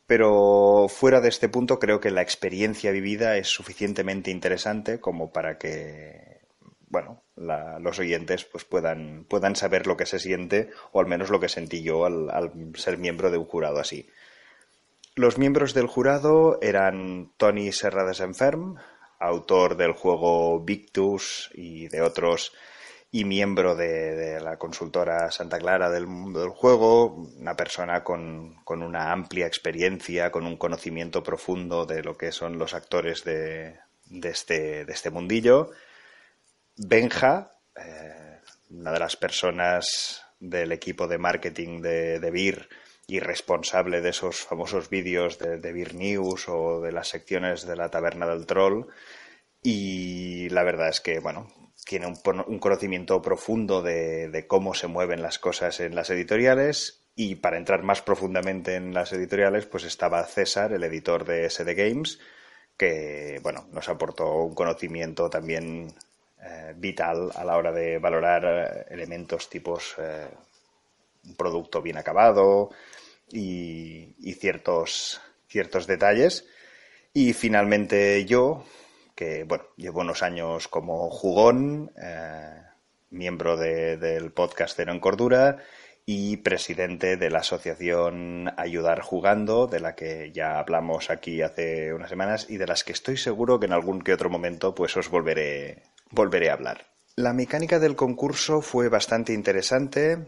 Pero 0.07 0.87
fuera 0.89 1.21
de 1.21 1.29
este 1.29 1.49
punto 1.49 1.79
creo 1.79 2.01
que 2.01 2.11
la 2.11 2.23
experiencia 2.23 2.91
vivida 2.91 3.37
es 3.37 3.49
suficientemente 3.49 4.31
interesante 4.31 5.01
como 5.01 5.33
para 5.33 5.57
que 5.59 6.35
bueno, 6.95 7.25
los 7.35 7.99
oyentes 7.99 8.45
pues 8.45 8.65
puedan, 8.65 9.25
puedan 9.29 9.57
saber 9.57 9.89
lo 9.89 9.97
que 9.97 10.07
se 10.07 10.21
siente 10.21 10.71
o 10.93 11.01
al 11.01 11.07
menos 11.07 11.29
lo 11.29 11.41
que 11.41 11.49
sentí 11.49 11.83
yo 11.83 12.05
al, 12.05 12.31
al 12.31 12.53
ser 12.77 12.99
miembro 12.99 13.33
de 13.33 13.39
un 13.39 13.47
jurado 13.47 13.81
así. 13.81 14.09
Los 15.17 15.37
miembros 15.37 15.75
del 15.75 15.89
jurado 15.89 16.59
eran 16.63 17.33
Tony 17.37 17.73
Serrades 17.73 18.21
Enferm, 18.21 18.77
autor 19.19 19.77
del 19.77 19.93
juego 19.93 20.61
Victus 20.61 21.51
y 21.55 21.89
de 21.89 22.01
otros, 22.01 22.53
y 23.15 23.25
miembro 23.25 23.77
de, 23.77 24.41
la 24.41 24.57
consultora 24.57 25.31
Santa 25.31 25.61
Clara 25.61 25.89
del 25.89 26.09
mundo 26.09 26.41
del 26.41 26.49
juego, 26.49 27.15
una 27.39 27.55
persona 27.55 28.03
con, 28.03 28.57
una 28.67 29.13
amplia 29.13 29.47
experiencia, 29.47 30.33
con 30.33 30.45
un 30.45 30.57
conocimiento 30.57 31.23
profundo 31.23 31.87
de 31.87 32.03
lo 32.03 32.17
que 32.19 32.33
son 32.33 32.59
los 32.59 32.75
actores 32.75 33.23
de, 33.23 33.79
este, 34.11 34.85
de 34.85 34.93
este 34.93 35.11
mundillo. 35.11 35.71
Benja, 36.77 37.53
eh, 37.77 38.41
una 38.71 38.91
de 38.91 38.99
las 38.99 39.15
personas 39.15 40.25
del 40.41 40.73
equipo 40.73 41.07
de 41.07 41.19
marketing 41.19 41.83
de, 41.83 42.19
de 42.19 42.31
BIR, 42.33 42.69
y 43.07 43.21
responsable 43.21 44.01
de 44.01 44.09
esos 44.09 44.41
famosos 44.41 44.91
vídeos 44.91 45.39
de, 45.39 45.59
de 45.59 45.73
Beer 45.73 45.95
News 45.95 46.49
o 46.49 46.81
de 46.81 46.91
las 46.91 47.07
secciones 47.07 47.65
de 47.65 47.77
la 47.77 47.91
Taberna 47.91 48.27
del 48.27 48.45
Troll. 48.45 48.89
Y 49.63 50.49
la 50.49 50.65
verdad 50.65 50.89
es 50.89 51.01
que, 51.01 51.21
bueno, 51.21 51.49
tiene 51.85 52.07
un, 52.07 52.59
conocimiento 52.59 53.21
profundo 53.23 53.83
de, 53.83 54.45
cómo 54.49 54.75
se 54.75 54.87
mueven 54.87 55.23
las 55.23 55.39
cosas 55.39 55.81
en 55.81 55.95
las 55.95 56.11
editoriales. 56.11 57.01
Y 57.17 57.37
para 57.37 57.59
entrar 57.59 57.83
más 57.83 58.03
profundamente 58.03 58.75
en 58.75 58.93
las 58.93 59.13
editoriales, 59.13 59.67
pues 59.67 59.85
estaba 59.85 60.25
César, 60.25 60.73
el 60.73 60.83
editor 60.83 61.25
de 61.25 61.49
SD 61.49 61.75
Games, 61.75 62.19
que, 62.77 63.39
bueno, 63.43 63.69
nos 63.73 63.89
aportó 63.89 64.43
un 64.43 64.55
conocimiento 64.55 65.31
también 65.31 65.95
eh, 66.43 66.75
vital 66.77 67.31
a 67.35 67.45
la 67.45 67.57
hora 67.57 67.71
de 67.71 67.99
valorar 67.99 68.45
eh, 68.45 68.87
elementos 68.91 69.49
tipos 69.49 69.95
eh, 69.99 70.27
un 71.25 71.37
producto 71.37 71.81
bien 71.81 71.99
acabado, 71.99 72.71
y, 73.31 74.35
ciertos, 74.35 75.21
ciertos 75.49 75.87
detalles. 75.87 76.47
Y 77.13 77.33
finalmente 77.33 78.25
yo, 78.25 78.65
que 79.15 79.45
bueno, 79.45 79.65
llevo 79.77 80.01
unos 80.01 80.23
años 80.23 80.69
como 80.69 81.11
jugón, 81.11 81.93
eh, 82.03 82.63
miembro 83.11 83.57
del 83.57 84.33
podcast 84.33 84.75
Cero 84.77 84.93
en 84.93 85.01
Cordura 85.01 85.59
y 86.07 86.39
presidente 86.39 87.17
de 87.17 87.31
la 87.31 87.39
asociación 87.39 88.53
Ayudar 88.59 89.01
Jugando, 89.01 89.67
de 89.67 89.81
la 89.81 89.95
que 89.95 90.33
ya 90.33 90.59
hablamos 90.59 91.11
aquí 91.11 91.41
hace 91.41 91.95
unas 91.95 92.11
semanas 92.11 92.47
y 92.51 92.59
de 92.59 92.67
las 92.67 92.85
que 92.85 92.93
estoy 92.93 93.17
seguro 93.17 93.59
que 93.59 93.67
en 93.67 93.73
algún 93.73 94.03
que 94.03 94.13
otro 94.13 94.29
momento 94.29 94.75
pues 94.75 94.97
os 94.97 95.09
volveré, 95.09 95.83
volveré 96.11 96.51
a 96.51 96.55
hablar. 96.55 96.87
La 97.17 97.33
mecánica 97.33 97.79
del 97.79 97.97
concurso 97.97 98.61
fue 98.61 98.89
bastante 98.89 99.33
interesante 99.33 100.19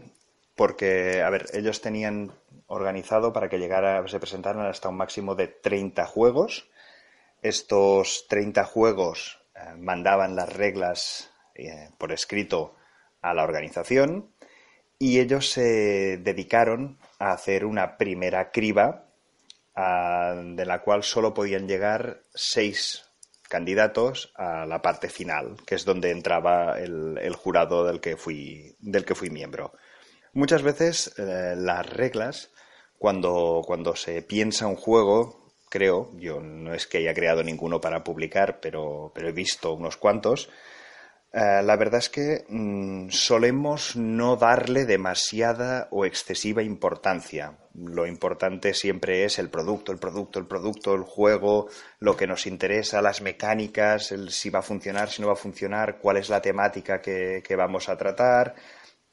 porque, 0.55 1.21
a 1.21 1.29
ver, 1.29 1.45
ellos 1.53 1.81
tenían 1.81 2.31
organizado 2.65 3.31
para 3.31 3.49
que 3.49 3.59
llegara, 3.59 4.05
se 4.07 4.19
presentaran 4.19 4.65
hasta 4.65 4.89
un 4.89 4.97
máximo 4.97 5.35
de 5.35 5.47
30 5.47 6.05
juegos. 6.05 6.69
Estos 7.47 8.25
30 8.27 8.65
juegos 8.65 9.39
mandaban 9.77 10.35
las 10.35 10.51
reglas 10.51 11.31
por 11.97 12.11
escrito 12.11 12.75
a 13.21 13.33
la 13.33 13.43
organización 13.43 14.33
y 14.99 15.19
ellos 15.19 15.49
se 15.49 16.17
dedicaron 16.17 16.99
a 17.19 17.31
hacer 17.31 17.63
una 17.63 17.97
primera 17.97 18.51
criba 18.51 19.05
de 19.75 20.65
la 20.65 20.81
cual 20.81 21.03
solo 21.03 21.33
podían 21.33 21.69
llegar 21.69 22.23
seis 22.33 23.05
candidatos 23.47 24.33
a 24.35 24.65
la 24.65 24.81
parte 24.81 25.07
final, 25.07 25.55
que 25.65 25.75
es 25.75 25.85
donde 25.85 26.11
entraba 26.11 26.77
el, 26.77 27.33
jurado 27.33 27.85
del 27.85 28.01
que 28.01 28.17
fui, 28.17 28.75
miembro. 29.31 29.71
Muchas 30.33 30.63
veces 30.63 31.13
eh, 31.17 31.53
las 31.55 31.87
reglas, 31.87 32.51
cuando 32.97 33.95
se 33.95 34.21
piensa 34.21 34.67
un 34.67 34.75
juego, 34.75 35.36
creo, 35.69 36.11
yo 36.17 36.39
no 36.39 36.73
es 36.73 36.87
que 36.87 36.99
haya 36.99 37.13
creado 37.13 37.43
ninguno 37.43 37.81
para 37.81 38.03
publicar, 38.03 38.59
pero, 38.59 39.11
pero 39.13 39.29
he 39.29 39.33
visto 39.33 39.73
unos 39.73 39.97
cuantos, 39.97 40.49
eh, 41.33 41.61
la 41.61 41.75
verdad 41.75 41.99
es 41.99 42.09
que 42.09 42.45
mm, 42.47 43.09
solemos 43.09 43.95
no 43.95 44.37
darle 44.37 44.85
demasiada 44.85 45.87
o 45.91 46.05
excesiva 46.05 46.63
importancia. 46.63 47.57
Lo 47.75 48.07
importante 48.07 48.73
siempre 48.73 49.23
es 49.25 49.37
el 49.37 49.49
producto, 49.49 49.91
el 49.91 49.99
producto, 49.99 50.39
el 50.39 50.47
producto, 50.47 50.95
el 50.95 51.03
juego, 51.03 51.67
lo 51.99 52.15
que 52.15 52.27
nos 52.27 52.47
interesa, 52.47 53.01
las 53.01 53.21
mecánicas, 53.21 54.11
el 54.11 54.31
si 54.31 54.49
va 54.49 54.59
a 54.59 54.63
funcionar, 54.63 55.09
si 55.09 55.21
no 55.21 55.27
va 55.27 55.33
a 55.33 55.35
funcionar, 55.35 55.99
cuál 55.99 56.17
es 56.17 56.29
la 56.29 56.41
temática 56.41 57.01
que, 57.01 57.43
que 57.45 57.55
vamos 57.55 57.89
a 57.89 57.97
tratar. 57.97 58.55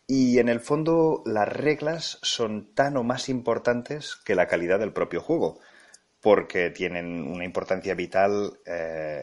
Y 0.07 0.39
en 0.39 0.49
el 0.49 0.61
fondo 0.61 1.23
las 1.27 1.49
reglas 1.49 2.19
son 2.23 2.75
tan 2.75 2.97
o 2.97 3.03
más 3.03 3.29
importantes 3.29 4.17
que 4.25 4.35
la 4.35 4.47
calidad 4.47 4.79
del 4.79 4.93
propio 4.93 5.21
juego, 5.21 5.61
porque 6.25 6.71
tienen 6.71 7.23
una 7.31 7.45
importancia 7.45 7.95
vital 7.95 8.59
eh, 8.65 9.23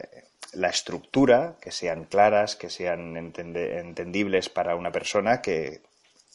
la 0.52 0.68
estructura, 0.68 1.56
que 1.60 1.72
sean 1.72 2.04
claras, 2.04 2.54
que 2.54 2.70
sean 2.70 3.16
entendibles 3.16 4.48
para 4.48 4.76
una 4.76 4.92
persona 4.92 5.42
que 5.42 5.82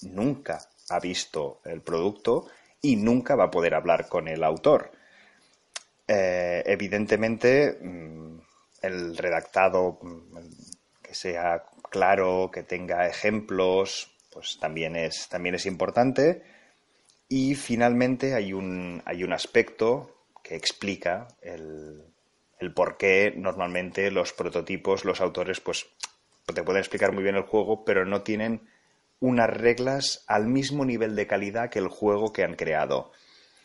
nunca 0.02 0.60
ha 0.90 1.00
visto 1.00 1.62
el 1.64 1.80
producto 1.80 2.48
y 2.82 2.98
nunca 2.98 3.38
va 3.38 3.46
a 3.46 3.52
poder 3.52 3.76
hablar 3.76 4.10
con 4.10 4.28
el 4.28 4.44
autor. 4.44 4.92
Eh, 6.06 6.64
evidentemente, 6.66 7.78
mm, 7.82 8.40
el 8.82 9.16
redactado 9.16 10.00
mm, 10.02 10.38
que 11.02 11.16
sea 11.16 11.64
claro, 11.90 12.52
que 12.52 12.64
tenga 12.64 13.08
ejemplos, 13.08 14.12
pues 14.34 14.58
también 14.60 14.98
es, 14.98 15.30
también 15.30 15.56
es 15.56 15.66
importante. 15.66 16.44
Y 17.30 17.56
finalmente 17.56 18.34
hay 18.34 18.52
un, 18.52 19.02
hay 19.06 19.24
un 19.24 19.32
aspecto 19.32 20.17
que 20.48 20.56
explica 20.56 21.28
el, 21.42 22.04
el 22.60 22.74
por 22.74 22.98
qué 22.98 23.34
normalmente 23.36 24.12
los 24.12 24.34
prototipos, 24.34 25.06
los 25.06 25.22
autores, 25.22 25.60
pues 25.60 25.88
te 26.46 26.64
pueden 26.64 26.80
explicar 26.80 27.12
muy 27.12 27.24
bien 27.24 27.36
el 27.36 27.44
juego, 27.44 27.84
pero 27.84 28.06
no 28.06 28.22
tienen 28.22 28.62
unas 29.20 29.50
reglas 29.50 30.24
al 30.28 30.48
mismo 30.48 30.86
nivel 30.86 31.16
de 31.16 31.28
calidad 31.28 31.70
que 31.70 31.80
el 31.80 31.88
juego 31.88 32.32
que 32.32 32.44
han 32.44 32.56
creado. 32.56 33.12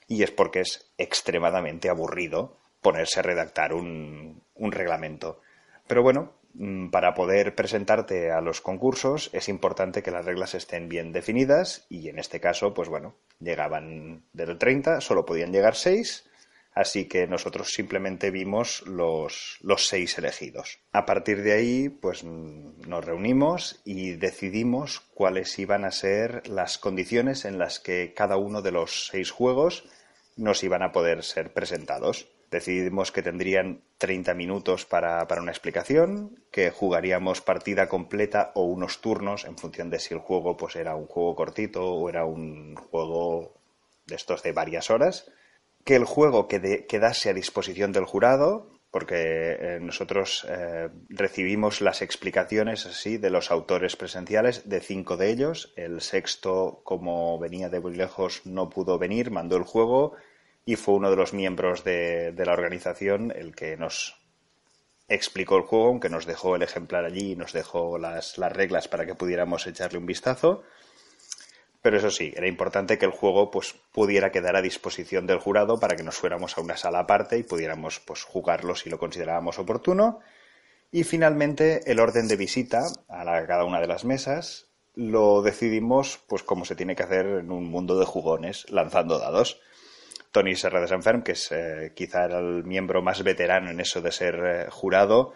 Y 0.08 0.22
es 0.22 0.30
porque 0.30 0.60
es 0.60 0.90
extremadamente 0.98 1.88
aburrido 1.88 2.58
ponerse 2.80 3.20
a 3.20 3.22
redactar 3.22 3.72
un, 3.72 4.42
un 4.54 4.72
reglamento. 4.72 5.40
Pero 5.86 6.02
bueno, 6.02 6.32
mm, 6.54 6.88
para 6.88 7.14
poder 7.14 7.54
presentarte 7.54 8.32
a 8.32 8.40
los 8.40 8.60
concursos 8.60 9.30
es 9.32 9.48
importante 9.48 10.02
que 10.02 10.10
las 10.10 10.24
reglas 10.24 10.54
estén 10.54 10.88
bien 10.88 11.12
definidas 11.12 11.86
y 11.88 12.08
en 12.08 12.18
este 12.18 12.40
caso, 12.40 12.74
pues 12.74 12.88
bueno, 12.88 13.14
llegaban 13.38 14.24
del 14.32 14.58
30, 14.58 15.00
solo 15.00 15.24
podían 15.24 15.52
llegar 15.52 15.76
6 15.76 16.28
Así 16.74 17.06
que 17.06 17.26
nosotros 17.26 17.68
simplemente 17.70 18.30
vimos 18.30 18.82
los, 18.86 19.58
los 19.60 19.86
seis 19.86 20.16
elegidos. 20.16 20.80
A 20.92 21.04
partir 21.04 21.42
de 21.42 21.52
ahí, 21.52 21.88
pues 21.90 22.24
nos 22.24 23.04
reunimos 23.04 23.82
y 23.84 24.12
decidimos 24.12 25.00
cuáles 25.12 25.58
iban 25.58 25.84
a 25.84 25.90
ser 25.90 26.48
las 26.48 26.78
condiciones 26.78 27.44
en 27.44 27.58
las 27.58 27.78
que 27.78 28.14
cada 28.14 28.38
uno 28.38 28.62
de 28.62 28.72
los 28.72 29.08
seis 29.08 29.30
juegos 29.30 29.84
nos 30.36 30.64
iban 30.64 30.82
a 30.82 30.92
poder 30.92 31.22
ser 31.24 31.52
presentados. 31.52 32.28
Decidimos 32.50 33.12
que 33.12 33.22
tendrían 33.22 33.82
30 33.98 34.32
minutos 34.34 34.86
para, 34.86 35.26
para, 35.26 35.42
una 35.42 35.52
explicación, 35.52 36.42
que 36.50 36.70
jugaríamos 36.70 37.42
partida 37.42 37.88
completa 37.88 38.50
o 38.54 38.64
unos 38.64 39.00
turnos 39.00 39.44
en 39.44 39.56
función 39.56 39.90
de 39.90 39.98
si 39.98 40.14
el 40.14 40.20
juego 40.20 40.56
pues, 40.56 40.76
era 40.76 40.94
un 40.94 41.06
juego 41.06 41.34
cortito 41.34 41.84
o 41.84 42.08
era 42.08 42.24
un 42.24 42.76
juego 42.76 43.54
de 44.06 44.16
estos 44.16 44.42
de 44.42 44.52
varias 44.52 44.90
horas 44.90 45.30
que 45.84 45.96
el 45.96 46.04
juego 46.04 46.48
quedase 46.48 47.30
a 47.30 47.34
disposición 47.34 47.92
del 47.92 48.04
jurado, 48.04 48.70
porque 48.90 49.56
eh, 49.58 49.78
nosotros 49.80 50.46
eh, 50.48 50.90
recibimos 51.08 51.80
las 51.80 52.02
explicaciones 52.02 52.84
así 52.84 53.16
de 53.16 53.30
los 53.30 53.50
autores 53.50 53.96
presenciales, 53.96 54.68
de 54.68 54.80
cinco 54.80 55.16
de 55.16 55.30
ellos. 55.30 55.72
El 55.76 56.02
sexto, 56.02 56.82
como 56.84 57.38
venía 57.38 57.70
de 57.70 57.80
muy 57.80 57.94
lejos, 57.96 58.42
no 58.44 58.68
pudo 58.68 58.98
venir, 58.98 59.30
mandó 59.30 59.56
el 59.56 59.62
juego 59.64 60.12
y 60.66 60.76
fue 60.76 60.94
uno 60.94 61.10
de 61.10 61.16
los 61.16 61.32
miembros 61.32 61.84
de, 61.84 62.32
de 62.32 62.44
la 62.44 62.52
organización 62.52 63.32
el 63.34 63.54
que 63.54 63.76
nos 63.78 64.22
explicó 65.08 65.56
el 65.56 65.62
juego, 65.62 65.88
aunque 65.88 66.08
nos 66.08 66.26
dejó 66.26 66.56
el 66.56 66.62
ejemplar 66.62 67.04
allí 67.04 67.32
y 67.32 67.36
nos 67.36 67.52
dejó 67.52 67.98
las, 67.98 68.38
las 68.38 68.52
reglas 68.52 68.88
para 68.88 69.06
que 69.06 69.14
pudiéramos 69.14 69.66
echarle 69.66 69.98
un 69.98 70.06
vistazo. 70.06 70.62
Pero 71.82 71.96
eso 71.96 72.10
sí, 72.12 72.32
era 72.36 72.46
importante 72.46 72.96
que 72.96 73.06
el 73.06 73.10
juego 73.10 73.50
pues, 73.50 73.74
pudiera 73.90 74.30
quedar 74.30 74.54
a 74.54 74.62
disposición 74.62 75.26
del 75.26 75.40
jurado 75.40 75.80
para 75.80 75.96
que 75.96 76.04
nos 76.04 76.16
fuéramos 76.16 76.56
a 76.56 76.60
una 76.60 76.76
sala 76.76 77.00
aparte 77.00 77.36
y 77.38 77.42
pudiéramos 77.42 77.98
pues, 77.98 78.22
jugarlo 78.22 78.76
si 78.76 78.88
lo 78.88 78.98
considerábamos 78.98 79.58
oportuno. 79.58 80.20
Y 80.92 81.02
finalmente, 81.02 81.90
el 81.90 81.98
orden 81.98 82.28
de 82.28 82.36
visita 82.36 82.82
a 83.08 83.46
cada 83.46 83.64
una 83.64 83.80
de 83.80 83.88
las 83.88 84.04
mesas 84.04 84.68
lo 84.94 85.42
decidimos 85.42 86.20
pues 86.26 86.42
como 86.42 86.66
se 86.66 86.76
tiene 86.76 86.94
que 86.94 87.02
hacer 87.02 87.26
en 87.26 87.50
un 87.50 87.64
mundo 87.64 87.98
de 87.98 88.04
jugones, 88.04 88.70
lanzando 88.70 89.18
dados. 89.18 89.60
Tony 90.30 90.54
Serra 90.54 90.80
de 90.80 90.88
Sanferm, 90.88 91.22
que 91.22 91.32
es 91.32 91.50
eh, 91.50 91.92
quizá 91.94 92.26
el 92.26 92.64
miembro 92.64 93.02
más 93.02 93.22
veterano 93.22 93.70
en 93.70 93.80
eso 93.80 94.00
de 94.00 94.12
ser 94.12 94.34
eh, 94.44 94.66
jurado, 94.70 95.34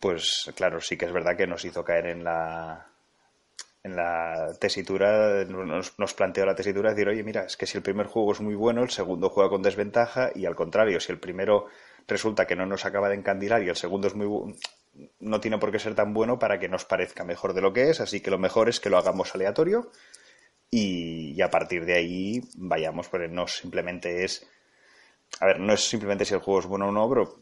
pues 0.00 0.50
claro, 0.54 0.80
sí 0.80 0.96
que 0.96 1.06
es 1.06 1.12
verdad 1.12 1.36
que 1.36 1.46
nos 1.46 1.64
hizo 1.64 1.84
caer 1.84 2.06
en 2.06 2.24
la, 2.24 2.93
en 3.84 3.96
la 3.96 4.52
tesitura 4.58 5.44
nos, 5.44 6.14
planteó 6.14 6.46
la 6.46 6.54
tesitura 6.54 6.88
de 6.88 6.94
decir, 6.94 7.08
oye, 7.08 7.22
mira, 7.22 7.44
es 7.44 7.56
que 7.58 7.66
si 7.66 7.76
el 7.76 7.82
primer 7.82 8.06
juego 8.06 8.32
es 8.32 8.40
muy 8.40 8.54
bueno, 8.54 8.82
el 8.82 8.90
segundo 8.90 9.28
juega 9.28 9.50
con 9.50 9.62
desventaja 9.62 10.30
y 10.34 10.46
al 10.46 10.56
contrario, 10.56 11.00
si 11.00 11.12
el 11.12 11.20
primero 11.20 11.66
resulta 12.08 12.46
que 12.46 12.56
no 12.56 12.64
nos 12.64 12.86
acaba 12.86 13.10
de 13.10 13.16
encandilar 13.16 13.62
y 13.62 13.68
el 13.68 13.76
segundo 13.76 14.08
es 14.08 14.14
muy 14.14 14.56
no 15.20 15.40
tiene 15.40 15.58
por 15.58 15.70
qué 15.70 15.78
ser 15.78 15.94
tan 15.94 16.14
bueno 16.14 16.38
para 16.38 16.58
que 16.58 16.68
nos 16.68 16.84
parezca 16.84 17.24
mejor 17.24 17.52
de 17.52 17.60
lo 17.60 17.72
que 17.72 17.90
es, 17.90 18.00
así 18.00 18.20
que 18.20 18.30
lo 18.30 18.38
mejor 18.38 18.68
es 18.68 18.80
que 18.80 18.90
lo 18.90 18.96
hagamos 18.96 19.34
aleatorio 19.34 19.90
y, 20.70 21.40
a 21.42 21.50
partir 21.50 21.84
de 21.84 21.94
ahí 21.94 22.40
vayamos, 22.56 23.08
porque 23.08 23.28
no 23.28 23.46
simplemente 23.46 24.24
es, 24.24 24.48
a 25.40 25.46
ver, 25.46 25.60
no 25.60 25.74
es 25.74 25.86
simplemente 25.86 26.24
si 26.24 26.32
el 26.32 26.40
juego 26.40 26.60
es 26.60 26.66
bueno 26.66 26.88
o 26.88 26.92
no, 26.92 27.08
pero 27.08 27.36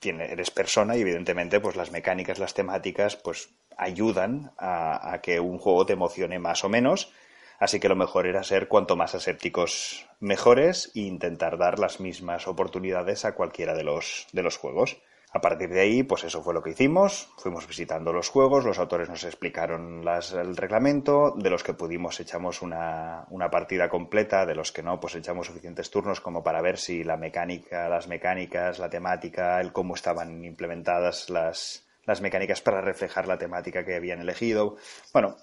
tiene, 0.00 0.32
eres 0.32 0.50
persona 0.50 0.96
y 0.96 1.02
evidentemente 1.02 1.60
pues 1.60 1.76
las 1.76 1.92
mecánicas, 1.92 2.38
las 2.38 2.52
temáticas, 2.52 3.16
pues 3.16 3.50
ayudan 3.78 4.52
a, 4.58 5.20
que 5.22 5.40
un 5.40 5.58
juego 5.58 5.86
te 5.86 5.94
emocione 5.94 6.38
más 6.38 6.64
o 6.64 6.68
menos. 6.68 7.12
Así 7.58 7.80
que 7.80 7.88
lo 7.88 7.96
mejor 7.96 8.26
era 8.26 8.42
ser 8.42 8.68
cuanto 8.68 8.96
más 8.96 9.14
asépticos 9.14 10.06
mejores 10.20 10.90
e 10.94 11.00
intentar 11.00 11.56
dar 11.56 11.78
las 11.78 12.00
mismas 12.00 12.48
oportunidades 12.48 13.24
a 13.24 13.34
cualquiera 13.34 13.74
de 13.74 13.84
los, 13.84 14.26
de 14.32 14.42
los 14.42 14.56
juegos. 14.56 14.98
A 15.34 15.40
partir 15.40 15.68
de 15.68 15.80
ahí, 15.80 16.04
pues 16.04 16.22
eso 16.22 16.42
fue 16.42 16.54
lo 16.54 16.62
que 16.62 16.70
hicimos. 16.70 17.28
Fuimos 17.38 17.66
visitando 17.66 18.12
los 18.12 18.28
juegos, 18.28 18.64
los 18.64 18.78
autores 18.78 19.08
nos 19.08 19.24
explicaron 19.24 20.04
el 20.06 20.56
reglamento, 20.56 21.34
de 21.36 21.50
los 21.50 21.64
que 21.64 21.74
pudimos 21.74 22.20
echamos 22.20 22.62
una, 22.62 23.26
una, 23.30 23.50
partida 23.50 23.88
completa, 23.88 24.46
de 24.46 24.54
los 24.54 24.70
que 24.70 24.84
no, 24.84 25.00
pues 25.00 25.16
echamos 25.16 25.48
suficientes 25.48 25.90
turnos 25.90 26.20
como 26.20 26.44
para 26.44 26.62
ver 26.62 26.78
si 26.78 27.02
la 27.02 27.16
mecánica, 27.16 27.88
las 27.88 28.06
mecánicas, 28.06 28.78
la 28.78 28.88
temática, 28.88 29.60
el 29.60 29.72
cómo 29.72 29.96
estaban 29.96 30.44
implementadas 30.44 31.28
las, 31.30 31.84
las 32.06 32.20
mecánicas 32.20 32.60
para 32.60 32.80
reflejar 32.80 33.26
la 33.26 33.38
temática 33.38 33.84
que 33.84 33.96
habían 33.96 34.20
elegido. 34.20 34.76
Bueno, 35.12 35.36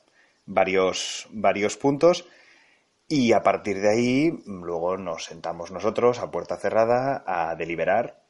varios, 0.45 1.28
varios 1.32 1.78
puntos. 1.78 2.28
Y 3.07 3.34
a 3.34 3.43
partir 3.43 3.82
de 3.82 3.89
ahí, 3.89 4.43
luego 4.45 4.95
nos 4.97 5.26
sentamos 5.26 5.72
nosotros 5.72 6.20
a 6.20 6.32
puerta 6.32 6.55
cerrada 6.55 7.24
a 7.26 7.55
deliberar. 7.55 8.24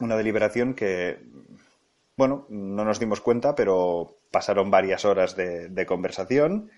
Una 0.00 0.16
deliberación 0.16 0.74
que, 0.74 1.18
bueno, 2.16 2.46
no 2.50 2.84
nos 2.84 3.00
dimos 3.00 3.22
cuenta, 3.22 3.54
pero 3.54 4.18
pasaron 4.30 4.70
varias 4.70 5.04
horas 5.04 5.34
de, 5.34 5.86
conversación. 5.86 6.70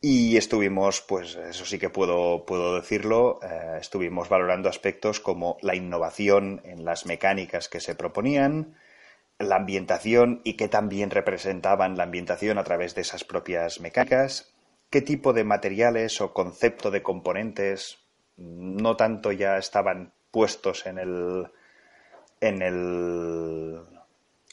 Y 0.00 0.36
estuvimos, 0.36 1.02
pues 1.02 1.36
eso 1.36 1.66
sí 1.66 1.78
que 1.78 1.90
puedo, 1.90 2.46
puedo 2.46 2.76
decirlo, 2.76 3.40
eh, 3.42 3.78
estuvimos 3.80 4.28
valorando 4.28 4.68
aspectos 4.68 5.20
como 5.20 5.58
la 5.60 5.74
innovación 5.74 6.62
en 6.64 6.84
las 6.84 7.06
mecánicas 7.06 7.68
que 7.68 7.80
se 7.80 7.94
proponían, 7.94 8.76
la 9.38 9.56
ambientación 9.56 10.40
y 10.44 10.54
qué 10.54 10.68
también 10.68 11.10
representaban 11.10 11.96
la 11.96 12.04
ambientación 12.04 12.58
a 12.58 12.64
través 12.64 12.94
de 12.94 13.02
esas 13.02 13.24
propias 13.24 13.80
mecánicas, 13.80 14.54
qué 14.90 15.02
tipo 15.02 15.32
de 15.32 15.44
materiales 15.44 16.20
o 16.20 16.32
concepto 16.32 16.90
de 16.90 17.02
componentes 17.02 17.98
no 18.36 18.96
tanto 18.96 19.32
ya 19.32 19.56
estaban 19.58 20.12
puestos 20.30 20.86
en 20.86 20.98
el 20.98 21.46
en 22.40 22.62
el 22.62 23.80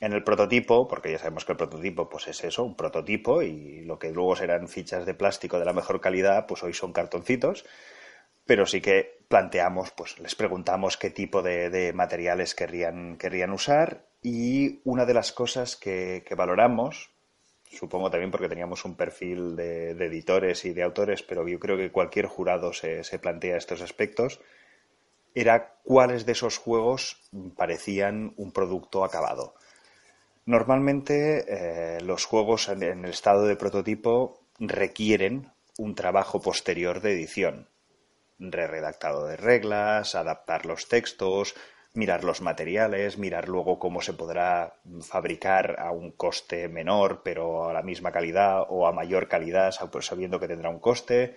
En 0.02 0.14
el 0.14 0.24
prototipo, 0.24 0.88
porque 0.88 1.12
ya 1.12 1.20
sabemos 1.20 1.46
que 1.46 1.54
el 1.54 1.58
prototipo 1.58 2.10
pues 2.10 2.28
es 2.28 2.44
eso, 2.44 2.64
un 2.64 2.76
prototipo, 2.76 3.42
y 3.42 3.86
lo 3.86 4.00
que 4.00 4.12
luego 4.12 4.36
serán 4.36 4.68
fichas 4.68 5.06
de 5.06 5.14
plástico 5.14 5.60
de 5.60 5.66
la 5.66 5.74
mejor 5.74 6.02
calidad, 6.02 6.46
pues 6.48 6.64
hoy 6.64 6.74
son 6.74 6.92
cartoncitos, 6.94 7.64
pero 8.46 8.66
sí 8.66 8.82
que 8.82 9.24
planteamos, 9.30 9.92
pues 9.92 10.20
les 10.20 10.36
preguntamos 10.36 10.98
qué 10.98 11.10
tipo 11.10 11.42
de, 11.42 11.92
materiales 11.94 12.56
querrían, 12.56 13.18
querrían 13.18 13.52
usar 13.52 14.06
y 14.24 14.80
una 14.86 15.06
de 15.06 15.14
las 15.14 15.34
cosas 15.34 15.76
que, 15.76 16.26
valoramos, 16.36 17.12
supongo 17.70 18.10
también 18.10 18.32
porque 18.32 18.48
teníamos 18.48 18.86
un 18.86 18.96
perfil 18.96 19.56
de, 19.58 19.92
editores 19.92 20.64
y 20.64 20.74
de 20.74 20.82
autores, 20.82 21.22
pero 21.22 21.48
yo 21.48 21.60
creo 21.60 21.76
que 21.76 21.92
cualquier 21.92 22.28
jurado 22.28 22.72
se, 22.72 23.04
plantea 23.20 23.58
estos 23.58 23.82
aspectos, 23.82 24.40
era 25.36 25.76
cuáles 25.84 26.26
de 26.26 26.32
esos 26.32 26.58
juegos 26.58 27.18
parecían 27.58 28.34
un 28.38 28.52
producto 28.54 29.04
acabado. 29.04 29.56
Normalmente 30.46 31.46
eh, 31.98 32.02
los 32.02 32.26
juegos 32.26 32.70
en 32.70 32.84
el 32.84 33.06
estado 33.06 33.46
de 33.46 33.56
prototipo 33.56 34.40
requieren 34.60 35.52
un 35.78 35.96
trabajo 35.96 36.42
posterior 36.42 37.02
de 37.02 37.14
edición. 37.14 37.68
Re-redactado 38.40 39.26
de 39.26 39.38
reglas, 39.38 40.16
adaptar 40.16 40.66
los 40.66 40.88
textos, 40.88 41.56
mirar 41.94 42.24
los 42.24 42.42
materiales, 42.42 43.18
mirar 43.18 43.48
luego 43.48 43.80
cómo 43.80 44.02
se 44.02 44.14
podrá 44.14 44.76
fabricar 45.02 45.80
a 45.80 45.92
un 45.92 46.12
coste 46.12 46.68
menor 46.68 47.22
pero 47.24 47.70
a 47.70 47.74
la 47.74 47.84
misma 47.84 48.12
calidad 48.12 48.66
o 48.70 48.88
a 48.88 48.92
mayor 48.92 49.28
calidad 49.28 49.72
sabiendo 49.72 50.40
que 50.40 50.48
tendrá 50.48 50.70
un 50.70 50.80
coste, 50.80 51.36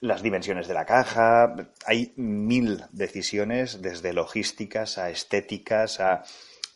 las 0.00 0.22
dimensiones 0.22 0.68
de 0.68 0.74
la 0.74 0.86
caja, 0.86 1.54
hay 1.84 2.12
mil 2.16 2.84
decisiones 2.92 3.82
desde 3.82 4.12
logísticas 4.12 4.96
a 4.96 5.10
estéticas 5.10 6.00
a 6.00 6.22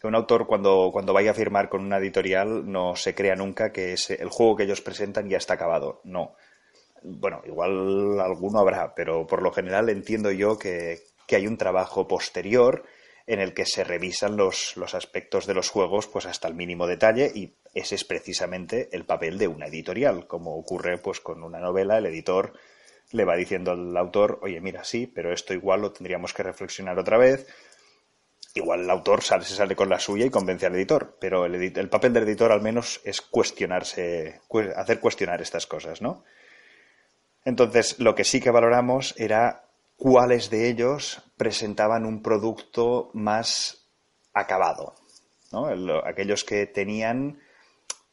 un 0.08 0.14
autor 0.14 0.46
cuando, 0.46 0.90
cuando 0.92 1.12
vaya 1.12 1.30
a 1.30 1.34
firmar 1.34 1.68
con 1.68 1.82
una 1.82 1.98
editorial 1.98 2.70
no 2.70 2.96
se 2.96 3.14
crea 3.14 3.34
nunca 3.34 3.72
que 3.72 3.94
el 3.94 4.28
juego 4.28 4.56
que 4.56 4.64
ellos 4.64 4.80
presentan 4.80 5.28
ya 5.28 5.38
está 5.38 5.54
acabado. 5.54 6.00
No. 6.04 6.36
Bueno, 7.02 7.42
igual 7.46 8.20
alguno 8.20 8.60
habrá, 8.60 8.94
pero 8.94 9.26
por 9.26 9.42
lo 9.42 9.52
general 9.52 9.88
entiendo 9.88 10.30
yo 10.30 10.58
que, 10.58 11.00
hay 11.30 11.46
un 11.48 11.56
trabajo 11.56 12.06
posterior 12.06 12.84
en 13.26 13.40
el 13.40 13.54
que 13.54 13.64
se 13.64 13.84
revisan 13.84 14.36
los, 14.36 14.76
los, 14.76 14.94
aspectos 14.94 15.46
de 15.46 15.54
los 15.54 15.70
juegos 15.70 16.06
pues 16.06 16.26
hasta 16.26 16.48
el 16.48 16.54
mínimo 16.54 16.86
detalle 16.86 17.32
y 17.34 17.54
ese 17.72 17.94
es 17.94 18.04
precisamente 18.04 18.90
el 18.92 19.06
papel 19.06 19.38
de 19.38 19.48
una 19.48 19.66
editorial, 19.66 20.26
como 20.26 20.56
ocurre 20.56 20.98
pues 20.98 21.20
con 21.20 21.42
una 21.42 21.58
novela, 21.58 21.98
el 21.98 22.06
editor 22.06 22.52
le 23.12 23.24
va 23.24 23.36
diciendo 23.36 23.70
al 23.70 23.96
autor, 23.96 24.40
oye, 24.42 24.60
mira, 24.60 24.84
sí, 24.84 25.06
pero 25.06 25.32
esto 25.32 25.54
igual 25.54 25.80
lo 25.82 25.92
tendríamos 25.92 26.34
que 26.34 26.42
reflexionar 26.42 26.98
otra 26.98 27.16
vez, 27.16 27.46
igual 28.54 28.80
el 28.80 28.90
autor 28.90 29.22
sale, 29.22 29.44
se 29.44 29.54
sale 29.54 29.76
con 29.76 29.88
la 29.88 29.98
suya 29.98 30.26
y 30.26 30.30
convence 30.30 30.66
al 30.66 30.74
editor, 30.74 31.16
pero 31.20 31.44
el, 31.46 31.54
el, 31.54 31.88
papel 31.88 32.12
del 32.12 32.24
editor 32.24 32.52
al 32.52 32.62
menos 32.62 33.00
es 33.04 33.20
cuestionarse, 33.20 34.40
hacer 34.76 35.00
cuestionar 35.00 35.42
estas 35.42 35.66
cosas, 35.66 36.02
¿no? 36.02 36.24
Entonces, 37.44 37.98
lo 37.98 38.14
que 38.14 38.24
sí 38.24 38.40
que 38.40 38.50
valoramos 38.50 39.14
era 39.18 39.64
cuáles 40.04 40.50
de 40.50 40.68
ellos 40.68 41.22
presentaban 41.38 42.04
un 42.04 42.20
producto 42.20 43.08
más 43.14 43.88
acabado, 44.34 44.94
¿no? 45.50 45.66
aquellos 46.04 46.44
que 46.44 46.66
tenían 46.66 47.40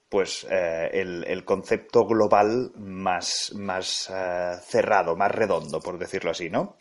pues 0.08 0.48
eh, 0.50 0.90
el, 0.94 1.44
concepto 1.44 2.06
global 2.06 2.72
más, 2.78 3.52
más 3.58 4.10
eh, 4.10 4.54
cerrado, 4.64 5.18
más 5.18 5.32
redondo, 5.32 5.82
por 5.82 5.98
decirlo 5.98 6.32
así, 6.32 6.50
¿no? 6.50 6.78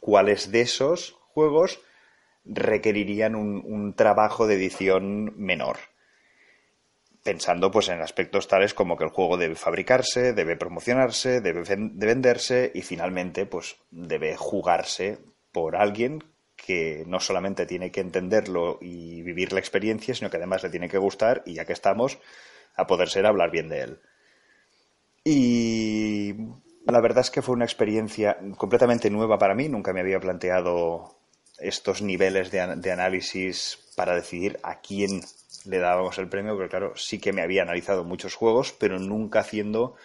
¿Cuáles 0.00 0.50
de 0.50 0.62
esos 0.62 1.16
juegos 1.28 1.80
requerirían 2.44 3.36
un, 3.36 3.94
trabajo 3.94 4.48
de 4.48 4.56
edición 4.56 5.32
menor. 5.36 5.76
Pensando 7.24 7.72
pues 7.72 7.88
en 7.88 8.00
aspectos 8.00 8.46
tales 8.46 8.74
como 8.74 8.96
que 8.96 9.04
el 9.04 9.10
juego 9.10 9.36
debe 9.36 9.56
fabricarse, 9.56 10.32
debe 10.32 10.56
promocionarse, 10.56 11.40
debe 11.40 11.62
de 11.64 12.06
venderse 12.06 12.70
y 12.72 12.82
finalmente 12.82 13.46
pues 13.46 13.76
debe 13.90 14.36
jugarse 14.36 15.18
por 15.50 15.74
alguien 15.74 16.22
que 16.54 17.04
no 17.06 17.20
solamente 17.20 17.66
tiene 17.66 17.90
que 17.90 18.00
entenderlo 18.00 18.78
y 18.80 19.22
vivir 19.22 19.52
la 19.52 19.58
experiencia, 19.58 20.14
sino 20.14 20.30
que 20.30 20.36
además 20.36 20.62
le 20.62 20.70
tiene 20.70 20.88
que 20.88 20.98
gustar 20.98 21.42
y 21.46 21.54
ya 21.54 21.64
que 21.64 21.72
estamos, 21.72 22.18
a 22.76 22.86
poder 22.86 23.08
ser 23.08 23.26
hablar 23.26 23.50
bien 23.50 23.68
de 23.68 23.80
él. 23.80 24.00
Y 25.24 26.34
la 26.86 27.00
verdad 27.00 27.20
es 27.20 27.30
que 27.30 27.42
fue 27.42 27.54
una 27.54 27.64
experiencia 27.64 28.38
completamente 28.56 29.10
nueva 29.10 29.38
para 29.38 29.54
mí, 29.54 29.68
nunca 29.68 29.92
me 29.92 30.00
había 30.00 30.20
planteado 30.20 31.16
estos 31.58 32.02
niveles 32.02 32.50
de, 32.50 32.60
análisis 32.60 33.78
para 33.96 34.14
decidir 34.14 34.58
a 34.62 34.80
quién 34.80 35.22
le 35.64 35.78
dábamos 35.78 36.18
el 36.18 36.28
premio, 36.28 36.54
porque 36.54 36.70
claro, 36.70 36.96
sí 36.96 37.18
que 37.20 37.32
me 37.32 37.42
había 37.42 37.62
analizado 37.62 38.04
muchos 38.04 38.34
juegos, 38.34 38.72
pero 38.72 38.98
nunca 38.98 39.40
haciendo 39.40 39.96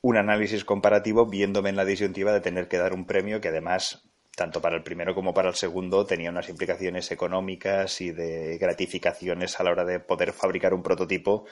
un 0.00 0.16
análisis 0.16 0.64
comparativo, 0.64 1.26
viéndome 1.26 1.70
en 1.70 1.76
la 1.76 1.84
disyuntiva 1.84 2.32
de 2.32 2.40
tener 2.40 2.68
que 2.68 2.78
dar 2.78 2.92
un 2.92 3.06
premio 3.06 3.40
que 3.40 3.48
además, 3.48 4.08
tanto 4.36 4.60
para 4.60 4.76
el 4.76 4.82
primero 4.82 5.14
como 5.14 5.34
para 5.34 5.48
el 5.48 5.54
segundo, 5.54 6.06
tenía 6.06 6.30
unas 6.30 6.48
implicaciones 6.48 7.10
económicas 7.10 8.00
y 8.00 8.12
de 8.12 8.58
gratificaciones 8.58 9.58
a 9.58 9.64
la 9.64 9.72
hora 9.72 9.84
de 9.84 10.00
poder 10.00 10.32
fabricar 10.32 10.74
un 10.74 10.82
prototipo 10.82 11.46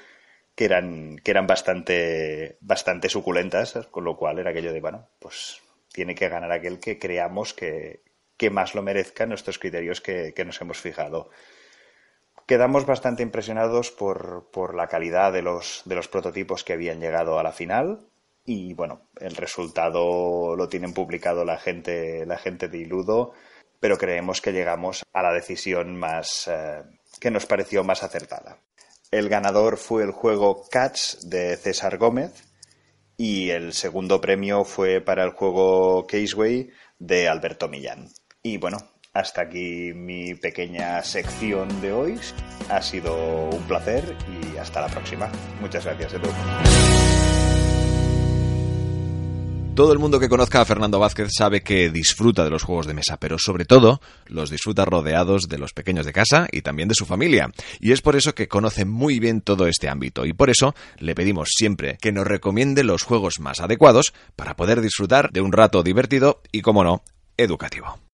que 0.55 0.64
eran, 0.64 1.18
que 1.18 1.30
eran 1.30 1.47
bastante, 1.47 2.57
bastante 2.61 3.09
suculentas, 3.09 3.76
con 3.91 4.05
lo 4.05 4.16
cual 4.16 4.39
era 4.39 4.51
aquello 4.51 4.72
de, 4.72 4.80
bueno, 4.80 5.09
pues 5.18 5.61
tiene 5.93 6.14
que 6.14 6.28
ganar 6.28 6.53
aquel 6.53 6.78
que 6.78 6.99
creamos 6.99 7.53
que, 7.53 8.03
que 8.37 8.51
más 8.51 8.74
lo 8.74 8.82
merezcan 8.82 9.28
nuestros 9.28 9.59
criterios 9.59 10.01
que, 10.01 10.32
nos 10.45 10.61
hemos 10.61 10.78
fijado. 10.78 11.30
Quedamos 12.47 12.87
bastante 12.87 13.25
impresionados 13.25 13.91
por, 13.91 14.49
por 14.53 14.75
la 14.75 14.87
calidad 14.87 15.33
de 15.33 15.43
los, 15.43 15.83
de 15.85 15.97
los 15.97 16.07
prototipos 16.07 16.63
que 16.63 16.75
habían 16.75 17.01
llegado 17.01 17.39
a 17.39 17.43
la 17.43 17.53
final 17.53 18.07
y 18.45 18.73
bueno, 18.75 19.09
el 19.21 19.35
resultado 19.35 20.55
lo 20.55 20.69
tienen 20.69 20.95
publicado 20.95 21.45
la 21.45 21.59
gente, 21.59 22.25
la 22.25 22.39
gente 22.39 22.69
de 22.69 22.79
Iludo, 22.79 23.33
pero 23.81 23.99
creemos 23.99 24.41
que 24.41 24.53
llegamos 24.53 25.05
a 25.13 25.23
la 25.23 25.33
decisión 25.33 25.97
más 25.97 26.47
eh, 26.47 26.85
que 27.19 27.33
nos 27.33 27.47
pareció 27.47 27.83
más 27.83 28.05
acertada. 28.05 28.61
El 29.11 29.29
ganador 29.29 29.77
fue 29.77 30.05
el 30.05 30.13
juego 30.13 30.65
Cats 30.71 31.29
de 31.29 31.57
César 31.57 31.99
Gómez 31.99 32.45
y 33.17 33.51
el 33.51 33.73
segundo 33.73 34.21
premio 34.21 34.65
fue 34.65 35.01
para 35.01 35.25
el 35.25 35.31
juego 35.31 36.07
Caseway 36.07 36.71
de 36.99 37.29
Alberto 37.29 37.69
Millán. 37.69 38.09
Y 38.43 38.59
bueno, 38.59 38.79
hasta 39.17 39.43
aquí 39.43 39.93
mi 39.95 40.35
pequeña 40.35 41.03
sección 41.03 41.81
de 41.81 41.93
hoy. 41.93 42.21
Ha 42.69 42.83
sido 42.83 43.49
un 43.49 43.62
placer 43.62 44.17
y 44.29 44.57
hasta 44.59 44.83
la 44.83 44.89
próxima. 44.89 45.31
Muchas 45.61 45.85
gracias, 45.85 46.14
Edu. 46.14 46.29
Todo 49.75 49.93
el 49.93 49.99
mundo 49.99 50.19
que 50.19 50.31
conozca 50.31 50.62
a 50.62 50.64
Fernando 50.64 50.99
Vázquez 50.99 51.29
sabe 51.37 51.62
que 51.62 51.91
disfruta 51.91 52.45
de 52.45 52.51
los 52.51 52.62
juegos 52.62 52.87
de 52.87 52.95
mesa, 52.95 53.19
pero 53.19 53.37
sobre 53.39 53.67
todo 53.67 54.01
los 54.27 54.49
disfruta 54.49 54.87
rodeados 54.87 55.49
de 55.49 55.59
los 55.59 55.75
pequeños 55.75 56.07
de 56.07 56.14
casa 56.14 56.49
y 56.51 56.62
también 56.62 56.89
de 56.89 56.95
su 56.95 57.05
familia. 57.05 57.51
Y 57.79 57.93
es 57.93 58.01
por 58.01 58.17
eso 58.17 58.35
que 58.35 58.49
conoce 58.49 58.87
muy 58.87 59.19
bien 59.19 59.43
todo 59.43 59.67
este 59.67 59.91
ámbito 59.91 60.25
y 60.25 60.33
por 60.33 60.49
eso 60.49 60.75
le 60.99 61.14
pedimos 61.14 61.51
siempre 61.55 61.99
que 62.01 62.12
nos 62.12 62.27
recomiende 62.27 62.85
los 62.85 63.03
juegos 63.03 63.39
más 63.39 63.61
adecuados 63.61 64.14
para 64.35 64.57
poder 64.57 64.81
disfrutar 64.81 65.31
de 65.31 65.43
un 65.43 65.53
rato 65.53 65.83
divertido 65.83 66.41
y, 66.53 66.62
como 66.62 66.83
no, 66.83 67.03
educativo. 67.37 68.06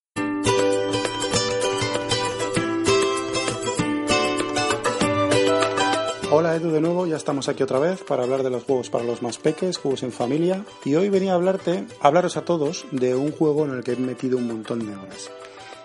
Hola 6.34 6.56
Edu 6.56 6.70
de 6.70 6.80
nuevo, 6.80 7.06
ya 7.06 7.16
estamos 7.16 7.50
aquí 7.50 7.62
otra 7.62 7.78
vez 7.78 8.02
para 8.02 8.22
hablar 8.22 8.42
de 8.42 8.48
los 8.48 8.62
juegos 8.62 8.88
para 8.88 9.04
los 9.04 9.20
más 9.20 9.36
peques, 9.36 9.76
juegos 9.76 10.02
en 10.02 10.12
familia. 10.12 10.64
Y 10.82 10.94
hoy 10.94 11.10
venía 11.10 11.32
a 11.32 11.34
hablarte, 11.34 11.84
hablaros 12.00 12.38
a 12.38 12.44
todos 12.46 12.86
de 12.90 13.14
un 13.14 13.32
juego 13.32 13.66
en 13.66 13.72
el 13.72 13.84
que 13.84 13.92
he 13.92 13.96
metido 13.96 14.38
un 14.38 14.46
montón 14.46 14.78
de 14.78 14.96
horas. 14.96 15.30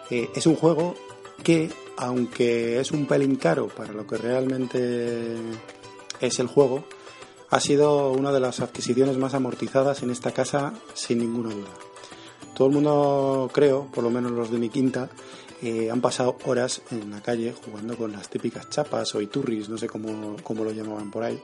Eh, 0.10 0.30
es 0.34 0.48
un 0.48 0.56
juego 0.56 0.96
que, 1.44 1.70
aunque 1.98 2.80
es 2.80 2.92
un 2.92 3.08
pelín 3.08 3.36
caro 3.36 3.68
para 3.68 3.92
lo 3.92 4.08
que 4.08 4.16
realmente 4.16 5.36
es 6.22 6.40
el 6.40 6.48
juego, 6.48 6.86
ha 7.50 7.60
sido 7.60 8.14
una 8.14 8.32
de 8.32 8.40
las 8.40 8.62
adquisiciones 8.62 9.18
más 9.18 9.34
amortizadas 9.34 10.02
en 10.02 10.12
esta 10.12 10.32
casa 10.32 10.76
sin 10.94 11.18
ninguna 11.18 11.54
duda. 11.54 11.74
Todo 12.56 12.70
el 12.70 12.74
mundo, 12.74 13.52
creo, 13.52 13.90
por 13.94 14.02
lo 14.02 14.10
menos 14.10 14.32
los 14.32 14.50
de 14.50 14.60
mi 14.60 14.70
quinta, 14.70 15.10
eh, 15.62 15.90
han 15.92 16.02
pasado 16.02 16.38
horas 16.46 16.82
en 16.92 17.10
la 17.10 17.22
calle 17.22 17.54
jugando 17.66 17.98
con 17.98 18.12
las 18.12 18.30
típicas 18.30 18.70
chapas 18.70 19.16
o 19.16 19.22
iturris, 19.22 19.70
no 19.70 19.78
sé 19.78 19.88
cómo, 19.88 20.36
lo 20.64 20.72
llamaban 20.72 21.10
por 21.10 21.24
ahí. 21.24 21.40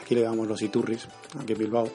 Aquí 0.00 0.14
le 0.14 0.22
llamamos 0.22 0.48
los 0.48 0.62
iturris, 0.62 1.06
aquí 1.38 1.52
en 1.52 1.58
Bilbao. 1.58 1.88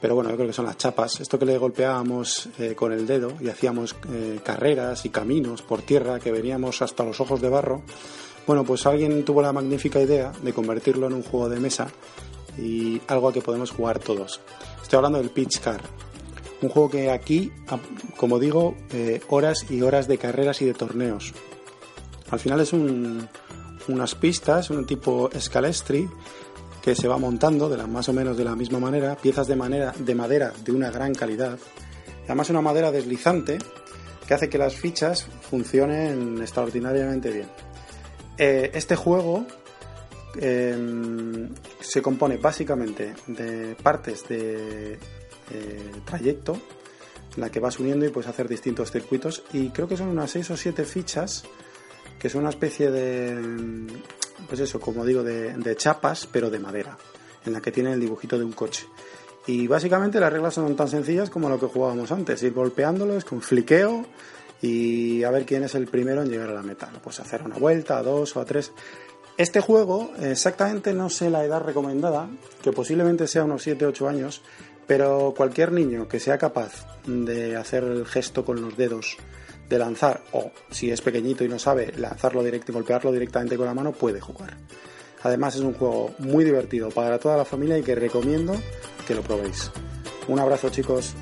Pero 0.00 0.16
bueno, 0.16 0.30
yo 0.30 0.36
creo 0.36 0.48
que 0.48 0.52
son 0.52 0.66
las 0.66 0.76
chapas. 0.76 1.20
Esto 1.20 1.38
que 1.38 1.46
le 1.46 1.56
golpeábamos 1.56 2.48
eh, 2.58 2.74
con 2.74 2.92
el 2.92 3.06
dedo 3.06 3.32
y 3.40 3.48
hacíamos 3.48 3.94
eh, 4.12 4.40
carreras 4.44 5.04
y 5.06 5.10
caminos 5.10 5.62
por 5.62 5.82
tierra 5.82 6.20
que 6.20 6.32
veníamos 6.32 6.82
hasta 6.82 7.04
los 7.04 7.20
ojos 7.20 7.40
de 7.40 7.48
barro. 7.48 7.82
Bueno, 8.46 8.64
pues 8.64 8.84
alguien 8.84 9.24
tuvo 9.24 9.40
la 9.40 9.52
magnífica 9.52 10.00
idea 10.00 10.32
de 10.42 10.52
convertirlo 10.52 11.06
en 11.06 11.14
un 11.14 11.22
juego 11.22 11.48
de 11.48 11.60
mesa 11.60 11.88
y 12.58 13.00
algo 13.08 13.28
a 13.28 13.32
que 13.32 13.40
podemos 13.40 13.70
jugar 13.70 13.98
todos. 13.98 14.40
Estoy 14.82 14.96
hablando 14.98 15.18
del 15.18 15.30
Pitch 15.30 15.60
Car, 15.60 15.80
un 16.62 16.68
juego 16.68 16.90
que 16.90 17.10
aquí, 17.10 17.52
como 18.16 18.38
digo, 18.38 18.74
eh, 18.92 19.20
horas 19.28 19.66
y 19.70 19.82
horas 19.82 20.08
de 20.08 20.18
carreras 20.18 20.62
y 20.62 20.64
de 20.64 20.74
torneos. 20.74 21.32
Al 22.30 22.40
final 22.40 22.60
es 22.60 22.72
un, 22.72 23.28
unas 23.88 24.14
pistas, 24.14 24.70
un 24.70 24.86
tipo 24.86 25.30
escalestri, 25.32 26.08
que 26.84 26.94
se 26.94 27.08
va 27.08 27.16
montando 27.16 27.68
de 27.70 27.78
la, 27.78 27.86
más 27.86 28.08
o 28.10 28.12
menos 28.12 28.36
de 28.36 28.44
la 28.44 28.54
misma 28.54 28.78
manera, 28.78 29.16
piezas 29.16 29.46
de, 29.46 29.56
manera, 29.56 29.94
de 29.98 30.14
madera 30.14 30.52
de 30.64 30.70
una 30.70 30.90
gran 30.90 31.14
calidad, 31.14 31.58
además 32.24 32.50
una 32.50 32.60
madera 32.60 32.92
deslizante 32.92 33.56
que 34.26 34.34
hace 34.34 34.50
que 34.50 34.58
las 34.58 34.74
fichas 34.74 35.26
funcionen 35.48 36.40
extraordinariamente 36.42 37.30
bien. 37.30 37.48
Eh, 38.36 38.70
este 38.74 38.96
juego 38.96 39.46
em, 40.38 41.48
se 41.80 42.02
compone 42.02 42.36
básicamente 42.36 43.14
de 43.28 43.76
partes 43.82 44.28
de 44.28 44.98
eh, 45.50 45.90
trayecto 46.04 46.60
la 47.36 47.50
que 47.50 47.60
vas 47.60 47.80
uniendo 47.80 48.06
y 48.06 48.10
puedes 48.10 48.30
hacer 48.30 48.48
distintos 48.48 48.92
circuitos 48.92 49.42
y 49.52 49.70
creo 49.70 49.88
que 49.88 49.96
son 49.96 50.08
unas 50.08 50.30
6 50.30 50.50
o 50.50 50.56
7 50.56 50.84
fichas 50.84 51.44
que 52.18 52.28
son 52.30 52.42
una 52.42 52.50
especie 52.50 52.90
de 52.90 53.88
pues 54.46 54.60
eso, 54.60 54.80
como 54.80 55.04
digo, 55.04 55.22
de, 55.22 55.76
chapas, 55.76 56.28
pero 56.30 56.50
de 56.50 56.58
madera, 56.58 56.96
en 57.44 57.52
la 57.52 57.60
que 57.60 57.72
tiene 57.72 57.92
el 57.92 58.00
dibujito 58.00 58.38
de 58.38 58.44
un 58.44 58.52
coche. 58.52 58.86
Y 59.46 59.66
básicamente 59.66 60.20
las 60.20 60.32
reglas 60.32 60.54
son 60.54 60.74
tan 60.76 60.88
sencillas 60.88 61.30
como 61.30 61.48
lo 61.48 61.60
que 61.60 61.66
jugábamos 61.66 62.10
antes, 62.12 62.42
ir 62.42 62.52
golpeándolos 62.52 63.24
con 63.24 63.42
fliqueo 63.42 64.06
y 64.62 65.22
a 65.22 65.30
ver 65.30 65.44
quién 65.44 65.64
es 65.64 65.74
el 65.74 65.86
primero 65.86 66.22
en 66.22 66.30
llegar 66.30 66.48
a 66.48 66.54
la 66.54 66.62
meta. 66.62 66.90
Pues 67.02 67.20
hacer 67.20 67.42
una 67.42 67.56
vuelta, 67.56 67.98
a 67.98 68.02
dos 68.02 68.34
o 68.36 68.40
a 68.40 68.44
tres. 68.44 68.72
Este 69.36 69.60
juego, 69.60 70.12
exactamente 70.20 70.94
no 70.94 71.10
sé 71.10 71.28
la 71.28 71.44
edad 71.44 71.60
recomendada, 71.60 72.28
que 72.62 72.72
posiblemente 72.72 73.26
sea 73.26 73.44
unos 73.44 73.66
7-8 73.66 74.08
años, 74.08 74.42
pero 74.86 75.34
cualquier 75.36 75.72
niño 75.72 76.08
que 76.08 76.20
sea 76.20 76.38
capaz 76.38 76.86
de 77.06 77.56
hacer 77.56 77.84
el 77.84 78.06
gesto 78.06 78.44
con 78.44 78.60
los 78.60 78.76
dedos 78.76 79.16
de 79.68 79.78
lanzar, 79.78 80.20
o 80.32 80.50
si 80.70 80.90
es 80.90 81.00
pequeñito 81.00 81.44
y 81.44 81.48
no 81.48 81.58
sabe, 81.58 81.92
lanzarlo 81.96 82.42
directo 82.42 82.72
y 82.72 82.74
golpearlo 82.74 83.12
directamente 83.12 83.56
con 83.56 83.66
la 83.66 83.74
mano, 83.74 83.92
puede 83.92 84.20
jugar. 84.20 84.56
Además 85.22 85.54
es 85.56 85.62
un 85.62 85.72
juego 85.72 86.14
muy 86.18 86.44
divertido 86.44 86.90
para 86.90 87.18
toda 87.18 87.36
la 87.36 87.46
familia 87.46 87.78
y 87.78 87.82
que 87.82 87.94
recomiendo 87.94 88.54
que 89.06 89.14
lo 89.14 89.22
probéis. 89.22 89.70
Un 90.28 90.38
abrazo 90.38 90.68
chicos. 90.68 91.14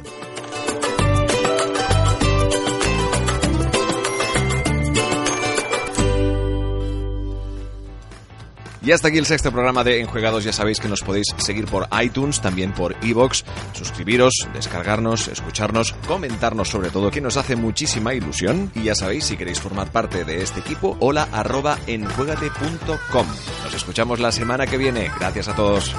Y 8.84 8.90
hasta 8.90 9.08
aquí 9.08 9.18
el 9.18 9.26
sexto 9.26 9.52
programa 9.52 9.84
de 9.84 10.00
Enjuegados. 10.00 10.44
Ya 10.44 10.52
sabéis 10.52 10.80
que 10.80 10.88
nos 10.88 11.02
podéis 11.02 11.26
seguir 11.36 11.66
por 11.66 11.86
iTunes, 12.02 12.40
también 12.40 12.72
por 12.72 12.96
iVoox, 13.02 13.44
suscribiros, 13.74 14.48
descargarnos, 14.52 15.28
escucharnos, 15.28 15.92
comentarnos 16.08 16.68
sobre 16.68 16.90
todo, 16.90 17.10
que 17.10 17.20
nos 17.20 17.36
hace 17.36 17.54
muchísima 17.54 18.14
ilusión. 18.14 18.72
Y 18.74 18.84
ya 18.84 18.94
sabéis, 18.94 19.24
si 19.24 19.36
queréis 19.36 19.60
formar 19.60 19.92
parte 19.92 20.24
de 20.24 20.42
este 20.42 20.60
equipo, 20.60 20.96
hola 21.00 21.28
arroba 21.32 21.78
enjuegate.com. 21.86 23.26
Nos 23.64 23.74
escuchamos 23.74 24.18
la 24.18 24.32
semana 24.32 24.66
que 24.66 24.78
viene. 24.78 25.10
Gracias 25.18 25.48
a 25.48 25.54
todos. 25.54 25.94